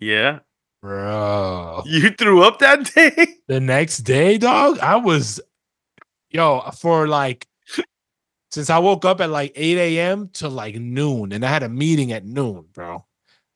Yeah, 0.00 0.40
bro? 0.82 1.82
you 1.86 2.10
threw 2.10 2.42
up 2.42 2.58
that 2.58 2.84
day. 2.94 3.26
The 3.48 3.60
next 3.60 3.98
day, 3.98 4.38
dog, 4.38 4.78
I 4.80 4.96
was, 4.96 5.40
yo, 6.30 6.60
for 6.78 7.06
like, 7.08 7.46
since 8.50 8.68
I 8.70 8.78
woke 8.78 9.04
up 9.04 9.20
at 9.20 9.30
like 9.30 9.52
eight 9.54 9.78
a.m. 9.78 10.28
to 10.34 10.48
like 10.48 10.74
noon, 10.76 11.32
and 11.32 11.44
I 11.44 11.48
had 11.48 11.62
a 11.62 11.68
meeting 11.68 12.12
at 12.12 12.24
noon, 12.24 12.64
bro. 12.72 13.04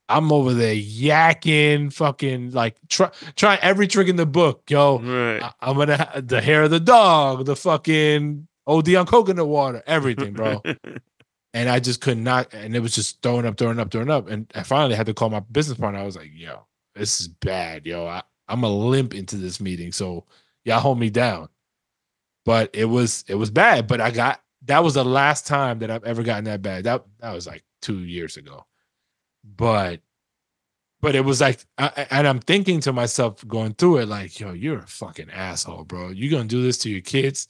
I'm 0.08 0.30
over 0.32 0.52
there 0.52 0.74
yakking, 0.74 1.92
fucking 1.92 2.50
like 2.52 2.76
try 2.88 3.10
try 3.36 3.56
every 3.62 3.86
trick 3.86 4.08
in 4.08 4.16
the 4.16 4.26
book, 4.26 4.62
yo. 4.68 4.98
right. 5.00 5.42
I- 5.42 5.52
I'm 5.60 5.76
gonna 5.76 5.96
ha- 5.96 6.20
the 6.22 6.40
hair 6.40 6.64
of 6.64 6.70
the 6.70 6.80
dog, 6.80 7.46
the 7.46 7.56
fucking 7.56 8.46
OD 8.66 8.94
on 8.96 9.06
coconut 9.06 9.48
water, 9.48 9.82
everything, 9.86 10.34
bro. 10.34 10.62
and 11.54 11.68
I 11.68 11.80
just 11.80 12.00
could 12.00 12.18
not, 12.18 12.52
and 12.52 12.76
it 12.76 12.80
was 12.80 12.94
just 12.94 13.22
throwing 13.22 13.46
up, 13.46 13.56
throwing 13.56 13.80
up, 13.80 13.90
throwing 13.90 14.10
up, 14.10 14.28
and 14.28 14.50
I 14.54 14.62
finally 14.62 14.94
had 14.94 15.06
to 15.06 15.14
call 15.14 15.30
my 15.30 15.40
business 15.40 15.78
partner. 15.78 16.00
I 16.00 16.04
was 16.04 16.16
like, 16.16 16.30
"Yo, 16.34 16.66
this 16.94 17.20
is 17.20 17.28
bad, 17.28 17.86
yo. 17.86 18.06
I, 18.06 18.22
I'm 18.46 18.62
a 18.62 18.68
limp 18.70 19.14
into 19.14 19.36
this 19.38 19.58
meeting, 19.60 19.90
so 19.90 20.24
y'all 20.64 20.80
hold 20.80 20.98
me 21.00 21.08
down." 21.10 21.48
But 22.44 22.70
it 22.74 22.86
was 22.86 23.24
it 23.28 23.34
was 23.36 23.50
bad. 23.50 23.86
But 23.86 24.00
I 24.00 24.10
got 24.10 24.40
that 24.66 24.82
was 24.84 24.94
the 24.94 25.04
last 25.04 25.46
time 25.46 25.78
that 25.80 25.90
I've 25.90 26.04
ever 26.04 26.22
gotten 26.22 26.44
that 26.44 26.62
bad. 26.62 26.84
That 26.84 27.04
that 27.20 27.32
was 27.32 27.46
like 27.46 27.64
two 27.82 28.00
years 28.00 28.36
ago. 28.36 28.66
But 29.44 30.00
but 31.00 31.14
it 31.14 31.20
was 31.20 31.40
like, 31.40 31.60
I, 31.76 32.06
and 32.10 32.26
I'm 32.26 32.40
thinking 32.40 32.80
to 32.80 32.92
myself 32.92 33.46
going 33.46 33.74
through 33.74 33.98
it, 33.98 34.08
like, 34.08 34.40
"Yo, 34.40 34.52
you're 34.54 34.78
a 34.78 34.86
fucking 34.86 35.30
asshole, 35.30 35.84
bro. 35.84 36.08
You're 36.08 36.30
gonna 36.30 36.48
do 36.48 36.62
this 36.62 36.78
to 36.78 36.90
your 36.90 37.02
kids?" 37.02 37.46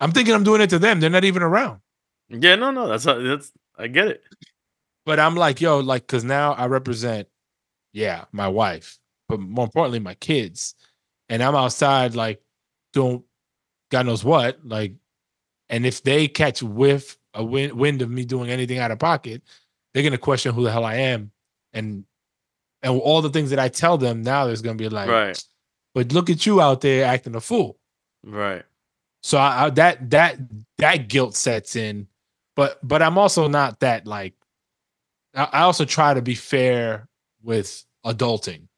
I'm 0.00 0.12
thinking 0.12 0.34
I'm 0.34 0.44
doing 0.44 0.60
it 0.60 0.70
to 0.70 0.78
them. 0.78 1.00
They're 1.00 1.10
not 1.10 1.24
even 1.24 1.42
around. 1.42 1.80
yeah, 2.28 2.54
no, 2.54 2.70
no, 2.70 2.86
that's 2.88 3.04
how, 3.04 3.18
that's 3.18 3.52
I 3.76 3.88
get 3.88 4.08
it. 4.08 4.22
But 5.06 5.18
I'm 5.18 5.34
like, 5.36 5.60
yo, 5.60 5.80
like, 5.80 6.06
cause 6.06 6.24
now 6.24 6.52
I 6.52 6.66
represent, 6.66 7.28
yeah, 7.92 8.26
my 8.32 8.48
wife, 8.48 8.98
but 9.28 9.40
more 9.40 9.64
importantly, 9.64 10.00
my 10.00 10.14
kids. 10.14 10.74
And 11.30 11.42
I'm 11.42 11.54
outside, 11.56 12.14
like, 12.14 12.42
doing 12.92 13.24
God 13.90 14.06
knows 14.06 14.24
what. 14.24 14.58
Like, 14.64 14.94
and 15.68 15.84
if 15.86 16.02
they 16.02 16.28
catch 16.28 16.62
whiff 16.62 17.16
a 17.34 17.44
wind, 17.44 17.72
wind 17.72 18.02
of 18.02 18.10
me 18.10 18.24
doing 18.24 18.50
anything 18.50 18.78
out 18.78 18.90
of 18.90 18.98
pocket, 18.98 19.42
they're 19.92 20.02
gonna 20.02 20.18
question 20.18 20.54
who 20.54 20.64
the 20.64 20.72
hell 20.72 20.84
I 20.84 20.96
am. 20.96 21.30
And 21.72 22.04
and 22.82 23.00
all 23.00 23.22
the 23.22 23.30
things 23.30 23.50
that 23.50 23.58
I 23.58 23.68
tell 23.68 23.98
them 23.98 24.22
now, 24.22 24.46
there's 24.46 24.62
gonna 24.62 24.76
be 24.76 24.88
like, 24.88 25.08
Right. 25.08 25.42
but 25.94 26.12
look 26.12 26.30
at 26.30 26.46
you 26.46 26.60
out 26.60 26.80
there 26.80 27.04
acting 27.06 27.34
a 27.34 27.40
fool. 27.40 27.78
Right. 28.24 28.64
So 29.22 29.38
I, 29.38 29.64
I 29.66 29.70
that 29.70 30.10
that 30.10 30.38
that 30.78 31.08
guilt 31.08 31.34
sets 31.34 31.76
in, 31.76 32.06
but 32.56 32.78
but 32.86 33.02
I'm 33.02 33.18
also 33.18 33.48
not 33.48 33.80
that 33.80 34.06
like. 34.06 34.34
I, 35.34 35.48
I 35.52 35.60
also 35.62 35.84
try 35.84 36.14
to 36.14 36.22
be 36.22 36.34
fair 36.34 37.08
with 37.42 37.84
adulting, 38.04 38.68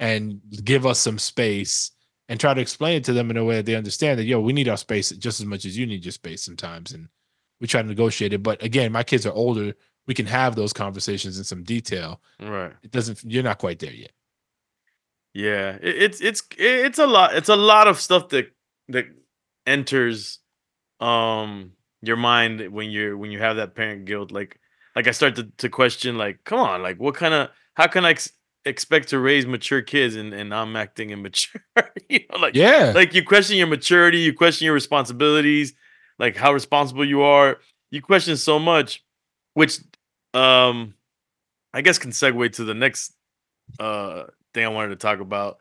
and 0.00 0.40
give 0.64 0.84
us 0.84 0.98
some 0.98 1.18
space, 1.18 1.92
and 2.28 2.40
try 2.40 2.54
to 2.54 2.60
explain 2.60 2.96
it 2.96 3.04
to 3.04 3.12
them 3.12 3.30
in 3.30 3.36
a 3.36 3.44
way 3.44 3.56
that 3.56 3.66
they 3.66 3.74
understand 3.74 4.18
that 4.18 4.24
yo, 4.24 4.40
we 4.40 4.52
need 4.52 4.68
our 4.68 4.76
space 4.76 5.10
just 5.10 5.40
as 5.40 5.46
much 5.46 5.64
as 5.64 5.76
you 5.76 5.86
need 5.86 6.04
your 6.04 6.12
space 6.12 6.42
sometimes, 6.42 6.92
and 6.92 7.08
we 7.60 7.66
try 7.66 7.82
to 7.82 7.88
negotiate 7.88 8.32
it. 8.32 8.42
But 8.42 8.62
again, 8.62 8.92
my 8.92 9.02
kids 9.02 9.26
are 9.26 9.32
older; 9.32 9.74
we 10.06 10.14
can 10.14 10.26
have 10.26 10.56
those 10.56 10.72
conversations 10.72 11.38
in 11.38 11.44
some 11.44 11.62
detail. 11.62 12.20
Right. 12.40 12.72
It 12.82 12.90
doesn't. 12.90 13.22
You're 13.24 13.42
not 13.42 13.58
quite 13.58 13.78
there 13.78 13.92
yet. 13.92 14.12
Yeah, 15.34 15.78
it, 15.82 16.02
it's 16.02 16.20
it's 16.20 16.42
it's 16.56 16.98
a 16.98 17.06
lot. 17.06 17.34
It's 17.34 17.48
a 17.48 17.56
lot 17.56 17.88
of 17.88 18.00
stuff 18.00 18.28
that 18.30 18.52
that 18.88 19.06
enters 19.66 20.38
um 21.00 21.72
your 22.02 22.16
mind 22.16 22.68
when 22.70 22.90
you're 22.90 23.16
when 23.16 23.30
you 23.30 23.40
have 23.40 23.56
that 23.56 23.74
parent 23.74 24.04
guilt. 24.04 24.30
Like 24.30 24.60
like 24.94 25.08
I 25.08 25.10
start 25.10 25.36
to 25.36 25.44
to 25.58 25.68
question 25.68 26.16
like, 26.16 26.44
come 26.44 26.60
on, 26.60 26.82
like 26.82 26.98
what 26.98 27.16
kind 27.16 27.34
of 27.34 27.50
how 27.74 27.88
can 27.88 28.04
I 28.04 28.10
ex- 28.10 28.32
expect 28.64 29.08
to 29.08 29.18
raise 29.18 29.46
mature 29.46 29.82
kids 29.82 30.14
and 30.14 30.32
and 30.32 30.54
I'm 30.54 30.76
acting 30.76 31.10
immature? 31.10 31.62
you 32.08 32.20
know, 32.30 32.38
like 32.38 32.54
Yeah. 32.54 32.92
like 32.94 33.14
you 33.14 33.22
question 33.24 33.56
your 33.56 33.66
maturity, 33.66 34.18
you 34.18 34.32
question 34.32 34.64
your 34.64 34.74
responsibilities, 34.74 35.74
like 36.18 36.36
how 36.36 36.52
responsible 36.52 37.04
you 37.04 37.22
are. 37.22 37.58
You 37.90 38.02
question 38.02 38.36
so 38.36 38.58
much, 38.58 39.04
which 39.54 39.78
um 40.32 40.94
I 41.72 41.80
guess 41.82 41.98
can 41.98 42.10
segue 42.12 42.52
to 42.54 42.64
the 42.64 42.74
next 42.74 43.12
uh 43.78 44.24
thing 44.52 44.64
I 44.64 44.68
wanted 44.68 44.90
to 44.90 44.96
talk 44.96 45.20
about, 45.20 45.58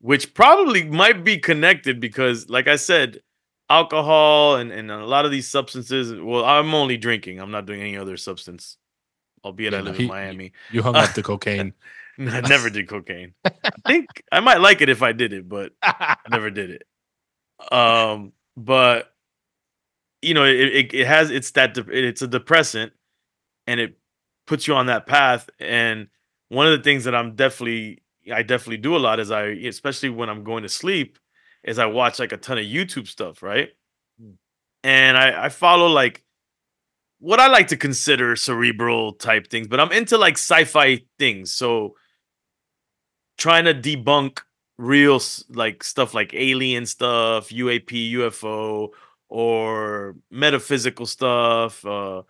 which 0.00 0.34
probably 0.34 0.84
might 0.84 1.24
be 1.24 1.38
connected 1.38 2.00
because, 2.00 2.48
like 2.50 2.68
I 2.68 2.76
said, 2.76 3.20
alcohol 3.70 4.56
and, 4.56 4.72
and 4.72 4.90
a 4.90 5.06
lot 5.06 5.24
of 5.24 5.30
these 5.30 5.48
substances. 5.48 6.12
Well, 6.20 6.44
I'm 6.44 6.74
only 6.74 6.96
drinking. 6.96 7.40
I'm 7.40 7.50
not 7.50 7.66
doing 7.66 7.80
any 7.80 7.96
other 7.96 8.16
substance, 8.16 8.76
albeit 9.44 9.72
Yeah, 9.72 9.78
I 9.78 9.82
live 9.82 9.96
he- 9.96 10.02
in 10.04 10.08
Miami. 10.08 10.52
You 10.70 10.82
hung 10.82 10.96
up 10.96 11.12
the 11.14 11.22
cocaine. 11.22 11.72
I 12.18 12.40
never 12.40 12.70
did 12.70 12.88
cocaine. 12.88 13.34
I 13.44 13.70
think 13.86 14.06
I 14.30 14.40
might 14.40 14.60
like 14.60 14.80
it 14.80 14.88
if 14.88 15.02
I 15.02 15.12
did 15.12 15.32
it, 15.32 15.48
but 15.48 15.72
I 15.82 16.16
never 16.30 16.50
did 16.50 16.70
it. 16.70 16.82
Um, 17.72 18.32
but 18.56 19.12
you 20.22 20.34
know, 20.34 20.44
it, 20.44 20.56
it, 20.56 20.94
it 20.94 21.06
has 21.06 21.30
it's 21.30 21.50
that 21.52 21.74
de- 21.74 22.08
it's 22.08 22.22
a 22.22 22.28
depressant, 22.28 22.92
and 23.66 23.80
it 23.80 23.98
puts 24.46 24.66
you 24.66 24.74
on 24.74 24.86
that 24.86 25.06
path. 25.06 25.48
And 25.58 26.08
one 26.48 26.66
of 26.66 26.76
the 26.76 26.82
things 26.82 27.04
that 27.04 27.14
I'm 27.14 27.36
definitely 27.36 28.02
I 28.32 28.42
definitely 28.42 28.78
do 28.78 28.96
a 28.96 28.98
lot 28.98 29.20
is 29.20 29.30
I 29.30 29.44
especially 29.44 30.10
when 30.10 30.28
I'm 30.28 30.44
going 30.44 30.62
to 30.62 30.68
sleep 30.68 31.18
is 31.64 31.78
I 31.78 31.86
watch 31.86 32.18
like 32.18 32.32
a 32.32 32.36
ton 32.36 32.58
of 32.58 32.64
YouTube 32.64 33.06
stuff, 33.06 33.42
right? 33.42 33.70
Mm. 34.22 34.34
And 34.84 35.16
I 35.16 35.46
I 35.46 35.48
follow 35.48 35.86
like 35.86 36.24
what 37.18 37.38
I 37.38 37.48
like 37.48 37.68
to 37.68 37.76
consider 37.76 38.34
cerebral 38.34 39.12
type 39.12 39.48
things, 39.48 39.68
but 39.68 39.78
I'm 39.78 39.92
into 39.92 40.18
like 40.18 40.34
sci-fi 40.34 41.02
things. 41.18 41.52
So 41.52 41.96
trying 43.40 43.64
to 43.64 43.74
debunk 43.74 44.40
real 44.78 45.20
like 45.48 45.82
stuff 45.82 46.14
like 46.14 46.32
alien 46.34 46.86
stuff, 46.86 47.50
UAP, 47.50 48.12
UFO, 48.12 48.90
or 49.28 50.16
metaphysical 50.30 51.06
stuff, 51.06 51.84
uh 51.84 52.22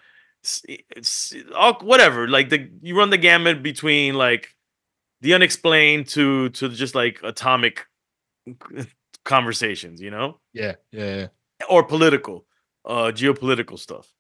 s- 0.45 0.63
it's 0.97 1.35
all 1.55 1.75
whatever. 1.83 2.29
Like 2.29 2.49
the 2.49 2.71
you 2.81 2.97
run 2.97 3.11
the 3.11 3.19
gamut 3.19 3.63
between 3.63 4.15
like 4.15 4.49
the 5.21 5.35
unexplained 5.35 6.09
to 6.15 6.49
to 6.51 6.69
just 6.71 6.95
like 6.95 7.21
atomic 7.23 7.87
conversations, 9.25 10.01
you 10.01 10.11
know? 10.11 10.41
Yeah, 10.53 10.75
yeah, 10.93 11.17
yeah. 11.17 11.27
or 11.69 11.85
political, 11.85 12.47
uh, 12.85 13.13
geopolitical 13.15 13.79
stuff. 13.79 14.13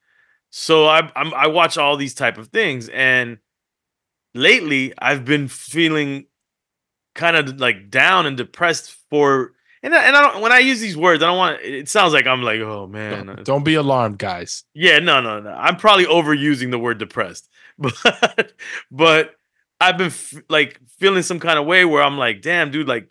So 0.51 0.87
I 0.87 1.11
I'm, 1.17 1.33
I 1.35 1.47
watch 1.47 1.79
all 1.79 1.97
these 1.97 2.15
type 2.15 2.39
of 2.39 2.49
things, 2.49 2.89
and 2.91 3.39
lately 4.35 4.93
I've 4.99 5.25
been 5.25 5.49
feeling 5.49 6.27
kind 7.15 7.37
of 7.37 7.61
like 7.61 7.91
down 7.91 8.27
and 8.27 8.37
depressed 8.37 8.93
for. 9.11 9.53
And 9.83 9.95
I, 9.95 10.05
and 10.05 10.15
I 10.17 10.21
don't 10.23 10.43
when 10.43 10.53
I 10.53 10.59
use 10.59 10.81
these 10.81 10.97
words, 10.97 11.23
I 11.23 11.27
don't 11.27 11.39
want 11.39 11.61
it 11.63 11.89
sounds 11.89 12.13
like 12.13 12.27
I'm 12.27 12.43
like, 12.43 12.61
oh 12.61 12.87
man, 12.87 13.27
Don't, 13.27 13.45
don't 13.45 13.65
be 13.65 13.75
alarmed, 13.75 14.19
guys. 14.19 14.65
yeah, 14.75 14.99
no, 14.99 15.21
no, 15.23 15.41
no. 15.41 15.51
I'm 15.51 15.77
probably 15.77 16.05
overusing 16.05 16.71
the 16.71 16.79
word 16.79 16.99
depressed, 16.99 17.49
but 17.79 18.53
but 18.91 19.35
I've 19.81 19.97
been 19.97 20.09
f- 20.09 20.35
like 20.51 20.79
feeling 20.99 21.23
some 21.23 21.41
kind 21.41 21.59
of 21.59 21.65
way 21.65 21.87
where 21.87 22.03
I'm 22.03 22.19
like, 22.19 22.43
damn, 22.43 22.71
dude, 22.71 22.89
like 22.89 23.09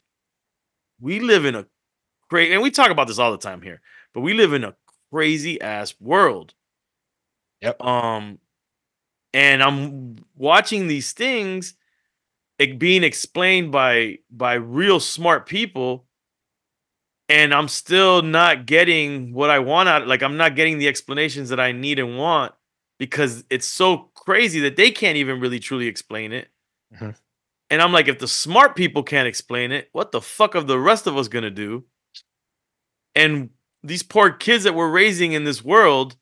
we 1.02 1.20
live 1.20 1.46
in 1.46 1.56
a 1.56 1.66
great, 2.30 2.52
and 2.52 2.62
we 2.62 2.70
talk 2.70 2.92
about 2.92 3.08
this 3.08 3.18
all 3.18 3.32
the 3.32 3.38
time 3.40 3.64
here, 3.64 3.82
but 4.14 4.22
we 4.22 4.36
live 4.36 4.54
in 4.54 4.64
a 4.64 4.76
crazy 5.12 5.60
ass 5.60 5.96
world. 6.00 6.54
Yep. 7.62 7.82
Um, 7.84 8.38
and 9.34 9.64
I'm 9.64 10.18
watching 10.36 10.88
these 10.88 11.14
things 11.14 11.74
it 12.60 12.78
being 12.78 13.04
explained 13.04 13.72
by 13.72 14.20
by 14.30 14.54
real 14.54 15.00
smart 15.00 15.48
people 15.48 16.06
and 17.30 17.54
I'm 17.54 17.68
still 17.68 18.22
not 18.22 18.66
getting 18.66 19.34
what 19.34 19.50
I 19.50 19.60
want 19.60 19.90
out 19.90 20.08
like 20.08 20.22
I'm 20.22 20.38
not 20.38 20.56
getting 20.56 20.78
the 20.78 20.88
explanations 20.88 21.50
that 21.50 21.60
I 21.60 21.72
need 21.72 21.98
and 21.98 22.18
want 22.18 22.54
because 23.00 23.46
it's 23.50 23.68
so 23.68 24.10
crazy 24.14 24.60
that 24.60 24.76
they 24.76 24.92
can't 24.92 25.16
even 25.16 25.40
really 25.40 25.60
truly 25.60 25.88
explain 25.88 26.34
it. 26.34 26.50
Mhm. 26.94 27.16
And 27.70 27.82
I'm 27.82 27.94
like 27.94 28.08
if 28.08 28.20
the 28.20 28.28
smart 28.28 28.76
people 28.76 29.04
can't 29.04 29.28
explain 29.28 29.72
it, 29.72 29.90
what 29.94 30.12
the 30.12 30.22
fuck 30.22 30.56
are 30.56 30.62
the 30.62 30.80
rest 30.80 31.08
of 31.08 31.18
us 31.18 31.28
going 31.28 31.44
to 31.44 31.52
do? 31.52 31.86
And 33.16 33.52
these 33.84 34.04
poor 34.04 34.32
kids 34.32 34.66
that 34.66 34.76
we're 34.76 34.92
raising 34.92 35.32
in 35.32 35.46
this 35.46 35.64
world 35.64 36.18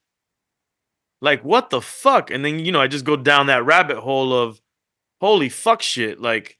like 1.20 1.44
what 1.44 1.72
the 1.72 1.82
fuck? 1.82 2.30
And 2.30 2.46
then 2.46 2.60
you 2.60 2.72
know 2.72 2.82
I 2.82 2.88
just 2.88 3.06
go 3.06 3.16
down 3.16 3.48
that 3.48 3.66
rabbit 3.66 3.98
hole 3.98 4.34
of 4.34 4.62
holy 5.22 5.50
fuck 5.50 5.82
shit 5.82 6.22
like 6.22 6.58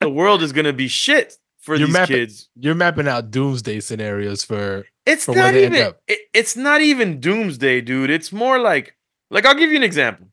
the 0.00 0.08
world 0.08 0.42
is 0.42 0.52
going 0.52 0.64
to 0.64 0.72
be 0.72 0.88
shit 0.88 1.36
for 1.60 1.76
You're 1.76 1.86
these 1.86 1.92
mapping- 1.94 2.16
kids. 2.16 2.48
You're 2.56 2.74
mapping 2.74 3.06
out 3.08 3.30
doomsday 3.30 3.80
scenarios 3.80 4.44
for 4.44 4.86
It's 5.06 5.24
for 5.24 5.34
not 5.34 5.54
even. 5.54 5.92
It, 6.08 6.20
it's 6.32 6.56
not 6.56 6.80
even 6.80 7.20
doomsday, 7.20 7.82
dude. 7.82 8.10
It's 8.10 8.32
more 8.32 8.58
like, 8.58 8.96
like 9.30 9.44
I'll 9.46 9.54
give 9.54 9.70
you 9.70 9.76
an 9.76 9.82
example. 9.82 10.28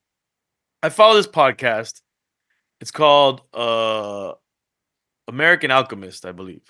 I 0.81 0.89
follow 0.89 1.15
this 1.15 1.27
podcast. 1.27 2.01
It's 2.79 2.91
called 2.91 3.41
uh 3.53 4.33
American 5.27 5.71
Alchemist, 5.71 6.25
I 6.25 6.31
believe. 6.31 6.61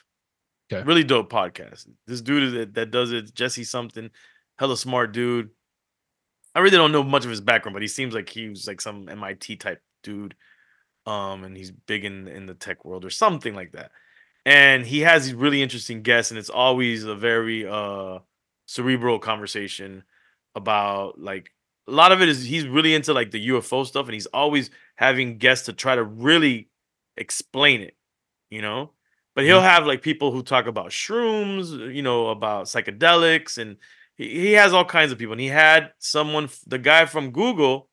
Okay. 0.72 0.84
Really 0.84 1.04
dope 1.04 1.32
podcast. 1.32 1.88
This 2.08 2.22
dude 2.22 2.54
that, 2.56 2.74
that 2.74 2.92
does 2.92 3.12
it, 3.12 3.34
Jesse 3.34 3.64
something, 3.64 4.10
hella 4.58 4.76
smart 4.76 5.12
dude. 5.12 5.50
I 6.56 6.60
really 6.60 6.78
don't 6.78 6.92
know 6.92 7.04
much 7.04 7.24
of 7.24 7.30
his 7.30 7.42
background, 7.42 7.74
but 7.74 7.84
he 7.84 7.88
seems 7.88 8.16
like 8.16 8.28
he 8.28 8.50
was 8.50 8.66
like 8.68 8.82
some 8.82 9.08
MIT 9.08 9.58
type 9.58 9.82
dude. 10.04 10.36
Um, 11.06 11.44
and 11.44 11.56
he's 11.56 11.72
big 11.72 12.04
in 12.04 12.28
in 12.28 12.48
the 12.48 12.54
tech 12.54 12.84
world 12.84 13.06
or 13.06 13.10
something 13.10 13.56
like 13.56 13.72
that 13.72 13.92
and 14.48 14.86
he 14.86 15.02
has 15.02 15.26
these 15.26 15.34
really 15.34 15.62
interesting 15.62 16.02
guests 16.04 16.32
and 16.32 16.38
it's 16.38 16.50
always 16.50 17.04
a 17.04 17.14
very 17.14 17.68
uh 17.68 18.18
cerebral 18.66 19.20
conversation 19.20 20.04
about 20.56 21.20
like 21.20 21.52
a 21.88 21.92
lot 21.92 22.14
of 22.14 22.22
it 22.22 22.30
is 22.30 22.44
he's 22.44 22.66
really 22.66 22.96
into 22.96 23.14
like 23.14 23.32
the 23.32 23.50
UFO 23.50 23.86
stuff 23.86 24.06
and 24.06 24.14
he's 24.14 24.26
always 24.28 24.70
having 24.96 25.38
guests 25.38 25.66
to 25.66 25.74
try 25.74 25.96
to 25.96 26.04
really 26.04 26.70
explain 27.18 27.82
it 27.82 27.98
you 28.50 28.62
know 28.62 28.92
but 29.36 29.44
he'll 29.44 29.62
have 29.62 29.86
like 29.86 30.02
people 30.02 30.32
who 30.32 30.42
talk 30.42 30.66
about 30.66 30.92
shrooms 30.92 31.94
you 31.94 32.02
know 32.02 32.30
about 32.30 32.68
psychedelics 32.68 33.58
and 33.58 33.76
he, 34.16 34.30
he 34.30 34.52
has 34.54 34.72
all 34.72 34.86
kinds 34.86 35.12
of 35.12 35.18
people 35.18 35.34
and 35.34 35.42
he 35.42 35.48
had 35.48 35.92
someone 36.00 36.48
the 36.66 36.80
guy 36.80 37.06
from 37.06 37.32
Google 37.32 37.90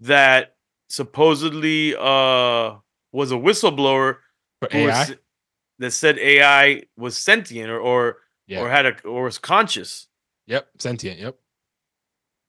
that 0.00 0.55
supposedly 0.88 1.94
uh 1.96 2.74
was 3.12 3.32
a 3.32 3.36
whistleblower 3.36 4.18
for 4.60 4.68
who 4.70 4.84
was 4.84 5.14
that 5.78 5.90
said 5.90 6.18
AI 6.18 6.82
was 6.96 7.16
sentient 7.18 7.70
or 7.70 7.78
or, 7.80 8.16
Yeah. 8.46 8.60
or 8.60 8.68
had 8.70 8.86
a 8.86 9.00
or 9.02 9.24
was 9.24 9.38
conscious. 9.38 10.06
Yep. 10.46 10.68
Sentient. 10.78 11.18
Yep. 11.18 11.36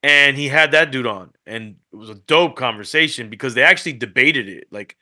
And 0.03 0.37
he 0.37 0.47
had 0.47 0.71
that 0.71 0.91
dude 0.91 1.07
on, 1.07 1.31
and 1.45 1.77
it 1.91 1.95
was 1.95 2.09
a 2.09 2.15
dope 2.15 2.55
conversation 2.55 3.29
because 3.29 3.55
they 3.55 3.63
actually 3.63 3.93
debated 3.93 4.47
it. 4.47 4.67
Like 4.71 4.95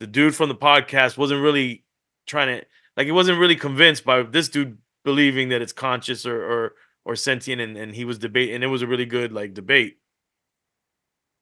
the 0.00 0.06
dude 0.06 0.34
from 0.36 0.48
the 0.48 0.54
podcast 0.54 1.18
wasn't 1.18 1.42
really 1.42 1.84
trying 2.26 2.60
to 2.60 2.66
like 2.96 3.06
he 3.06 3.12
wasn't 3.12 3.38
really 3.40 3.56
convinced 3.56 4.04
by 4.04 4.22
this 4.22 4.48
dude 4.48 4.78
believing 5.04 5.48
that 5.50 5.62
it's 5.62 5.72
conscious 5.72 6.24
or 6.24 6.40
or 6.42 6.74
or 7.04 7.16
sentient, 7.16 7.60
and, 7.60 7.76
and 7.76 7.94
he 7.94 8.04
was 8.04 8.18
debating, 8.18 8.54
and 8.54 8.64
it 8.64 8.68
was 8.68 8.82
a 8.82 8.86
really 8.86 9.04
good 9.06 9.32
like 9.32 9.52
debate. 9.52 9.98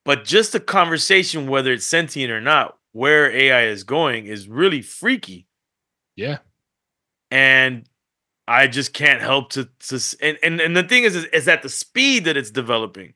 But 0.04 0.24
just 0.24 0.52
the 0.52 0.60
conversation, 0.60 1.46
whether 1.46 1.72
it's 1.72 1.86
sentient 1.86 2.30
or 2.30 2.40
not, 2.40 2.76
where 2.92 3.30
AI 3.30 3.64
is 3.64 3.84
going 3.84 4.26
is 4.26 4.48
really 4.48 4.82
freaky. 4.82 5.46
Yeah. 6.16 6.38
and 7.30 7.88
I 8.46 8.66
just 8.66 8.92
can't 8.92 9.20
help 9.22 9.50
to 9.52 9.68
to 9.88 10.16
and 10.20 10.38
and, 10.42 10.60
and 10.60 10.76
the 10.76 10.82
thing 10.82 11.04
is, 11.04 11.16
is 11.16 11.24
is 11.26 11.48
at 11.48 11.62
the 11.62 11.68
speed 11.70 12.24
that 12.26 12.36
it's 12.36 12.50
developing, 12.50 13.14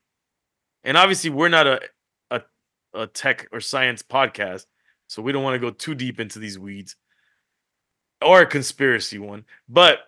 and 0.84 0.96
obviously 0.96 1.30
we're 1.30 1.48
not 1.50 1.66
a 1.66 1.80
a, 2.30 2.42
a 2.94 3.06
tech 3.06 3.46
or 3.52 3.60
science 3.60 4.02
podcast, 4.02 4.64
so 5.06 5.20
we 5.22 5.32
don't 5.32 5.42
want 5.42 5.54
to 5.54 5.58
go 5.60 5.70
too 5.70 5.94
deep 5.94 6.18
into 6.18 6.38
these 6.38 6.58
weeds 6.58 6.96
or 8.22 8.40
a 8.40 8.46
conspiracy 8.46 9.18
one, 9.18 9.44
but 9.68 10.00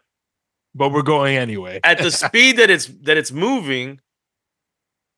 But 0.75 0.91
we're 0.91 1.03
going 1.03 1.37
anyway. 1.37 1.81
at 1.85 1.99
the 1.99 2.11
speed 2.25 2.57
that 2.57 2.71
it's 2.71 2.87
that 3.03 3.17
it's 3.19 3.31
moving, 3.31 4.01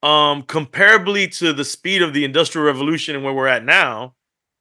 um, 0.02 0.42
comparably 0.42 1.34
to 1.38 1.52
the 1.52 1.64
speed 1.64 2.02
of 2.02 2.12
the 2.12 2.24
industrial 2.24 2.66
revolution 2.66 3.14
and 3.14 3.24
where 3.24 3.32
we're 3.32 3.46
at 3.46 3.64
now, 3.64 4.14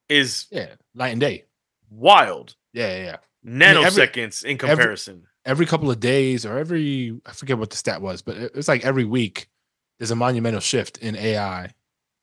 is 0.09 0.47
yeah. 0.51 0.75
Night 0.93 1.09
and 1.09 1.21
day. 1.21 1.45
wild 1.89 2.55
Yeah. 2.73 2.97
Yeah. 2.97 3.03
yeah. 3.03 3.17
nanoseconds 3.45 4.43
in 4.43 4.57
comparison. 4.57 5.23
Every 5.45 5.65
couple 5.65 5.89
of 5.89 5.99
days 5.99 6.45
or 6.45 6.57
every, 6.57 7.19
I 7.25 7.31
forget 7.31 7.57
what 7.57 7.71
the 7.71 7.77
stat 7.77 8.01
was, 8.01 8.21
but 8.21 8.37
it's 8.37 8.67
like 8.67 8.85
every 8.85 9.05
week 9.05 9.49
there's 9.97 10.11
a 10.11 10.15
monumental 10.15 10.59
shift 10.59 10.97
in 10.99 11.15
AI, 11.15 11.71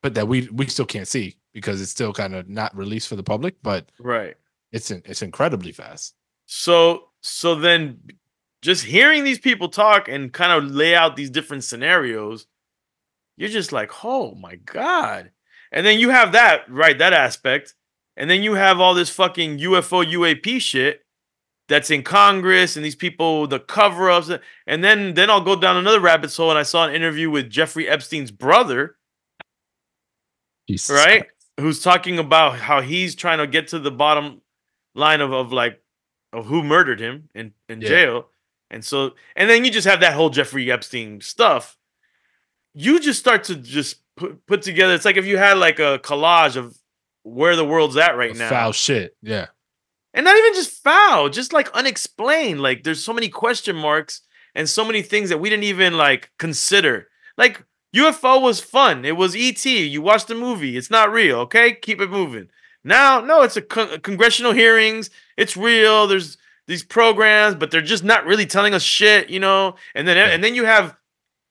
but 0.02 0.14
that 0.14 0.28
we, 0.28 0.48
we 0.52 0.66
still 0.66 0.86
can't 0.86 1.08
see 1.08 1.36
because 1.52 1.80
it's 1.80 1.90
still 1.90 2.12
kind 2.12 2.34
of 2.34 2.48
not 2.48 2.76
released 2.76 3.08
for 3.08 3.16
the 3.16 3.22
public, 3.24 3.56
but 3.62 3.90
right. 3.98 4.36
it's, 4.70 4.92
in, 4.92 5.02
it's 5.04 5.22
incredibly 5.22 5.72
fast. 5.72 6.14
So 6.46 7.08
so 7.20 7.54
then 7.54 8.00
just 8.62 8.84
hearing 8.84 9.24
these 9.24 9.38
people 9.38 9.68
talk 9.68 10.08
and 10.08 10.32
kind 10.32 10.52
of 10.52 10.70
lay 10.70 10.94
out 10.94 11.16
these 11.16 11.30
different 11.30 11.64
scenarios, 11.64 12.46
you're 13.38 13.48
just 13.48 13.72
like, 13.72 14.04
oh 14.04 14.34
my 14.34 14.56
God. 14.56 15.30
And 15.72 15.86
then 15.86 15.98
you 15.98 16.10
have 16.10 16.32
that, 16.32 16.70
right? 16.70 16.98
That 16.98 17.12
aspect. 17.14 17.74
And 18.16 18.28
then 18.28 18.42
you 18.42 18.54
have 18.54 18.80
all 18.80 18.94
this 18.94 19.10
fucking 19.10 19.58
UFO 19.58 20.04
UAP 20.04 20.60
shit 20.60 21.02
that's 21.68 21.90
in 21.90 22.02
Congress 22.02 22.74
and 22.76 22.84
these 22.84 22.96
people, 22.96 23.46
the 23.46 23.60
cover-ups. 23.60 24.30
And 24.66 24.82
then 24.82 25.14
then 25.14 25.30
I'll 25.30 25.40
go 25.40 25.54
down 25.54 25.76
another 25.76 26.00
rabbit 26.00 26.34
hole 26.34 26.50
and 26.50 26.58
I 26.58 26.64
saw 26.64 26.86
an 26.86 26.94
interview 26.94 27.30
with 27.30 27.48
Jeffrey 27.48 27.88
Epstein's 27.88 28.30
brother, 28.32 28.96
Jesus 30.68 30.90
right? 30.94 31.26
Who's 31.60 31.80
talking 31.82 32.18
about 32.18 32.56
how 32.58 32.80
he's 32.80 33.14
trying 33.14 33.38
to 33.38 33.46
get 33.46 33.68
to 33.68 33.78
the 33.78 33.90
bottom 33.90 34.42
line 34.94 35.20
of, 35.20 35.32
of 35.32 35.52
like 35.52 35.80
of 36.32 36.46
who 36.46 36.62
murdered 36.62 37.00
him 37.00 37.28
in, 37.34 37.52
in 37.68 37.80
Yeah. 37.80 37.88
jail. 37.88 38.28
And 38.70 38.84
so 38.84 39.12
and 39.36 39.48
then 39.48 39.64
you 39.64 39.70
just 39.70 39.86
have 39.86 40.00
that 40.00 40.14
whole 40.14 40.30
Jeffrey 40.30 40.70
Epstein 40.72 41.20
stuff. 41.20 41.77
You 42.74 43.00
just 43.00 43.18
start 43.18 43.44
to 43.44 43.56
just 43.56 43.96
put 44.16 44.46
put 44.46 44.62
together. 44.62 44.94
It's 44.94 45.04
like 45.04 45.16
if 45.16 45.26
you 45.26 45.38
had 45.38 45.58
like 45.58 45.78
a 45.78 45.98
collage 46.02 46.56
of 46.56 46.76
where 47.22 47.56
the 47.56 47.64
world's 47.64 47.96
at 47.96 48.16
right 48.16 48.34
now. 48.36 48.48
Foul 48.48 48.72
shit. 48.72 49.16
Yeah. 49.22 49.46
And 50.14 50.24
not 50.24 50.36
even 50.36 50.54
just 50.54 50.82
foul, 50.82 51.28
just 51.28 51.52
like 51.52 51.70
unexplained. 51.72 52.60
Like 52.60 52.82
there's 52.84 53.02
so 53.04 53.12
many 53.12 53.28
question 53.28 53.76
marks 53.76 54.22
and 54.54 54.68
so 54.68 54.84
many 54.84 55.02
things 55.02 55.28
that 55.28 55.38
we 55.38 55.50
didn't 55.50 55.64
even 55.64 55.96
like 55.96 56.30
consider. 56.38 57.08
Like 57.36 57.64
UFO 57.94 58.40
was 58.40 58.60
fun. 58.60 59.04
It 59.04 59.16
was 59.16 59.34
ET. 59.36 59.64
You 59.64 60.02
watched 60.02 60.28
the 60.28 60.34
movie. 60.34 60.76
It's 60.76 60.90
not 60.90 61.12
real. 61.12 61.38
Okay, 61.40 61.72
keep 61.74 62.00
it 62.00 62.10
moving. 62.10 62.48
Now, 62.84 63.20
no, 63.20 63.42
it's 63.42 63.56
a 63.56 63.62
con- 63.62 64.00
congressional 64.00 64.52
hearings. 64.52 65.10
It's 65.36 65.56
real. 65.56 66.06
There's 66.06 66.38
these 66.66 66.84
programs, 66.84 67.54
but 67.54 67.70
they're 67.70 67.80
just 67.82 68.04
not 68.04 68.24
really 68.24 68.46
telling 68.46 68.72
us 68.74 68.82
shit, 68.82 69.30
you 69.30 69.40
know. 69.40 69.74
And 69.94 70.06
then 70.08 70.16
Yeah. 70.16 70.26
and 70.34 70.42
then 70.42 70.54
you 70.54 70.64
have 70.64 70.96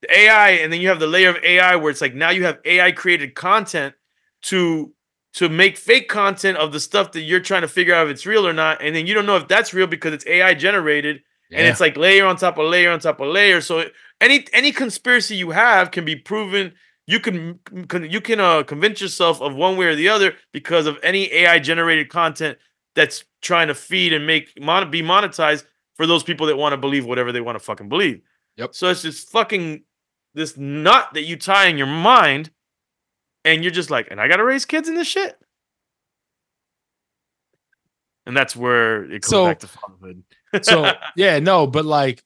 the 0.02 0.16
AI, 0.16 0.50
and 0.50 0.72
then 0.72 0.80
you 0.80 0.88
have 0.88 1.00
the 1.00 1.06
layer 1.06 1.30
of 1.30 1.36
AI 1.42 1.76
where 1.76 1.90
it's 1.90 2.00
like 2.00 2.14
now 2.14 2.30
you 2.30 2.44
have 2.44 2.58
AI 2.64 2.92
created 2.92 3.34
content 3.34 3.94
to 4.42 4.92
to 5.34 5.48
make 5.48 5.76
fake 5.76 6.08
content 6.08 6.56
of 6.58 6.72
the 6.72 6.80
stuff 6.80 7.12
that 7.12 7.20
you're 7.20 7.38
trying 7.40 7.62
to 7.62 7.68
figure 7.68 7.94
out 7.94 8.06
if 8.06 8.12
it's 8.12 8.26
real 8.26 8.46
or 8.46 8.52
not, 8.52 8.82
and 8.82 8.94
then 8.96 9.06
you 9.06 9.14
don't 9.14 9.26
know 9.26 9.36
if 9.36 9.46
that's 9.48 9.74
real 9.74 9.86
because 9.86 10.12
it's 10.12 10.26
AI 10.26 10.54
generated, 10.54 11.20
and 11.50 11.66
it's 11.66 11.80
like 11.80 11.96
layer 11.96 12.26
on 12.26 12.36
top 12.36 12.58
of 12.58 12.68
layer 12.68 12.90
on 12.90 12.98
top 13.00 13.20
of 13.20 13.28
layer. 13.28 13.60
So 13.60 13.84
any 14.20 14.46
any 14.52 14.72
conspiracy 14.72 15.36
you 15.36 15.50
have 15.50 15.90
can 15.90 16.04
be 16.04 16.16
proven. 16.16 16.72
You 17.06 17.20
can 17.20 17.58
can- 17.88 18.10
you 18.10 18.20
can 18.20 18.38
uh, 18.40 18.62
convince 18.64 19.00
yourself 19.00 19.40
of 19.40 19.54
one 19.54 19.76
way 19.76 19.86
or 19.86 19.94
the 19.94 20.08
other 20.08 20.34
because 20.52 20.86
of 20.86 20.98
any 21.02 21.32
AI 21.32 21.58
generated 21.58 22.08
content 22.08 22.58
that's 22.94 23.24
trying 23.40 23.68
to 23.68 23.74
feed 23.74 24.12
and 24.12 24.26
make 24.26 24.52
mon- 24.60 24.90
be 24.90 25.02
monetized 25.02 25.64
for 25.96 26.06
those 26.06 26.22
people 26.22 26.46
that 26.46 26.56
want 26.56 26.72
to 26.72 26.76
believe 26.76 27.04
whatever 27.06 27.32
they 27.32 27.40
want 27.40 27.56
to 27.56 27.64
fucking 27.64 27.88
believe. 27.88 28.20
Yep. 28.56 28.74
So 28.74 28.88
it's 28.90 29.02
just 29.02 29.30
fucking 29.30 29.84
this 30.34 30.56
nut 30.56 31.08
that 31.14 31.22
you 31.22 31.36
tie 31.36 31.66
in 31.66 31.78
your 31.78 31.86
mind, 31.86 32.50
and 33.44 33.62
you're 33.62 33.72
just 33.72 33.90
like, 33.90 34.08
and 34.10 34.20
I 34.20 34.28
gotta 34.28 34.44
raise 34.44 34.64
kids 34.64 34.88
in 34.88 34.94
this 34.94 35.08
shit. 35.08 35.38
And 38.26 38.36
that's 38.36 38.54
where 38.54 39.04
it 39.04 39.22
goes 39.22 39.30
So- 39.30 39.46
back 39.46 39.60
to 39.60 39.68
fatherhood. 39.68 40.22
so 40.62 40.92
yeah, 41.16 41.38
no, 41.38 41.66
but 41.66 41.84
like 41.84 42.22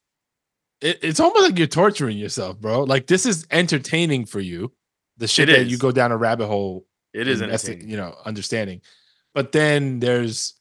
it, 0.80 0.98
it's 1.02 1.20
almost 1.20 1.48
like 1.48 1.58
you're 1.58 1.66
torturing 1.68 2.18
yourself, 2.18 2.60
bro. 2.60 2.82
Like 2.84 3.06
this 3.06 3.24
is 3.26 3.46
entertaining 3.50 4.26
for 4.26 4.40
you. 4.40 4.72
The 5.18 5.28
shit 5.28 5.48
It 5.48 5.58
that 5.58 5.66
you 5.66 5.78
go 5.78 5.92
down 5.92 6.10
a 6.10 6.16
rabbit 6.16 6.46
hole 6.48 6.86
it 7.12 7.28
is 7.28 7.40
entertaining. 7.42 7.88
you 7.88 7.96
know, 7.96 8.16
understanding. 8.24 8.80
But 9.34 9.52
then 9.52 10.00
there's 10.00 10.54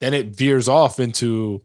then 0.00 0.14
it 0.14 0.28
veers 0.28 0.68
off 0.68 1.00
into 1.00 1.62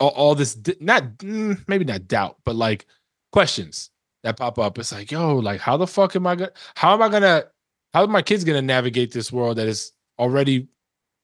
all, 0.00 0.08
all 0.08 0.34
this 0.34 0.58
not 0.80 1.18
mm, 1.18 1.62
maybe 1.68 1.84
not 1.84 2.08
doubt, 2.08 2.36
but 2.44 2.56
like 2.56 2.86
questions 3.32 3.90
that 4.22 4.36
pop 4.36 4.58
up. 4.58 4.78
It's 4.78 4.92
like, 4.92 5.10
yo, 5.10 5.36
like 5.36 5.60
how 5.60 5.76
the 5.76 5.86
fuck 5.86 6.16
am 6.16 6.26
I 6.26 6.36
gonna 6.36 6.52
how 6.74 6.94
am 6.94 7.02
I 7.02 7.08
gonna 7.08 7.44
how 7.92 8.04
are 8.04 8.08
my 8.08 8.22
kids 8.22 8.44
gonna 8.44 8.62
navigate 8.62 9.12
this 9.12 9.32
world 9.32 9.58
that 9.58 9.68
is 9.68 9.92
already 10.18 10.68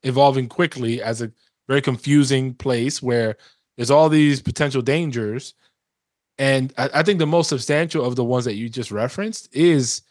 evolving 0.02 0.48
quickly 0.48 1.02
as 1.02 1.20
a 1.22 1.30
very 1.68 1.82
confusing 1.82 2.54
place 2.54 3.02
where 3.02 3.36
there's 3.76 3.90
all 3.90 4.08
these 4.08 4.40
potential 4.40 4.82
dangers. 4.82 5.54
And 6.38 6.72
I, 6.78 6.90
I 6.94 7.02
think 7.02 7.18
the 7.18 7.26
most 7.26 7.48
substantial 7.48 8.04
of 8.04 8.16
the 8.16 8.24
ones 8.24 8.44
that 8.44 8.54
you 8.54 8.68
just 8.68 8.90
referenced 8.90 9.54
is 9.54 10.02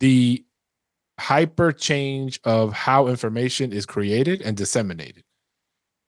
the 0.00 0.44
hyper 1.18 1.72
change 1.72 2.40
of 2.44 2.72
how 2.72 3.06
information 3.06 3.72
is 3.72 3.86
created 3.86 4.42
and 4.42 4.56
disseminated. 4.56 5.24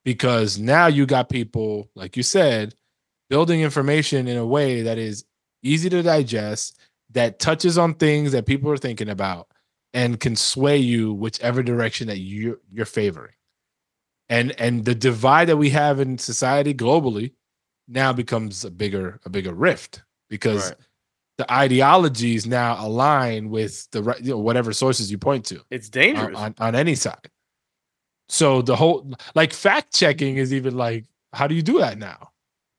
Because 0.04 0.58
now 0.58 0.86
you 0.86 1.04
got 1.04 1.28
people, 1.28 1.90
like 1.94 2.16
you 2.16 2.22
said, 2.22 2.74
building 3.28 3.60
information 3.60 4.28
in 4.28 4.36
a 4.36 4.46
way 4.46 4.82
that 4.82 4.98
is 4.98 5.24
easy 5.62 5.88
to 5.90 6.02
digest, 6.02 6.78
that 7.10 7.38
touches 7.38 7.78
on 7.78 7.94
things 7.94 8.32
that 8.32 8.46
people 8.46 8.70
are 8.70 8.76
thinking 8.76 9.08
about, 9.08 9.48
and 9.94 10.20
can 10.20 10.36
sway 10.36 10.76
you 10.76 11.12
whichever 11.12 11.62
direction 11.62 12.06
that 12.08 12.18
you're 12.18 12.58
you're 12.70 12.86
favoring. 12.86 13.32
And 14.28 14.58
and 14.60 14.84
the 14.84 14.94
divide 14.94 15.46
that 15.48 15.56
we 15.56 15.70
have 15.70 16.00
in 16.00 16.18
society 16.18 16.74
globally 16.74 17.32
now 17.88 18.12
becomes 18.12 18.64
a 18.64 18.70
bigger 18.70 19.20
a 19.24 19.30
bigger 19.30 19.54
rift 19.54 20.02
because 20.28 20.68
Right. 20.70 20.76
the 21.38 21.52
ideologies 21.52 22.46
now 22.46 22.84
align 22.84 23.50
with 23.50 23.88
the 23.92 24.02
right 24.02 24.20
you 24.20 24.30
know, 24.32 24.38
whatever 24.38 24.72
sources 24.72 25.10
you 25.10 25.18
point 25.18 25.44
to 25.46 25.62
It's 25.70 25.86
on, 25.88 25.92
dangerous. 25.92 26.36
on, 26.36 26.54
on 26.58 26.74
any 26.74 26.96
side. 26.96 27.30
So 28.28 28.60
the 28.62 28.74
whole 28.74 29.12
like 29.36 29.52
fact 29.52 29.94
checking 29.94 30.36
is 30.38 30.52
even 30.52 30.76
like 30.76 31.04
how 31.32 31.46
do 31.46 31.54
you 31.54 31.62
do 31.62 31.78
that 31.78 31.96
now? 31.98 32.32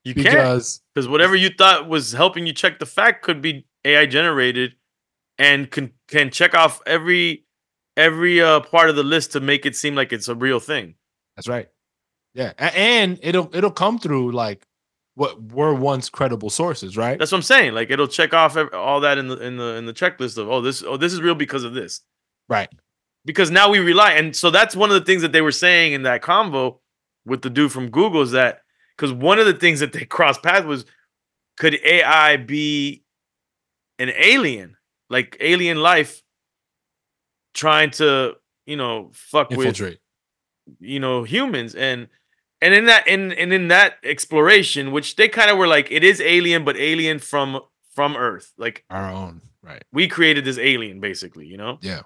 You 0.04 0.14
can't 0.14 0.26
Because 0.26 0.80
because 0.94 1.08
whatever 1.08 1.36
you 1.36 1.50
thought 1.50 1.88
was 1.88 2.12
helping 2.12 2.46
you 2.46 2.52
check 2.52 2.78
the 2.78 2.86
fact 2.86 3.22
could 3.22 3.42
be 3.42 3.66
AI 3.84 4.06
generated, 4.06 4.74
and 5.38 5.70
can 5.70 5.92
can 6.08 6.30
check 6.30 6.54
off 6.54 6.80
every 6.86 7.44
every 7.96 8.40
uh, 8.40 8.60
part 8.60 8.90
of 8.90 8.96
the 8.96 9.02
list 9.02 9.32
to 9.32 9.40
make 9.40 9.66
it 9.66 9.76
seem 9.76 9.94
like 9.94 10.12
it's 10.12 10.28
a 10.28 10.34
real 10.34 10.60
thing. 10.60 10.94
that's 11.36 11.48
right. 11.48 11.68
Yeah, 12.34 12.52
and 12.58 13.18
it'll 13.22 13.50
it'll 13.54 13.70
come 13.70 13.98
through 13.98 14.32
like 14.32 14.66
what 15.14 15.52
were 15.52 15.74
once 15.74 16.08
credible 16.08 16.50
sources, 16.50 16.96
right? 16.96 17.18
That's 17.18 17.32
what 17.32 17.38
I'm 17.38 17.42
saying. 17.42 17.74
Like 17.74 17.90
it'll 17.90 18.06
check 18.06 18.32
off 18.32 18.56
all 18.72 19.00
that 19.00 19.18
in 19.18 19.28
the 19.28 19.36
in 19.38 19.56
the 19.56 19.74
in 19.74 19.86
the 19.86 19.92
checklist 19.92 20.38
of 20.38 20.48
oh 20.48 20.60
this 20.60 20.82
oh 20.82 20.96
this 20.96 21.12
is 21.12 21.20
real 21.20 21.34
because 21.34 21.64
of 21.64 21.74
this. 21.74 22.02
right. 22.48 22.68
because 23.24 23.50
now 23.50 23.68
we 23.68 23.78
rely 23.80 24.12
and 24.12 24.34
so 24.36 24.50
that's 24.50 24.76
one 24.76 24.90
of 24.90 24.94
the 24.94 25.04
things 25.04 25.22
that 25.22 25.32
they 25.32 25.40
were 25.42 25.52
saying 25.52 25.92
in 25.92 26.02
that 26.04 26.22
convo 26.22 26.78
with 27.26 27.42
the 27.42 27.50
dude 27.50 27.72
from 27.72 27.90
google 27.90 28.22
is 28.22 28.30
that 28.30 28.60
because 28.98 29.12
one 29.12 29.38
of 29.38 29.46
the 29.46 29.54
things 29.54 29.78
that 29.80 29.92
they 29.92 30.04
crossed 30.16 30.42
paths 30.42 30.66
was 30.66 30.84
could 31.56 31.78
ai 31.84 32.36
be 32.36 33.02
an 33.98 34.10
alien 34.16 34.76
like 35.08 35.36
alien 35.40 35.78
life 35.78 36.22
trying 37.54 37.90
to 37.90 38.34
you 38.66 38.76
know 38.76 39.10
fuck 39.12 39.50
with 39.50 39.80
you 40.80 41.00
know 41.00 41.22
humans 41.24 41.74
and 41.74 42.08
and 42.60 42.74
in 42.74 42.86
that 42.86 43.06
in 43.08 43.32
and 43.32 43.52
in 43.52 43.68
that 43.68 43.94
exploration 44.04 44.92
which 44.92 45.16
they 45.16 45.28
kind 45.28 45.50
of 45.50 45.56
were 45.58 45.66
like 45.66 45.90
it 45.90 46.04
is 46.04 46.20
alien 46.20 46.64
but 46.64 46.76
alien 46.76 47.18
from 47.18 47.60
from 47.94 48.16
earth 48.16 48.52
like 48.58 48.84
Our 48.90 49.10
own. 49.10 49.40
Right. 49.62 49.82
we 49.92 50.06
created 50.08 50.44
this 50.44 50.58
alien 50.58 51.00
basically 51.00 51.46
you 51.46 51.56
know 51.56 51.78
Yeah. 51.82 52.02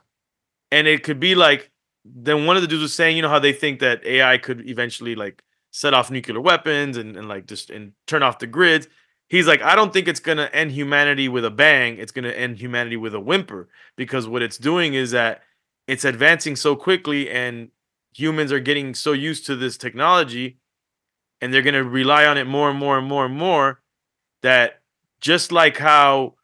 and 0.70 0.86
it 0.86 1.02
could 1.04 1.20
be 1.20 1.34
like 1.34 1.70
then 2.04 2.46
one 2.46 2.56
of 2.56 2.62
the 2.62 2.68
dudes 2.68 2.82
was 2.82 2.94
saying 2.94 3.14
you 3.16 3.22
know 3.22 3.28
how 3.28 3.38
they 3.38 3.52
think 3.52 3.80
that 3.80 4.04
ai 4.06 4.38
could 4.38 4.68
eventually 4.68 5.14
like 5.14 5.42
set 5.72 5.94
off 5.94 6.10
nuclear 6.10 6.40
weapons 6.40 6.96
and, 6.96 7.16
and 7.16 7.28
like 7.28 7.46
just 7.46 7.68
and 7.70 7.92
turn 8.06 8.22
off 8.22 8.38
the 8.38 8.46
grids 8.46 8.86
he's 9.32 9.48
like 9.48 9.62
i 9.62 9.74
don't 9.74 9.92
think 9.92 10.06
it's 10.06 10.20
to 10.36 10.54
end 10.54 10.70
humanity 10.70 11.28
with 11.28 11.44
a 11.44 11.50
bang. 11.50 11.98
It's 11.98 12.12
to 12.24 12.38
end 12.38 12.58
humanity 12.58 12.98
with 12.98 13.14
a 13.14 13.20
whimper. 13.20 13.68
Because 13.96 14.28
what 14.28 14.42
it's 14.42 14.58
doing 14.58 14.94
is 14.94 15.10
that 15.12 15.40
it's 15.88 16.04
advancing 16.04 16.54
so 16.54 16.76
quickly 16.76 17.30
and 17.30 17.70
humans 18.14 18.52
are 18.52 18.60
getting 18.60 18.94
so 18.94 19.12
used 19.12 19.46
to 19.46 19.56
this 19.56 19.76
technology 19.76 20.58
and 21.40 21.52
they're 21.52 21.62
to 21.74 21.82
rely 21.82 22.26
on 22.26 22.36
it 22.38 22.46
more 22.46 22.70
and 22.70 22.78
more 22.78 22.98
and 22.98 23.08
more 23.08 23.24
and 23.24 23.34
more 23.34 23.80
that 24.42 24.80
just 25.20 25.50
like 25.50 25.78
how 25.78 26.34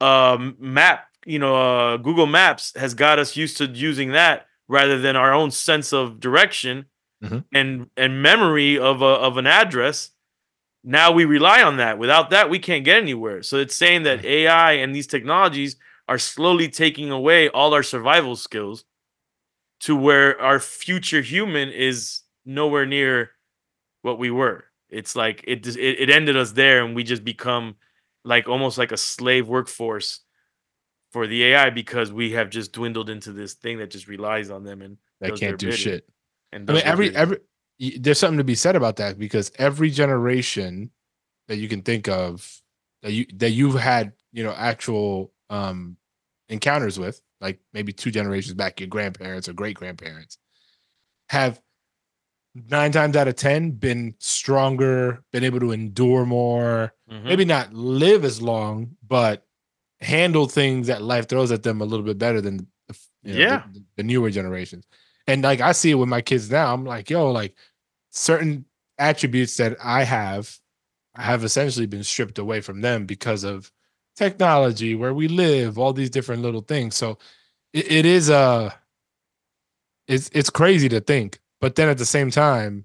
um 0.00 0.56
map 0.58 1.06
you 1.26 1.38
know 1.38 1.54
uh 1.54 1.96
google 1.98 2.26
maps 2.26 2.72
has 2.76 2.94
got 2.94 3.18
us 3.18 3.36
used 3.36 3.58
to 3.58 3.66
using 3.66 4.12
that 4.12 4.46
rather 4.68 4.98
than 4.98 5.16
our 5.16 5.34
own 5.34 5.50
sense 5.50 5.92
of 5.92 6.18
direction 6.18 6.86
Mhm. 7.22 7.44
and 7.52 7.90
and 7.96 8.20
memory 8.22 8.78
of 8.78 9.00
a, 9.02 9.04
of 9.06 9.36
an 9.36 9.46
address 9.46 10.10
now 10.84 11.12
we 11.12 11.24
rely 11.24 11.62
on 11.62 11.76
that. 11.76 11.96
Without 11.96 12.30
that 12.30 12.50
we 12.50 12.58
can't 12.58 12.84
get 12.84 12.96
anywhere. 12.96 13.42
So 13.44 13.58
it's 13.58 13.76
saying 13.76 14.02
that 14.02 14.24
ai 14.24 14.72
and 14.72 14.92
these 14.92 15.06
technologies 15.06 15.76
are 16.08 16.18
slowly 16.18 16.68
taking 16.68 17.12
away 17.12 17.48
all 17.48 17.72
our 17.72 17.84
survival 17.84 18.34
skills 18.34 18.84
to 19.80 19.94
where 19.94 20.40
our 20.40 20.58
future 20.58 21.20
human 21.22 21.68
is 21.70 22.22
nowhere 22.44 22.84
near 22.86 23.30
what 24.02 24.18
we 24.18 24.30
were. 24.32 24.64
It's 24.90 25.14
like 25.14 25.44
it 25.46 25.62
just- 25.62 25.78
it, 25.78 26.00
it 26.00 26.10
ended 26.10 26.36
us 26.36 26.50
there 26.52 26.84
and 26.84 26.96
we 26.96 27.04
just 27.04 27.22
become 27.24 27.76
like 28.24 28.48
almost 28.48 28.76
like 28.78 28.90
a 28.90 28.96
slave 28.96 29.46
workforce 29.48 30.20
for 31.12 31.28
the 31.28 31.44
AI 31.44 31.70
because 31.70 32.10
we 32.12 32.32
have 32.32 32.50
just 32.50 32.72
dwindled 32.72 33.08
into 33.08 33.32
this 33.32 33.54
thing 33.54 33.78
that 33.78 33.90
just 33.90 34.08
relies 34.08 34.50
on 34.50 34.64
them 34.64 34.82
and 34.82 34.96
That 35.20 35.36
can't 35.38 35.58
do 35.58 35.66
bidding. 35.66 35.78
shit. 35.78 36.08
And 36.52 36.68
I 36.70 36.74
mean, 36.74 36.82
every 36.84 37.14
every 37.16 37.38
there's 37.98 38.18
something 38.18 38.38
to 38.38 38.44
be 38.44 38.54
said 38.54 38.76
about 38.76 38.96
that 38.96 39.18
because 39.18 39.50
every 39.58 39.90
generation 39.90 40.90
that 41.48 41.56
you 41.56 41.68
can 41.68 41.82
think 41.82 42.08
of 42.08 42.60
that 43.02 43.12
you 43.12 43.26
that 43.34 43.50
you've 43.50 43.74
had, 43.80 44.12
you 44.32 44.44
know, 44.44 44.52
actual 44.56 45.32
um 45.50 45.96
encounters 46.48 46.98
with, 46.98 47.20
like 47.40 47.58
maybe 47.72 47.92
two 47.92 48.10
generations 48.10 48.54
back, 48.54 48.78
your 48.80 48.88
grandparents 48.88 49.48
or 49.48 49.52
great 49.54 49.74
grandparents, 49.76 50.38
have 51.30 51.60
nine 52.54 52.92
times 52.92 53.16
out 53.16 53.28
of 53.28 53.34
ten 53.36 53.70
been 53.70 54.14
stronger, 54.18 55.24
been 55.32 55.44
able 55.44 55.60
to 55.60 55.72
endure 55.72 56.26
more, 56.26 56.92
Mhm. 57.10 57.24
maybe 57.24 57.44
not 57.46 57.72
live 57.72 58.24
as 58.24 58.42
long, 58.42 58.96
but 59.06 59.46
handle 60.00 60.46
things 60.46 60.88
that 60.88 61.00
life 61.00 61.28
throws 61.28 61.50
at 61.50 61.62
them 61.62 61.80
a 61.80 61.84
little 61.84 62.04
bit 62.04 62.18
better 62.18 62.40
than 62.40 62.58
the, 62.88 62.98
you 63.22 63.32
know, 63.34 63.38
Yeah. 63.40 63.62
the, 63.72 63.82
the 63.96 64.02
newer 64.02 64.30
generations. 64.30 64.84
And 65.26 65.42
like 65.42 65.60
I 65.60 65.72
see 65.72 65.90
it 65.92 65.94
with 65.94 66.08
my 66.08 66.20
kids 66.22 66.50
now, 66.50 66.72
I'm 66.74 66.84
like, 66.84 67.10
yo, 67.10 67.30
like 67.30 67.54
certain 68.10 68.64
attributes 68.98 69.56
that 69.58 69.76
I 69.82 70.04
have 70.04 70.58
have 71.16 71.44
essentially 71.44 71.86
been 71.86 72.04
stripped 72.04 72.38
away 72.38 72.60
from 72.60 72.80
them 72.80 73.06
because 73.06 73.44
of 73.44 73.70
technology, 74.16 74.94
where 74.94 75.14
we 75.14 75.28
live, 75.28 75.78
all 75.78 75.92
these 75.92 76.10
different 76.10 76.42
little 76.42 76.62
things. 76.62 76.96
So 76.96 77.18
it, 77.72 77.90
it 77.92 78.06
is 78.06 78.30
uh 78.30 78.72
it's 80.08 80.30
it's 80.32 80.50
crazy 80.50 80.88
to 80.88 81.00
think, 81.00 81.40
but 81.60 81.74
then 81.76 81.88
at 81.88 81.98
the 81.98 82.06
same 82.06 82.30
time, 82.30 82.84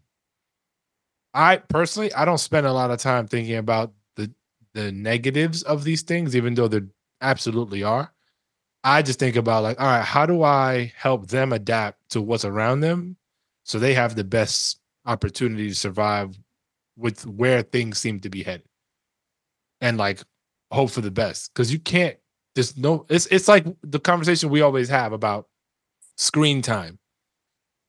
I 1.34 1.58
personally 1.58 2.14
I 2.14 2.26
don't 2.26 2.38
spend 2.38 2.66
a 2.66 2.74
lot 2.74 2.92
of 2.92 3.00
time 3.00 3.28
thinking 3.28 3.56
about 3.56 3.94
the 4.16 4.32
the 4.74 4.92
negatives 4.92 5.64
of 5.64 5.84
these 5.84 6.02
things, 6.02 6.36
even 6.36 6.56
though 6.56 6.68
there 6.68 6.88
absolutely 7.22 7.84
are. 7.84 8.14
I 8.88 9.02
just 9.02 9.20
think 9.20 9.36
about 9.36 9.64
like, 9.64 9.80
all 9.82 9.86
right, 9.86 10.04
how 10.04 10.26
do 10.26 10.44
I 10.44 10.94
help 10.96 11.28
them 11.28 11.52
adapt 11.52 12.00
to 12.12 12.22
what's 12.22 12.46
around 12.46 12.80
them 12.80 13.18
so 13.66 13.80
they 13.80 13.94
have 13.94 14.16
the 14.16 14.24
best 14.24 14.80
opportunity 15.06 15.68
to 15.68 15.76
survive 15.76 16.38
with 16.96 17.26
where 17.26 17.64
things 17.64 17.98
seem 17.98 18.22
to 18.22 18.30
be 18.30 18.44
headed? 18.44 18.66
And 19.82 19.98
like 19.98 20.24
hope 20.72 20.92
for 20.92 21.02
the 21.02 21.12
best 21.12 21.54
because 21.54 21.72
you 21.72 21.80
can't 21.80 22.18
there's 22.56 22.78
no 22.78 23.06
it's 23.10 23.26
it's 23.28 23.48
like 23.48 23.66
the 23.84 24.00
conversation 24.00 24.50
we 24.50 24.62
always 24.62 24.90
have 24.90 25.14
about 25.14 25.48
screen 26.16 26.62
time 26.62 26.98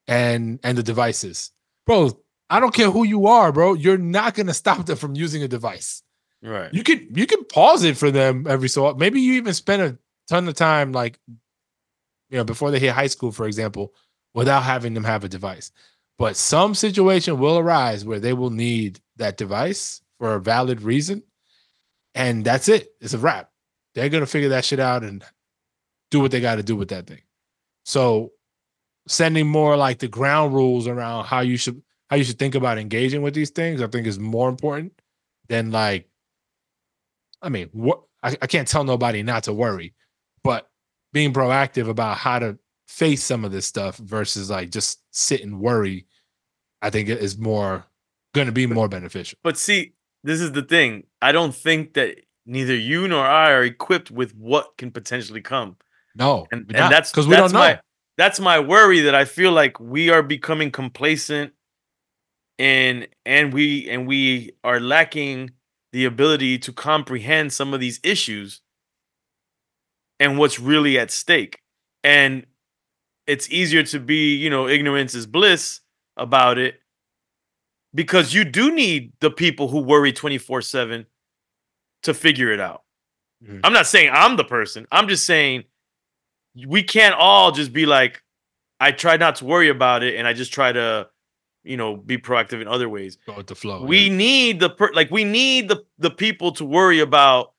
and 0.08 0.58
and 0.64 0.76
the 0.76 0.82
devices. 0.82 1.52
Bro 1.86 2.20
i 2.50 2.60
don't 2.60 2.74
care 2.74 2.90
who 2.90 3.04
you 3.04 3.26
are 3.26 3.52
bro 3.52 3.74
you're 3.74 3.98
not 3.98 4.34
going 4.34 4.46
to 4.46 4.54
stop 4.54 4.86
them 4.86 4.96
from 4.96 5.14
using 5.14 5.42
a 5.42 5.48
device. 5.48 6.02
Right. 6.42 6.72
you 6.72 6.82
can 6.82 7.08
you 7.14 7.26
can 7.26 7.44
pause 7.44 7.84
it 7.84 7.96
for 7.96 8.10
them 8.10 8.46
every 8.48 8.68
so 8.68 8.94
maybe 8.94 9.20
you 9.20 9.34
even 9.34 9.54
spend 9.54 9.82
a 9.82 9.98
ton 10.28 10.48
of 10.48 10.54
time 10.54 10.92
like 10.92 11.18
you 11.28 12.36
know 12.36 12.44
before 12.44 12.70
they 12.70 12.78
hit 12.78 12.92
high 12.92 13.06
school 13.06 13.32
for 13.32 13.46
example 13.46 13.94
without 14.34 14.62
having 14.62 14.94
them 14.94 15.04
have 15.04 15.24
a 15.24 15.28
device. 15.28 15.72
But 16.18 16.36
some 16.36 16.74
situation 16.74 17.38
will 17.38 17.58
arise 17.58 18.04
where 18.04 18.20
they 18.20 18.32
will 18.32 18.50
need 18.50 19.00
that 19.16 19.36
device 19.36 20.02
for 20.18 20.34
a 20.34 20.40
valid 20.40 20.82
reason 20.82 21.22
and 22.14 22.44
that's 22.44 22.68
it. 22.68 22.88
It's 23.00 23.14
a 23.14 23.18
wrap. 23.18 23.50
They're 23.94 24.08
to 24.08 24.26
figure 24.26 24.50
that 24.50 24.64
shit 24.64 24.80
out 24.80 25.02
and 25.02 25.24
do 26.10 26.20
what 26.20 26.30
they 26.30 26.40
got 26.40 26.56
to 26.56 26.62
do 26.62 26.76
with 26.76 26.88
that 26.88 27.06
thing. 27.06 27.22
So 27.84 28.32
sending 29.06 29.48
more 29.48 29.76
like 29.76 29.98
the 29.98 30.08
ground 30.08 30.54
rules 30.54 30.86
around 30.86 31.24
how 31.24 31.40
you 31.40 31.56
should 31.56 31.82
how 32.10 32.16
you 32.16 32.24
should 32.24 32.38
think 32.38 32.54
about 32.54 32.78
engaging 32.78 33.22
with 33.22 33.32
these 33.32 33.50
things 33.50 33.80
i 33.80 33.86
think 33.86 34.06
is 34.06 34.18
more 34.18 34.50
important 34.50 34.92
than 35.48 35.70
like 35.70 36.08
I 37.40 37.48
mean, 37.48 37.68
what 37.72 38.02
I, 38.22 38.36
I 38.42 38.46
can't 38.46 38.68
tell 38.68 38.84
nobody 38.84 39.22
not 39.22 39.44
to 39.44 39.52
worry, 39.52 39.94
being 41.12 41.32
proactive 41.32 41.88
about 41.88 42.18
how 42.18 42.38
to 42.38 42.58
face 42.86 43.22
some 43.22 43.44
of 43.44 43.52
this 43.52 43.66
stuff 43.66 43.96
versus 43.98 44.50
like 44.50 44.70
just 44.70 45.00
sit 45.10 45.42
and 45.42 45.60
worry, 45.60 46.06
I 46.82 46.90
think 46.90 47.08
it 47.08 47.18
is 47.18 47.38
more 47.38 47.84
going 48.34 48.46
to 48.46 48.52
be 48.52 48.66
more 48.66 48.88
beneficial. 48.88 49.38
But 49.42 49.56
see, 49.58 49.94
this 50.24 50.40
is 50.40 50.52
the 50.52 50.62
thing. 50.62 51.04
I 51.22 51.32
don't 51.32 51.54
think 51.54 51.94
that 51.94 52.16
neither 52.46 52.74
you 52.74 53.08
nor 53.08 53.24
I 53.24 53.52
are 53.52 53.64
equipped 53.64 54.10
with 54.10 54.34
what 54.34 54.76
can 54.78 54.90
potentially 54.90 55.40
come. 55.40 55.76
No, 56.14 56.46
And, 56.50 56.62
and 56.74 56.92
that's 56.92 57.10
because 57.10 57.26
we 57.28 57.36
that's 57.36 57.52
don't 57.52 57.60
know. 57.60 57.66
my 57.66 57.80
that's 58.16 58.40
my 58.40 58.58
worry 58.58 59.00
that 59.00 59.14
I 59.14 59.24
feel 59.24 59.52
like 59.52 59.78
we 59.78 60.10
are 60.10 60.22
becoming 60.22 60.72
complacent 60.72 61.52
and 62.58 63.06
and 63.24 63.52
we 63.52 63.88
and 63.88 64.06
we 64.06 64.52
are 64.64 64.80
lacking 64.80 65.52
the 65.92 66.04
ability 66.04 66.58
to 66.58 66.72
comprehend 66.72 67.52
some 67.52 67.72
of 67.72 67.80
these 67.80 68.00
issues 68.02 68.60
and 70.20 70.38
what's 70.38 70.58
really 70.58 70.98
at 70.98 71.10
stake. 71.10 71.60
And 72.04 72.46
it's 73.26 73.50
easier 73.50 73.82
to 73.84 74.00
be, 74.00 74.36
you 74.36 74.50
know, 74.50 74.68
ignorance 74.68 75.14
is 75.14 75.26
bliss 75.26 75.80
about 76.16 76.58
it 76.58 76.80
because 77.94 78.34
you 78.34 78.44
do 78.44 78.72
need 78.74 79.12
the 79.20 79.30
people 79.30 79.68
who 79.68 79.80
worry 79.80 80.12
24/7 80.12 81.06
to 82.02 82.14
figure 82.14 82.50
it 82.52 82.60
out. 82.60 82.84
Mhm. 83.44 83.60
I'm 83.64 83.72
not 83.72 83.86
saying 83.86 84.10
I'm 84.12 84.36
the 84.36 84.44
person. 84.44 84.86
I'm 84.90 85.08
just 85.08 85.26
saying 85.26 85.64
we 86.66 86.82
can't 86.82 87.14
all 87.14 87.52
just 87.52 87.72
be 87.72 87.86
like 87.86 88.22
I 88.80 88.92
try 88.92 89.16
not 89.16 89.36
to 89.36 89.44
worry 89.44 89.68
about 89.68 90.02
it 90.02 90.14
and 90.16 90.26
I 90.26 90.32
just 90.32 90.52
try 90.52 90.72
to 90.72 91.08
you 91.64 91.76
know 91.76 91.96
be 91.96 92.18
proactive 92.18 92.60
in 92.60 92.68
other 92.68 92.88
ways. 92.88 93.18
Go 93.26 93.36
with 93.36 93.46
the 93.46 93.54
flow. 93.54 93.84
we 93.84 94.06
yeah. 94.08 94.16
need 94.16 94.60
the 94.60 94.70
per- 94.70 94.92
like 94.92 95.10
we 95.10 95.24
need 95.24 95.68
the 95.68 95.84
the 95.98 96.10
people 96.10 96.52
to 96.52 96.64
worry 96.64 97.00
about 97.00 97.52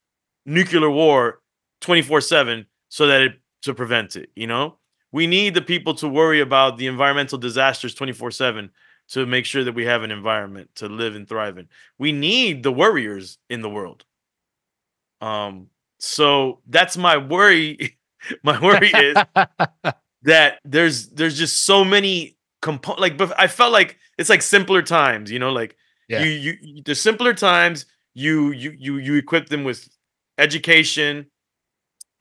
nuclear 0.46 0.90
war 0.90 1.39
24/7 1.82 2.66
so 2.90 3.08
that 3.08 3.22
it 3.22 3.40
to 3.64 3.74
prevent 3.74 4.16
it, 4.16 4.30
you 4.36 4.48
know? 4.48 4.78
We 5.12 5.28
need 5.28 5.54
the 5.54 5.62
people 5.62 5.94
to 5.96 6.08
worry 6.08 6.40
about 6.40 6.78
the 6.78 6.88
environmental 6.88 7.38
disasters 7.38 7.96
24/7 7.96 8.70
to 9.10 9.26
make 9.26 9.46
sure 9.46 9.64
that 9.64 9.74
we 9.74 9.86
have 9.86 10.04
an 10.04 10.12
environment 10.12 10.70
to 10.76 10.88
live 10.88 11.16
and 11.16 11.28
thrive 11.28 11.58
in. 11.58 11.68
We 11.98 12.12
need 12.12 12.62
the 12.64 12.72
warriors 12.72 13.38
in 13.50 13.62
the 13.62 13.70
world. 13.70 14.06
Um 15.22 15.68
so 16.00 16.62
that's 16.68 16.96
my 16.98 17.18
worry 17.18 17.98
my 18.44 18.60
worry 18.62 18.90
is 18.90 19.18
that 20.24 20.60
there's 20.64 21.08
there's 21.10 21.38
just 21.38 21.66
so 21.66 21.84
many 21.84 22.38
compo 22.62 22.94
like 22.96 23.18
but 23.18 23.38
I 23.40 23.48
felt 23.48 23.72
like 23.72 23.98
it's 24.18 24.30
like 24.30 24.42
simpler 24.42 24.82
times, 24.82 25.32
you 25.32 25.40
know, 25.40 25.52
like 25.52 25.76
Yeah. 26.08 26.24
you 26.24 26.58
you 26.62 26.84
the 26.84 26.96
simpler 26.96 27.34
times 27.34 27.86
you 28.14 28.52
you 28.52 28.72
you 28.78 28.98
you 28.98 29.16
equip 29.16 29.50
them 29.50 29.64
with 29.64 29.88
education, 30.38 31.30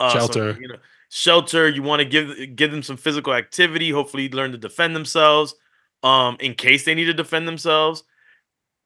uh, 0.01 0.11
Shelter. 0.11 0.57
you 0.61 0.69
know, 0.69 0.77
shelter. 1.09 1.69
You 1.69 1.83
want 1.83 2.01
to 2.01 2.05
give 2.05 2.57
give 2.57 2.71
them 2.71 2.83
some 2.83 2.97
physical 2.97 3.35
activity. 3.35 3.91
Hopefully, 3.91 4.29
learn 4.29 4.53
to 4.53 4.59
defend 4.59 4.95
themselves. 4.95 5.55
Um, 6.03 6.37
in 6.39 6.55
case 6.55 6.85
they 6.85 6.95
need 6.95 7.07
to 7.07 7.15
defend 7.15 7.49
themselves. 7.49 8.05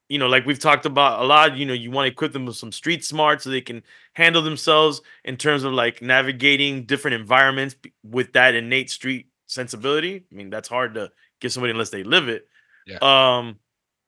You 0.09 0.19
know, 0.19 0.27
like 0.27 0.45
we've 0.45 0.59
talked 0.59 0.87
about 0.87 1.23
a 1.23 1.25
lot. 1.25 1.57
You 1.57 1.67
know, 1.67 1.73
you 1.73 1.91
want 1.91 2.07
to 2.07 2.13
equip 2.13 2.33
them 2.33 2.47
with 2.47 2.57
some 2.57 2.73
street 2.73 3.05
smart 3.05 3.43
so 3.43 3.51
they 3.51 3.61
can 3.61 3.83
handle 4.15 4.43
themselves 4.43 5.01
in 5.25 5.37
terms 5.37 5.65
of 5.65 5.73
like 5.73 6.03
navigating 6.03 6.85
different 6.85 7.15
environments 7.15 7.77
with 8.03 8.33
that 8.33 8.55
innate 8.55 8.91
street 8.91 9.29
sensibility. 9.47 10.25
I 10.31 10.35
mean, 10.35 10.51
that's 10.51 10.69
hard 10.69 10.95
to 10.95 11.11
give 11.41 11.53
somebody 11.53 11.71
unless 11.71 11.91
they 11.91 12.03
live 12.03 12.29
it. 12.29 12.47
Yeah. 12.87 12.99
Um, 13.01 13.57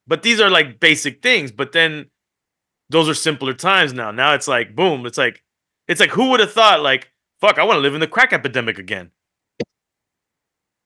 but 0.06 0.22
these 0.22 0.40
are 0.40 0.50
like 0.50 0.80
basic 0.80 1.22
things. 1.22 1.52
But 1.52 1.72
then 1.72 2.06
those 2.90 3.08
are 3.08 3.14
simpler 3.14 3.54
times 3.54 3.92
now. 3.92 4.10
Now 4.10 4.34
it's 4.34 4.48
like 4.48 4.74
boom. 4.74 5.06
It's 5.06 5.18
like 5.18 5.43
it's 5.88 6.00
like 6.00 6.10
who 6.10 6.30
would 6.30 6.40
have 6.40 6.52
thought 6.52 6.82
like 6.82 7.10
fuck 7.40 7.58
I 7.58 7.64
want 7.64 7.76
to 7.76 7.80
live 7.80 7.94
in 7.94 8.00
the 8.00 8.06
crack 8.06 8.32
epidemic 8.32 8.78
again. 8.78 9.10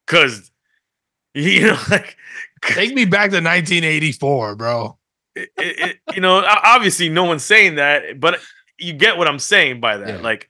Cause 0.07 0.51
you 1.35 1.69
know 1.69 1.79
like 1.91 2.17
Take 2.63 2.95
me 2.95 3.05
back 3.05 3.31
to 3.31 3.37
1984, 3.37 4.57
bro. 4.57 4.99
it, 5.37 5.51
it, 5.57 5.97
you 6.15 6.21
know, 6.21 6.45
obviously 6.45 7.09
no 7.09 7.25
one's 7.25 7.45
saying 7.45 7.77
that, 7.77 8.19
but 8.19 8.41
you 8.79 8.93
get 8.93 9.17
what 9.17 9.29
I'm 9.29 9.39
saying 9.39 9.81
by 9.81 9.97
that. 9.97 10.09
Yeah. 10.17 10.21
Like 10.21 10.49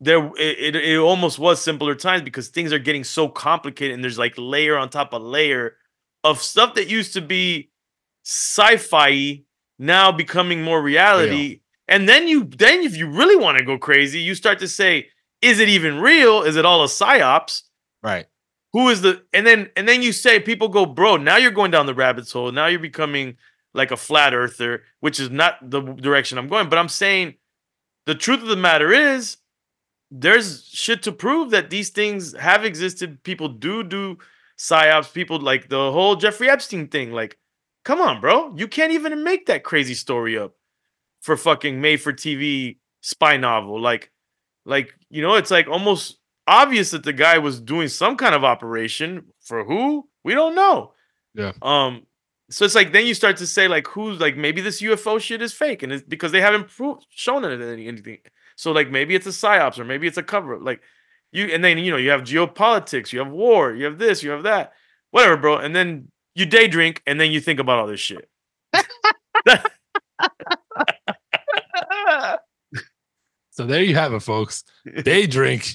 there 0.00 0.26
it, 0.36 0.74
it, 0.74 0.76
it 0.76 0.98
almost 0.98 1.38
was 1.38 1.60
simpler 1.60 1.94
times 1.94 2.22
because 2.22 2.48
things 2.48 2.72
are 2.72 2.78
getting 2.78 3.04
so 3.04 3.28
complicated 3.28 3.94
and 3.94 4.04
there's 4.04 4.18
like 4.18 4.34
layer 4.36 4.76
on 4.76 4.90
top 4.90 5.12
of 5.12 5.22
layer 5.22 5.76
of 6.24 6.40
stuff 6.40 6.74
that 6.74 6.88
used 6.88 7.12
to 7.14 7.20
be 7.20 7.70
sci-fi 8.24 9.42
now 9.78 10.10
becoming 10.10 10.62
more 10.62 10.82
reality. 10.82 11.60
And 11.88 12.08
then 12.08 12.26
you 12.28 12.44
then 12.44 12.82
if 12.82 12.96
you 12.96 13.08
really 13.08 13.36
want 13.36 13.58
to 13.58 13.64
go 13.64 13.78
crazy, 13.78 14.20
you 14.20 14.34
start 14.34 14.58
to 14.60 14.68
say, 14.68 15.08
is 15.42 15.60
it 15.60 15.68
even 15.68 16.00
real? 16.00 16.42
Is 16.42 16.56
it 16.56 16.64
all 16.64 16.82
a 16.82 16.86
psyops? 16.86 17.62
Right. 18.02 18.26
who 18.72 18.88
is 18.88 19.02
the 19.02 19.22
and 19.32 19.46
then 19.46 19.70
and 19.76 19.88
then 19.88 20.02
you 20.02 20.12
say 20.12 20.38
people 20.38 20.68
go 20.68 20.86
bro 20.86 21.16
now 21.16 21.36
you're 21.36 21.50
going 21.50 21.70
down 21.72 21.86
the 21.86 21.94
rabbit 21.94 22.30
hole 22.30 22.52
now 22.52 22.66
you're 22.66 22.78
becoming 22.78 23.36
like 23.74 23.90
a 23.90 23.96
flat 23.96 24.32
earther 24.34 24.82
which 25.00 25.18
is 25.18 25.30
not 25.30 25.54
the 25.70 25.80
direction 25.80 26.38
i'm 26.38 26.46
going 26.46 26.68
but 26.68 26.78
i'm 26.78 26.88
saying 26.88 27.34
the 28.04 28.14
truth 28.14 28.42
of 28.42 28.48
the 28.48 28.56
matter 28.56 28.92
is 28.92 29.38
there's 30.10 30.68
shit 30.68 31.02
to 31.02 31.10
prove 31.10 31.50
that 31.50 31.70
these 31.70 31.90
things 31.90 32.36
have 32.36 32.64
existed 32.64 33.22
people 33.24 33.48
do 33.48 33.82
do 33.82 34.16
psyops 34.58 35.12
people 35.12 35.40
like 35.40 35.68
the 35.68 35.90
whole 35.90 36.14
jeffrey 36.14 36.48
epstein 36.48 36.86
thing 36.86 37.10
like 37.12 37.38
come 37.84 38.00
on 38.00 38.20
bro 38.20 38.54
you 38.56 38.68
can't 38.68 38.92
even 38.92 39.24
make 39.24 39.46
that 39.46 39.64
crazy 39.64 39.94
story 39.94 40.38
up 40.38 40.54
for 41.26 41.36
fucking 41.36 41.80
made 41.80 42.00
for 42.00 42.12
tv 42.12 42.78
spy 43.02 43.36
novel. 43.36 43.80
Like 43.80 44.10
like 44.64 44.94
you 45.10 45.20
know 45.20 45.34
it's 45.34 45.50
like 45.50 45.66
almost 45.68 46.18
obvious 46.46 46.92
that 46.92 47.02
the 47.02 47.12
guy 47.12 47.38
was 47.38 47.60
doing 47.60 47.88
some 47.88 48.16
kind 48.16 48.34
of 48.34 48.44
operation. 48.44 49.26
For 49.40 49.64
who? 49.64 50.08
We 50.24 50.34
don't 50.34 50.54
know. 50.54 50.92
Yeah. 51.34 51.52
um 51.60 52.06
so 52.48 52.64
it's 52.64 52.76
like 52.76 52.92
then 52.92 53.06
you 53.06 53.12
start 53.14 53.36
to 53.38 53.46
say 53.46 53.66
like 53.66 53.88
who's 53.88 54.20
like 54.20 54.36
maybe 54.36 54.60
this 54.60 54.80
ufo 54.80 55.20
shit 55.20 55.42
is 55.42 55.52
fake 55.52 55.82
and 55.82 55.92
it's 55.92 56.04
because 56.04 56.30
they 56.30 56.40
haven't 56.40 56.68
proved 56.68 57.04
shown 57.10 57.44
it 57.44 57.60
any- 57.60 57.88
anything. 57.88 58.18
So 58.54 58.70
like 58.70 58.88
maybe 58.90 59.14
it's 59.16 59.26
a 59.26 59.30
psyops 59.30 59.78
or 59.80 59.84
maybe 59.84 60.06
it's 60.06 60.16
a 60.16 60.22
cover 60.22 60.54
up 60.54 60.62
like 60.62 60.80
you 61.32 61.46
and 61.46 61.62
then 61.62 61.76
you 61.78 61.90
know 61.90 61.96
you 61.96 62.10
have 62.10 62.22
geopolitics 62.22 63.12
you 63.12 63.18
have 63.18 63.32
war 63.32 63.74
you 63.74 63.84
have 63.84 63.98
this 63.98 64.22
you 64.22 64.30
have 64.30 64.44
that 64.44 64.72
whatever 65.10 65.36
bro. 65.36 65.56
And 65.56 65.74
then 65.74 66.12
you 66.36 66.46
day 66.46 66.68
drink 66.68 67.02
and 67.04 67.20
then 67.20 67.32
you 67.32 67.40
think 67.40 67.58
about 67.58 67.80
all 67.80 67.88
this 67.88 68.00
shit 68.00 68.28
So 73.50 73.64
there 73.64 73.82
you 73.82 73.94
have 73.94 74.12
it, 74.12 74.20
folks. 74.20 74.64
Day 75.02 75.26
drink. 75.26 75.66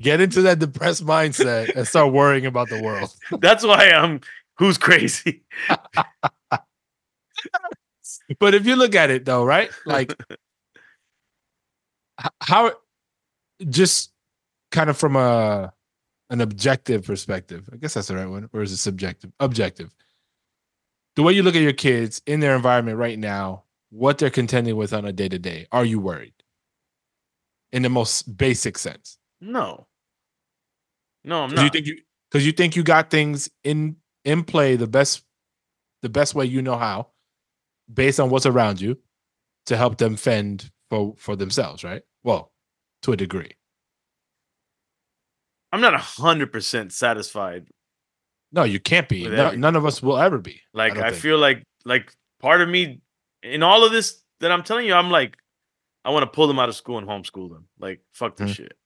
Get 0.00 0.20
into 0.20 0.42
that 0.42 0.58
depressed 0.58 1.06
mindset 1.06 1.74
and 1.76 1.86
start 1.86 2.12
worrying 2.12 2.46
about 2.46 2.68
the 2.68 2.82
world. 2.82 3.12
that's 3.40 3.64
why 3.64 3.90
i'm 3.90 4.20
who's 4.56 4.78
crazy 4.78 5.42
But 8.38 8.54
if 8.54 8.66
you 8.66 8.76
look 8.76 8.94
at 8.94 9.10
it 9.10 9.24
though, 9.24 9.44
right? 9.44 9.70
Like 9.86 10.14
how 12.40 12.72
just 13.68 14.12
kind 14.70 14.90
of 14.90 14.98
from 14.98 15.16
a 15.16 15.72
an 16.30 16.40
objective 16.40 17.06
perspective. 17.06 17.68
I 17.72 17.76
guess 17.76 17.94
that's 17.94 18.08
the 18.08 18.16
right 18.16 18.28
one, 18.28 18.50
or 18.52 18.62
is 18.62 18.72
it 18.72 18.76
subjective? 18.78 19.32
Objective. 19.40 19.94
The 21.18 21.24
way 21.24 21.32
you 21.32 21.42
look 21.42 21.56
at 21.56 21.62
your 21.62 21.72
kids 21.72 22.22
in 22.26 22.38
their 22.38 22.54
environment 22.54 22.96
right 22.96 23.18
now, 23.18 23.64
what 23.90 24.18
they're 24.18 24.30
contending 24.30 24.76
with 24.76 24.92
on 24.92 25.04
a 25.04 25.12
day 25.12 25.28
to 25.28 25.36
day, 25.36 25.66
are 25.72 25.84
you 25.84 25.98
worried? 25.98 26.32
In 27.72 27.82
the 27.82 27.88
most 27.88 28.36
basic 28.36 28.78
sense. 28.78 29.18
No. 29.40 29.88
No, 31.24 31.42
I'm 31.42 31.48
Do 31.48 31.56
not. 31.56 31.64
you 31.64 31.70
think 31.70 31.86
you 31.88 31.98
because 32.30 32.46
you 32.46 32.52
think 32.52 32.76
you 32.76 32.84
got 32.84 33.10
things 33.10 33.50
in 33.64 33.96
in 34.24 34.44
play 34.44 34.76
the 34.76 34.86
best 34.86 35.24
the 36.02 36.08
best 36.08 36.36
way 36.36 36.44
you 36.44 36.62
know 36.62 36.76
how, 36.76 37.08
based 37.92 38.20
on 38.20 38.30
what's 38.30 38.46
around 38.46 38.80
you, 38.80 38.96
to 39.66 39.76
help 39.76 39.98
them 39.98 40.14
fend 40.14 40.70
for 40.88 41.16
for 41.18 41.34
themselves, 41.34 41.82
right? 41.82 42.02
Well, 42.22 42.52
to 43.02 43.10
a 43.10 43.16
degree. 43.16 43.56
I'm 45.72 45.80
not 45.80 45.94
hundred 45.96 46.52
percent 46.52 46.92
satisfied. 46.92 47.66
No, 48.52 48.64
you 48.64 48.80
can't 48.80 49.08
be. 49.08 49.28
No, 49.28 49.50
none 49.50 49.76
of 49.76 49.84
us 49.84 50.02
will 50.02 50.18
ever 50.18 50.38
be. 50.38 50.62
Like 50.72 50.94
don't 50.94 51.04
I, 51.04 51.12
feel 51.12 51.38
like 51.38 51.62
like 51.84 52.12
part 52.40 52.60
of 52.60 52.68
me 52.68 53.00
in 53.42 53.62
all 53.62 53.84
of 53.84 53.92
this 53.92 54.22
that 54.40 54.50
I'm 54.50 54.62
telling 54.62 54.86
you, 54.86 54.94
I'm 54.94 55.10
like, 55.10 55.36
I 56.04 56.10
want 56.10 56.22
to 56.22 56.30
pull 56.34 56.46
them 56.46 56.58
out 56.58 56.68
of 56.68 56.74
school 56.76 56.98
and 56.98 57.06
homeschool 57.06 57.50
them. 57.50 57.66
Like 57.78 58.00
fuck 58.12 58.36
this 58.36 58.50
Mhm. 58.52 58.54
shit. 58.54 58.78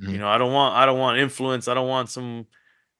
Mhm. 0.00 0.12
You 0.12 0.18
know, 0.18 0.28
I 0.28 0.38
don't 0.38 0.52
want 0.52 0.74
I 0.74 0.86
don't 0.86 0.98
want 0.98 1.18
influence. 1.18 1.68
I 1.68 1.74
don't 1.74 1.88
want 1.88 2.10
some 2.10 2.46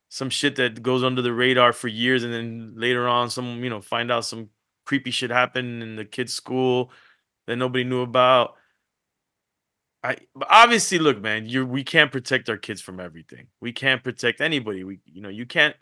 some 0.09 0.31
shit 0.31 0.57
that 0.57 0.83
goes 0.83 1.03
under 1.03 1.21
the 1.23 1.33
radar 1.33 1.73
for 1.73 1.89
years 1.89 2.23
and 2.23 2.33
then 2.33 2.75
later 2.77 3.09
on 3.09 3.29
some, 3.29 3.65
you 3.65 3.71
know, 3.71 3.81
find 3.81 4.11
out 4.13 4.25
some 4.25 4.51
creepy 4.85 5.11
shit 5.11 5.31
happened 5.31 5.83
in 5.83 5.97
the 5.97 6.05
kid's 6.05 6.33
school 6.33 6.93
that 7.49 7.57
nobody 7.57 7.83
knew 7.83 8.03
about. 8.03 8.55
I 10.05 10.19
but 10.37 10.47
obviously 10.49 10.99
look, 11.01 11.21
man, 11.21 11.49
you 11.49 11.67
we 11.67 11.83
can't 11.83 12.13
protect 12.13 12.49
our 12.49 12.57
kids 12.57 12.81
from 12.81 13.01
everything. 13.01 13.49
We 13.61 13.73
can't 13.73 14.05
protect 14.05 14.41
anybody. 14.41 14.85
We 14.85 15.01
you 15.05 15.21
know, 15.21 15.29
you 15.29 15.47
can't 15.47 15.75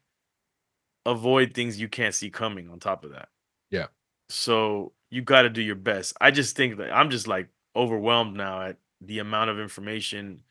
avoid 1.07 1.55
things 1.55 1.81
you 1.81 1.89
can't 1.89 2.15
see 2.15 2.31
coming 2.31 2.71
on 2.71 2.81
top 2.81 3.05
of 3.05 3.13
that. 3.13 3.29
Yeah. 3.71 3.87
So 4.29 4.93
you 5.11 5.23
got 5.23 5.43
to 5.43 5.51
do 5.51 5.63
your 5.63 5.77
best. 5.77 6.15
I 6.21 6.31
just 6.31 6.57
think 6.57 6.79
that 6.79 6.93
I'm 6.93 7.11
just 7.11 7.29
like 7.29 7.49
overwhelmed 7.77 8.37
now 8.37 8.63
at 8.63 8.77
the 9.01 9.19
amount 9.19 9.51
of 9.51 9.59
information. 9.59 10.43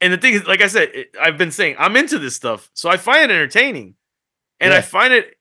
And 0.00 0.12
the 0.12 0.18
thing 0.18 0.34
is, 0.34 0.46
like 0.46 0.62
I 0.62 0.66
said, 0.66 0.90
it, 0.92 1.16
I've 1.20 1.38
been 1.38 1.50
saying 1.50 1.76
I'm 1.78 1.96
into 1.96 2.18
this 2.18 2.36
stuff, 2.36 2.70
so 2.74 2.90
I 2.90 2.96
find 2.96 3.22
it 3.22 3.34
entertaining, 3.34 3.94
and 4.60 4.74
I 4.74 4.80
find 4.80 5.14
it 5.14 5.36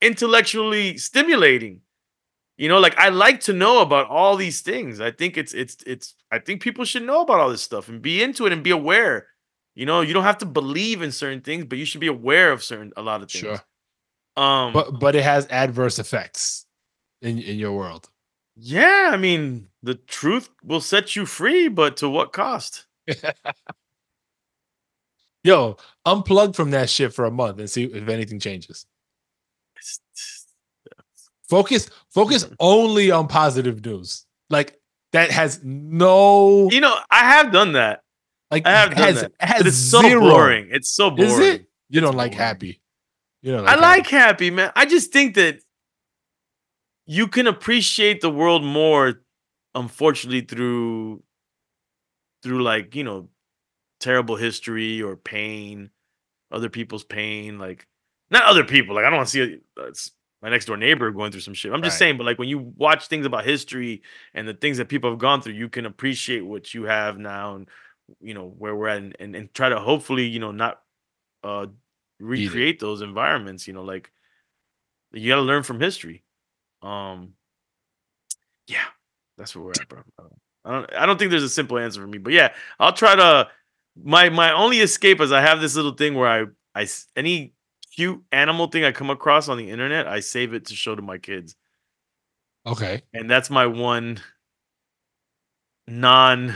intellectually 0.00 0.98
stimulating. 0.98 1.82
You 2.56 2.68
know, 2.68 2.80
like 2.80 2.98
I 2.98 3.10
like 3.10 3.40
to 3.40 3.52
know 3.52 3.82
about 3.82 4.08
all 4.08 4.36
these 4.36 4.62
things. 4.62 5.00
I 5.00 5.12
think 5.12 5.36
it's 5.36 5.54
it's 5.54 5.76
it's. 5.86 6.14
I 6.32 6.40
think 6.40 6.60
people 6.60 6.84
should 6.84 7.04
know 7.04 7.20
about 7.20 7.38
all 7.38 7.50
this 7.50 7.62
stuff 7.62 7.88
and 7.88 8.02
be 8.02 8.22
into 8.22 8.46
it 8.46 8.52
and 8.52 8.64
be 8.64 8.70
aware. 8.70 9.28
You 9.76 9.86
know, 9.86 10.00
you 10.00 10.12
don't 10.12 10.24
have 10.24 10.38
to 10.38 10.46
believe 10.46 11.02
in 11.02 11.12
certain 11.12 11.40
things, 11.40 11.64
but 11.66 11.78
you 11.78 11.84
should 11.84 12.00
be 12.00 12.08
aware 12.08 12.50
of 12.50 12.64
certain 12.64 12.92
a 12.96 13.02
lot 13.02 13.22
of 13.22 13.30
things. 13.30 13.42
Sure. 13.42 13.60
Um, 14.38 14.72
But 14.72 14.98
but 15.00 15.14
it 15.16 15.24
has 15.24 15.46
adverse 15.50 15.98
effects 15.98 16.64
in 17.22 17.38
in 17.38 17.58
your 17.58 17.72
world. 17.72 18.08
Yeah, 18.56 19.10
I 19.12 19.16
mean, 19.16 19.68
the 19.82 19.94
truth 19.94 20.48
will 20.64 20.80
set 20.80 21.14
you 21.16 21.26
free, 21.26 21.68
but 21.68 21.96
to 21.98 22.08
what 22.08 22.32
cost? 22.32 22.86
Yo, 25.44 25.76
unplug 26.06 26.54
from 26.54 26.70
that 26.72 26.90
shit 26.90 27.14
for 27.14 27.24
a 27.24 27.30
month 27.30 27.58
and 27.58 27.70
see 27.70 27.84
if 27.84 28.08
anything 28.08 28.40
changes. 28.40 28.86
Focus 31.48 31.88
focus 32.10 32.44
Mhm. 32.44 32.56
only 32.60 33.10
on 33.10 33.26
positive 33.28 33.84
news. 33.84 34.26
Like 34.50 34.78
that 35.12 35.30
has 35.30 35.60
no 35.62 36.68
You 36.70 36.80
know, 36.80 36.98
I 37.10 37.20
have 37.20 37.52
done 37.52 37.72
that. 37.72 38.02
like 38.50 38.66
I 38.66 38.70
have 38.72 38.92
it 38.92 38.96
done 38.96 39.04
has, 39.04 39.20
that, 39.22 39.32
it 39.40 39.46
has 39.46 39.66
it's 39.66 39.76
so 39.76 40.02
boring. 40.20 40.68
It's 40.70 40.90
so 40.90 41.10
boring. 41.10 41.30
Is 41.32 41.38
it? 41.38 41.66
You 41.88 42.00
don't 42.00 42.10
It's 42.10 42.16
like 42.16 42.34
happy. 42.34 42.80
You 43.42 43.52
don't 43.52 43.64
I 43.66 43.74
like 43.76 43.80
like 43.80 44.06
happy. 44.06 44.16
happy, 44.16 44.50
man. 44.50 44.72
I 44.76 44.86
just 44.86 45.12
think 45.12 45.34
that 45.36 45.60
you 47.06 47.28
can 47.28 47.46
appreciate 47.46 48.20
the 48.20 48.30
world 48.30 48.64
more, 48.64 49.22
unfortunately, 49.74 50.42
through 50.42 51.22
through 52.42 52.62
like, 52.62 52.94
you 52.94 53.04
know, 53.04 53.28
terrible 54.00 54.36
history 54.36 55.02
or 55.02 55.16
pain, 55.16 55.90
other 56.52 56.68
people's 56.68 57.04
pain, 57.04 57.58
like 57.58 57.86
not 58.30 58.44
other 58.44 58.64
people. 58.64 58.94
Like 58.94 59.04
I 59.04 59.10
don't 59.10 59.18
want 59.18 59.28
to 59.28 59.32
see 59.32 59.58
uh, 59.78 59.86
it's 59.86 60.12
my 60.42 60.50
next 60.50 60.66
door 60.66 60.76
neighbor 60.76 61.10
going 61.10 61.32
through 61.32 61.40
some 61.40 61.54
shit. 61.54 61.72
I'm 61.72 61.82
just 61.82 61.94
Right. 61.94 61.98
saying, 61.98 62.18
but 62.18 62.24
like 62.26 62.38
when 62.38 62.48
you 62.48 62.58
watch 62.76 63.08
things 63.08 63.26
about 63.26 63.44
history 63.44 64.02
and 64.34 64.46
the 64.46 64.54
things 64.54 64.76
that 64.78 64.88
people 64.88 65.10
have 65.10 65.18
gone 65.18 65.42
through, 65.42 65.54
you 65.54 65.68
can 65.68 65.86
appreciate 65.86 66.42
what 66.42 66.74
you 66.74 66.84
have 66.84 67.18
now 67.18 67.56
and 67.56 67.68
you 68.20 68.34
know 68.34 68.46
where 68.58 68.74
we're 68.74 68.88
at 68.88 68.98
and, 68.98 69.16
and, 69.20 69.36
and 69.36 69.54
try 69.54 69.68
to 69.68 69.78
hopefully, 69.80 70.26
you 70.26 70.38
know, 70.40 70.52
not 70.52 70.80
uh 71.44 71.66
recreate 72.20 72.80
those 72.80 73.02
environments, 73.02 73.66
you 73.66 73.74
know, 73.74 73.82
like 73.82 74.10
you 75.12 75.28
gotta 75.28 75.42
learn 75.42 75.62
from 75.62 75.80
history. 75.80 76.24
Um 76.82 77.34
yeah, 78.66 78.84
that's 79.36 79.54
where 79.56 79.64
we're 79.64 79.72
at, 79.72 79.88
bro. 79.88 80.02
I 80.64 80.70
don't 80.72 80.94
I 80.94 81.06
don't 81.06 81.18
think 81.18 81.30
there's 81.30 81.42
a 81.42 81.48
simple 81.48 81.78
answer 81.78 82.00
for 82.00 82.06
me, 82.06 82.18
but 82.18 82.32
yeah, 82.32 82.52
I'll 82.78 82.92
try 82.92 83.14
to 83.14 83.48
my 84.02 84.28
my 84.28 84.52
only 84.52 84.80
escape 84.80 85.20
is 85.20 85.32
I 85.32 85.40
have 85.40 85.60
this 85.60 85.76
little 85.76 85.94
thing 85.94 86.14
where 86.14 86.28
I 86.28 86.46
I 86.80 86.88
any 87.16 87.54
cute 87.94 88.22
animal 88.30 88.68
thing 88.68 88.84
I 88.84 88.92
come 88.92 89.10
across 89.10 89.48
on 89.48 89.58
the 89.58 89.70
internet, 89.70 90.06
I 90.06 90.20
save 90.20 90.54
it 90.54 90.66
to 90.66 90.74
show 90.74 90.94
to 90.94 91.02
my 91.02 91.18
kids. 91.18 91.56
Okay. 92.66 93.02
And 93.14 93.30
that's 93.30 93.50
my 93.50 93.66
one 93.66 94.20
non, 95.86 96.54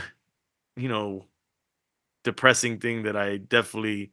you 0.77 0.87
know, 0.87 1.25
depressing 2.23 2.79
thing 2.79 3.03
that 3.03 3.17
I 3.17 3.37
definitely 3.37 4.11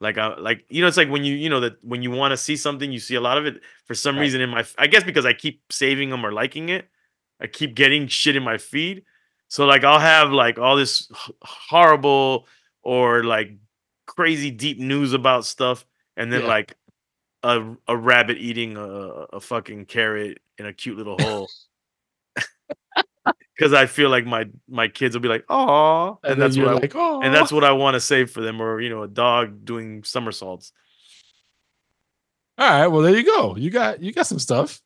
like 0.00 0.18
I 0.18 0.36
like 0.36 0.64
you 0.68 0.80
know 0.82 0.88
it's 0.88 0.96
like 0.96 1.08
when 1.08 1.24
you 1.24 1.34
you 1.34 1.48
know 1.48 1.60
that 1.60 1.74
when 1.82 2.02
you 2.02 2.10
want 2.10 2.32
to 2.32 2.36
see 2.36 2.56
something 2.56 2.90
you 2.92 2.98
see 2.98 3.14
a 3.14 3.20
lot 3.20 3.38
of 3.38 3.46
it 3.46 3.60
for 3.86 3.94
some 3.94 4.16
Right. 4.16 4.22
reason 4.22 4.40
in 4.40 4.50
my 4.50 4.64
I 4.78 4.86
guess 4.86 5.04
because 5.04 5.24
I 5.24 5.32
keep 5.32 5.62
saving 5.70 6.10
them 6.10 6.24
or 6.26 6.32
liking 6.32 6.68
it 6.68 6.88
I 7.40 7.46
keep 7.46 7.74
getting 7.74 8.06
shit 8.08 8.36
in 8.36 8.42
my 8.42 8.58
feed 8.58 9.04
so 9.48 9.66
like 9.66 9.84
I'll 9.84 10.00
have 10.00 10.32
like 10.32 10.58
all 10.58 10.76
this 10.76 11.10
horrible 11.42 12.46
or 12.82 13.22
like 13.24 13.52
crazy 14.06 14.50
deep 14.50 14.78
news 14.78 15.12
about 15.14 15.44
stuff 15.46 15.86
and 16.16 16.30
then 16.32 16.42
Yeah. 16.42 16.48
like 16.48 16.76
a 17.42 17.74
a 17.88 17.96
rabbit 17.96 18.38
eating 18.38 18.76
a, 18.76 18.82
a 18.82 19.40
fucking 19.40 19.86
carrot 19.86 20.38
in 20.58 20.66
a 20.66 20.72
cute 20.72 20.96
little 20.98 21.16
hole 21.16 21.50
because 23.56 23.72
I 23.72 23.86
feel 23.86 24.10
like 24.10 24.26
my 24.26 24.46
my 24.68 24.88
kids 24.88 25.14
will 25.14 25.22
be 25.22 25.28
like 25.28 25.44
oh 25.48 26.18
and, 26.22 26.32
then 26.32 26.38
that's 26.40 26.56
what 26.56 26.68
I, 26.68 26.72
like, 26.74 26.94
oh, 26.94 27.22
and 27.22 27.34
that's 27.34 27.52
what 27.52 27.64
I 27.64 27.72
want 27.72 27.94
to 27.94 28.00
save 28.00 28.30
for 28.30 28.40
them, 28.40 28.60
or 28.60 28.80
you 28.80 28.90
know, 28.90 29.02
a 29.02 29.08
dog 29.08 29.64
doing 29.64 30.04
somersaults. 30.04 30.72
all 32.58 32.68
right. 32.68 32.86
Well, 32.86 33.02
there 33.02 33.16
you 33.16 33.24
go. 33.24 33.56
You 33.56 33.70
got 33.70 34.02
you 34.02 34.12
got 34.12 34.26
some 34.26 34.38
stuff, 34.38 34.80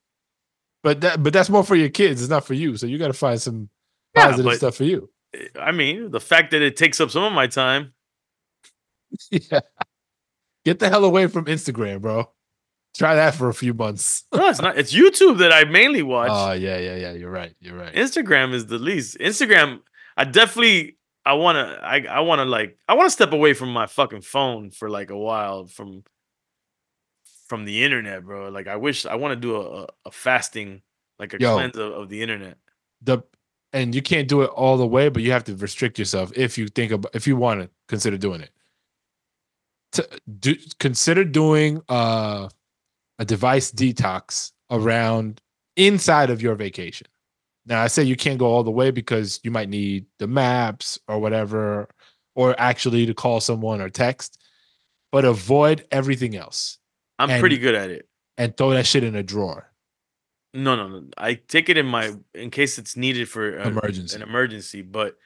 but 0.82 1.00
that 1.02 1.22
but 1.22 1.32
that's 1.32 1.50
more 1.50 1.64
for 1.64 1.76
your 1.76 1.88
kids. 1.90 2.20
It's 2.22 2.30
not 2.30 2.44
for 2.46 2.54
you. 2.54 2.76
So 2.76 2.86
you 2.86 2.98
got 2.98 3.08
to 3.08 3.12
find 3.12 3.40
some 3.40 3.68
Yeah, 4.14 4.24
positive 4.26 4.44
but- 4.46 4.56
stuff 4.56 4.76
for 4.76 4.84
you. 4.84 5.10
Eh, 5.34 5.48
I 5.60 5.72
mean, 5.72 6.10
the 6.10 6.20
fact 6.20 6.52
that 6.52 6.62
it 6.62 6.76
takes 6.76 7.00
up 7.00 7.10
some 7.10 7.24
of 7.24 7.32
my 7.32 7.46
time. 7.46 7.92
yeah. 9.30 9.60
Get 10.64 10.78
the 10.78 10.88
hell 10.88 11.04
away 11.04 11.26
from 11.28 11.46
Instagram, 11.46 12.00
bro. 12.02 12.30
Try 12.96 13.14
that 13.14 13.34
for 13.34 13.48
a 13.48 13.54
few 13.54 13.74
months. 13.74 14.24
No, 14.34 14.48
it's 14.48 14.60
not. 14.60 14.76
It's 14.78 14.92
YouTube 14.94 15.38
that 15.38 15.52
I 15.52 15.64
mainly 15.64 16.02
watch. 16.02 16.30
Oh 16.32 16.52
yeah, 16.52 16.78
yeah, 16.78 16.96
yeah. 16.96 17.12
You're 17.12 17.30
right. 17.30 17.54
You're 17.60 17.76
right. 17.76 17.94
Instagram 17.94 18.54
is 18.54 18.66
the 18.66 18.78
least. 18.78 19.18
Instagram, 19.18 19.80
I 20.16 20.24
definitely, 20.24 20.96
I 21.24 21.34
want 21.34 21.56
to, 21.56 21.84
I, 21.84 22.04
I 22.08 22.20
want 22.20 22.40
to 22.40 22.44
like, 22.44 22.78
I 22.88 22.94
want 22.94 23.06
to 23.06 23.10
step 23.10 23.32
away 23.32 23.52
from 23.54 23.72
my 23.72 23.86
fucking 23.86 24.22
phone 24.22 24.70
for 24.70 24.88
like 24.90 25.10
a 25.10 25.18
while 25.18 25.66
from, 25.66 26.02
from 27.46 27.64
the 27.64 27.84
internet, 27.84 28.24
bro. 28.24 28.48
Like, 28.48 28.66
I 28.66 28.76
wish 28.76 29.06
I 29.06 29.14
want 29.16 29.32
to 29.32 29.36
do 29.36 29.56
a, 29.56 29.82
a, 29.82 29.86
a 30.06 30.10
fasting, 30.10 30.82
like 31.18 31.34
a 31.34 31.38
Yo. 31.40 31.54
cleanse 31.54 31.76
of, 31.76 31.92
of 31.92 32.08
the 32.08 32.22
internet. 32.22 32.56
the 33.02 33.22
and 33.72 33.94
you 33.94 34.02
can't 34.02 34.28
do 34.28 34.42
it 34.42 34.50
all 34.50 34.76
the 34.76 34.86
way, 34.86 35.08
but 35.08 35.22
you 35.22 35.30
have 35.32 35.44
to 35.44 35.54
restrict 35.56 35.98
yourself 35.98 36.32
if 36.34 36.56
you 36.56 36.68
think 36.68 36.90
about 36.92 37.14
if 37.14 37.26
you 37.26 37.36
want 37.36 37.60
to 37.60 37.70
consider 37.86 38.16
doing 38.16 38.40
it. 38.40 38.50
To 39.92 40.08
do 40.40 40.54
consider 40.78 41.24
doing 41.24 41.82
uh, 41.88 42.48
a 43.18 43.24
device 43.24 43.70
detox 43.72 44.52
around 44.70 45.40
inside 45.76 46.30
of 46.30 46.40
your 46.42 46.54
vacation. 46.54 47.06
Now 47.66 47.82
I 47.82 47.88
say 47.88 48.02
you 48.02 48.16
can't 48.16 48.38
go 48.38 48.46
all 48.46 48.62
the 48.64 48.70
way 48.70 48.90
because 48.90 49.40
you 49.42 49.50
might 49.50 49.68
need 49.68 50.06
the 50.18 50.26
maps 50.26 50.98
or 51.08 51.18
whatever, 51.18 51.88
or 52.34 52.54
actually 52.58 53.06
to 53.06 53.14
call 53.14 53.40
someone 53.40 53.80
or 53.80 53.88
text, 53.90 54.40
but 55.12 55.24
avoid 55.24 55.86
everything 55.90 56.36
else 56.36 56.78
I'm 57.18 57.30
And- 57.30 57.40
pretty 57.40 57.58
good 57.58 57.74
at 57.74 57.90
it. 57.90 58.08
and 58.36 58.56
throw 58.56 58.70
that 58.70 58.86
shit 58.86 59.02
in 59.04 59.16
a 59.16 59.22
drawer. 59.22 59.72
No, 60.54 60.76
no, 60.76 60.88
no. 60.88 61.08
I 61.18 61.34
take 61.34 61.68
it 61.68 61.76
in 61.76 61.86
my 61.86 62.14
in 62.34 62.50
case 62.50 62.78
it's 62.78 62.96
needed 62.96 63.28
for 63.28 63.58
a- 63.58 63.66
Emergency. 63.68 64.16
an 64.16 64.22
emergency. 64.22 64.82
But 64.82 65.18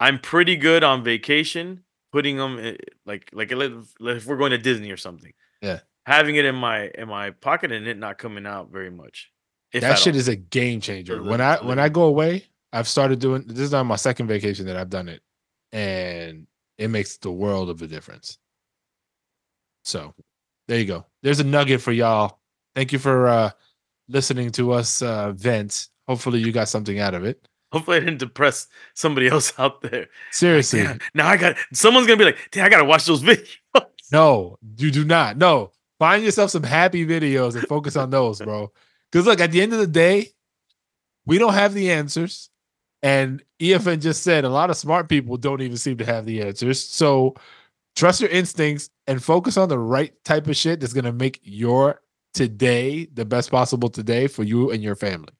I'm 0.00 0.18
pretty 0.18 0.56
good 0.56 0.82
on 0.82 1.04
vacation, 1.04 1.84
putting 2.12 2.38
them 2.38 2.58
eh, 2.58 2.62
in, 2.70 2.76
like 3.06 3.30
like 3.32 3.52
if 3.52 4.26
we're 4.26 4.36
going 4.36 4.50
to 4.50 4.58
Disney 4.58 4.90
or 4.90 4.96
something. 4.96 5.32
Yeah. 5.62 5.80
Having 6.06 6.36
it 6.36 6.44
in 6.44 6.54
my 6.54 6.90
in 6.94 7.08
my 7.08 7.30
pocket 7.30 7.72
and 7.72 7.86
it 7.86 7.98
not 7.98 8.18
coming 8.18 8.46
out 8.46 8.70
very 8.70 8.90
much. 8.90 9.30
That 9.72 9.98
shit 9.98 10.14
is 10.14 10.28
a 10.28 10.36
game 10.36 10.80
changer. 10.80 11.22
When 11.22 11.40
I 11.40 11.56
when 11.56 11.78
I 11.78 11.88
go 11.88 12.02
away, 12.02 12.44
I've 12.72 12.88
started 12.88 13.18
doing 13.18 13.44
this 13.46 13.58
is 13.58 13.74
on 13.74 13.86
my 13.86 13.96
second 13.96 14.28
vacation 14.28 14.66
that 14.66 14.76
I've 14.76 14.90
done 14.90 15.08
it, 15.08 15.22
and 15.72 16.46
it 16.78 16.88
makes 16.88 17.16
the 17.16 17.32
world 17.32 17.70
of 17.70 17.82
a 17.82 17.86
difference. 17.86 18.38
So 19.82 20.14
there 20.68 20.78
you 20.78 20.86
go. 20.86 21.06
There's 21.22 21.40
a 21.40 21.44
nugget 21.44 21.80
for 21.80 21.92
y'all. 21.92 22.38
Thank 22.74 22.92
you 22.92 22.98
for 22.98 23.26
uh 23.26 23.50
listening 24.08 24.50
to 24.52 24.72
us 24.72 25.02
uh 25.02 25.32
vent 25.32 25.88
Hopefully, 26.06 26.40
you 26.40 26.52
got 26.52 26.68
something 26.68 26.98
out 26.98 27.14
of 27.14 27.24
it. 27.24 27.48
Hopefully, 27.72 27.96
I 27.96 28.00
didn't 28.00 28.18
depress 28.18 28.68
somebody 28.94 29.28
else 29.30 29.52
out 29.58 29.80
there. 29.82 30.08
Seriously, 30.30 30.82
Damn, 30.82 31.00
now 31.14 31.28
I 31.28 31.36
got 31.36 31.56
someone's 31.72 32.06
gonna 32.06 32.18
be 32.18 32.24
like, 32.24 32.38
"Damn, 32.50 32.66
I 32.66 32.68
gotta 32.68 32.84
watch 32.84 33.06
those 33.06 33.22
videos." 33.22 33.86
no, 34.12 34.58
you 34.76 34.90
do 34.90 35.04
not. 35.04 35.36
No, 35.36 35.72
find 35.98 36.24
yourself 36.24 36.50
some 36.50 36.62
happy 36.62 37.06
videos 37.06 37.54
and 37.54 37.66
focus 37.66 37.96
on 37.96 38.10
those, 38.10 38.40
bro. 38.40 38.72
Because 39.10 39.26
look, 39.26 39.40
at 39.40 39.52
the 39.52 39.62
end 39.62 39.72
of 39.72 39.78
the 39.78 39.86
day, 39.86 40.30
we 41.26 41.38
don't 41.38 41.54
have 41.54 41.74
the 41.74 41.90
answers. 41.92 42.50
And 43.02 43.42
EFN 43.60 44.00
just 44.00 44.22
said 44.22 44.44
a 44.44 44.48
lot 44.48 44.70
of 44.70 44.76
smart 44.76 45.08
people 45.08 45.36
don't 45.36 45.60
even 45.60 45.76
seem 45.76 45.98
to 45.98 46.06
have 46.06 46.24
the 46.24 46.42
answers. 46.42 46.80
So 46.82 47.34
trust 47.94 48.20
your 48.20 48.30
instincts 48.30 48.90
and 49.06 49.22
focus 49.22 49.56
on 49.56 49.68
the 49.68 49.78
right 49.78 50.12
type 50.24 50.46
of 50.46 50.56
shit 50.56 50.80
that's 50.80 50.94
going 50.94 51.04
to 51.04 51.12
make 51.12 51.38
your 51.42 52.00
today 52.32 53.06
the 53.12 53.24
best 53.24 53.50
possible 53.50 53.88
today 53.88 54.26
for 54.26 54.42
you 54.42 54.70
and 54.70 54.82
your 54.82 54.96
family. 54.96 55.32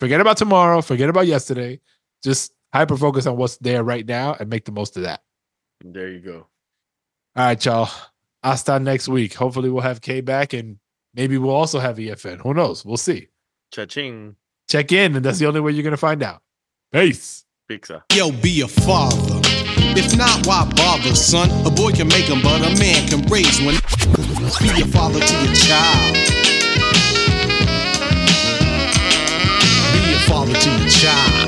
Forget 0.00 0.20
about 0.20 0.36
tomorrow, 0.36 0.82
forget 0.82 1.08
about 1.08 1.28
yesterday. 1.28 1.80
Just 2.24 2.52
hyper 2.72 2.96
focus 2.96 3.26
on 3.26 3.36
what's 3.36 3.56
there 3.58 3.84
right 3.84 4.06
now 4.06 4.36
and 4.38 4.50
make 4.50 4.64
the 4.64 4.72
most 4.72 4.96
of 4.96 5.04
that. 5.04 5.22
There 5.84 6.08
you 6.08 6.20
go. 6.20 6.46
All 7.36 7.46
right, 7.46 7.64
y'all. 7.64 7.88
Asta 8.42 8.78
next 8.78 9.08
week. 9.08 9.34
Hopefully, 9.34 9.70
we'll 9.70 9.82
have 9.82 10.00
K 10.00 10.20
back 10.20 10.52
and 10.52 10.78
maybe 11.14 11.38
we'll 11.38 11.54
also 11.54 11.78
have 11.78 11.96
EFN. 11.96 12.40
Who 12.40 12.54
knows? 12.54 12.84
We'll 12.84 12.96
see. 12.96 13.28
Cha-ching. 13.72 14.36
Check 14.68 14.92
in, 14.92 15.16
and 15.16 15.24
that's 15.24 15.38
the 15.38 15.46
only 15.46 15.60
way 15.60 15.72
you're 15.72 15.82
going 15.82 15.92
to 15.92 15.96
find 15.96 16.22
out. 16.22 16.42
Peace. 16.92 17.44
Pizza. 17.68 18.04
Yo, 18.12 18.32
be 18.32 18.60
a 18.62 18.68
father. 18.68 19.40
If 19.94 20.16
not, 20.16 20.46
why 20.46 20.70
bother, 20.76 21.14
son? 21.14 21.50
A 21.66 21.70
boy 21.70 21.92
can 21.92 22.08
make 22.08 22.26
them, 22.26 22.40
but 22.42 22.60
a 22.60 22.78
man 22.78 23.08
can 23.08 23.22
raise 23.30 23.60
one. 23.60 23.74
Be 24.60 24.82
a 24.82 24.86
father 24.86 25.20
to 25.20 25.34
your 25.44 25.54
child. 25.54 26.14
Be 29.92 30.14
a 30.14 30.18
father 30.26 30.54
to 30.54 30.70
your 30.70 30.88
child. 30.88 31.41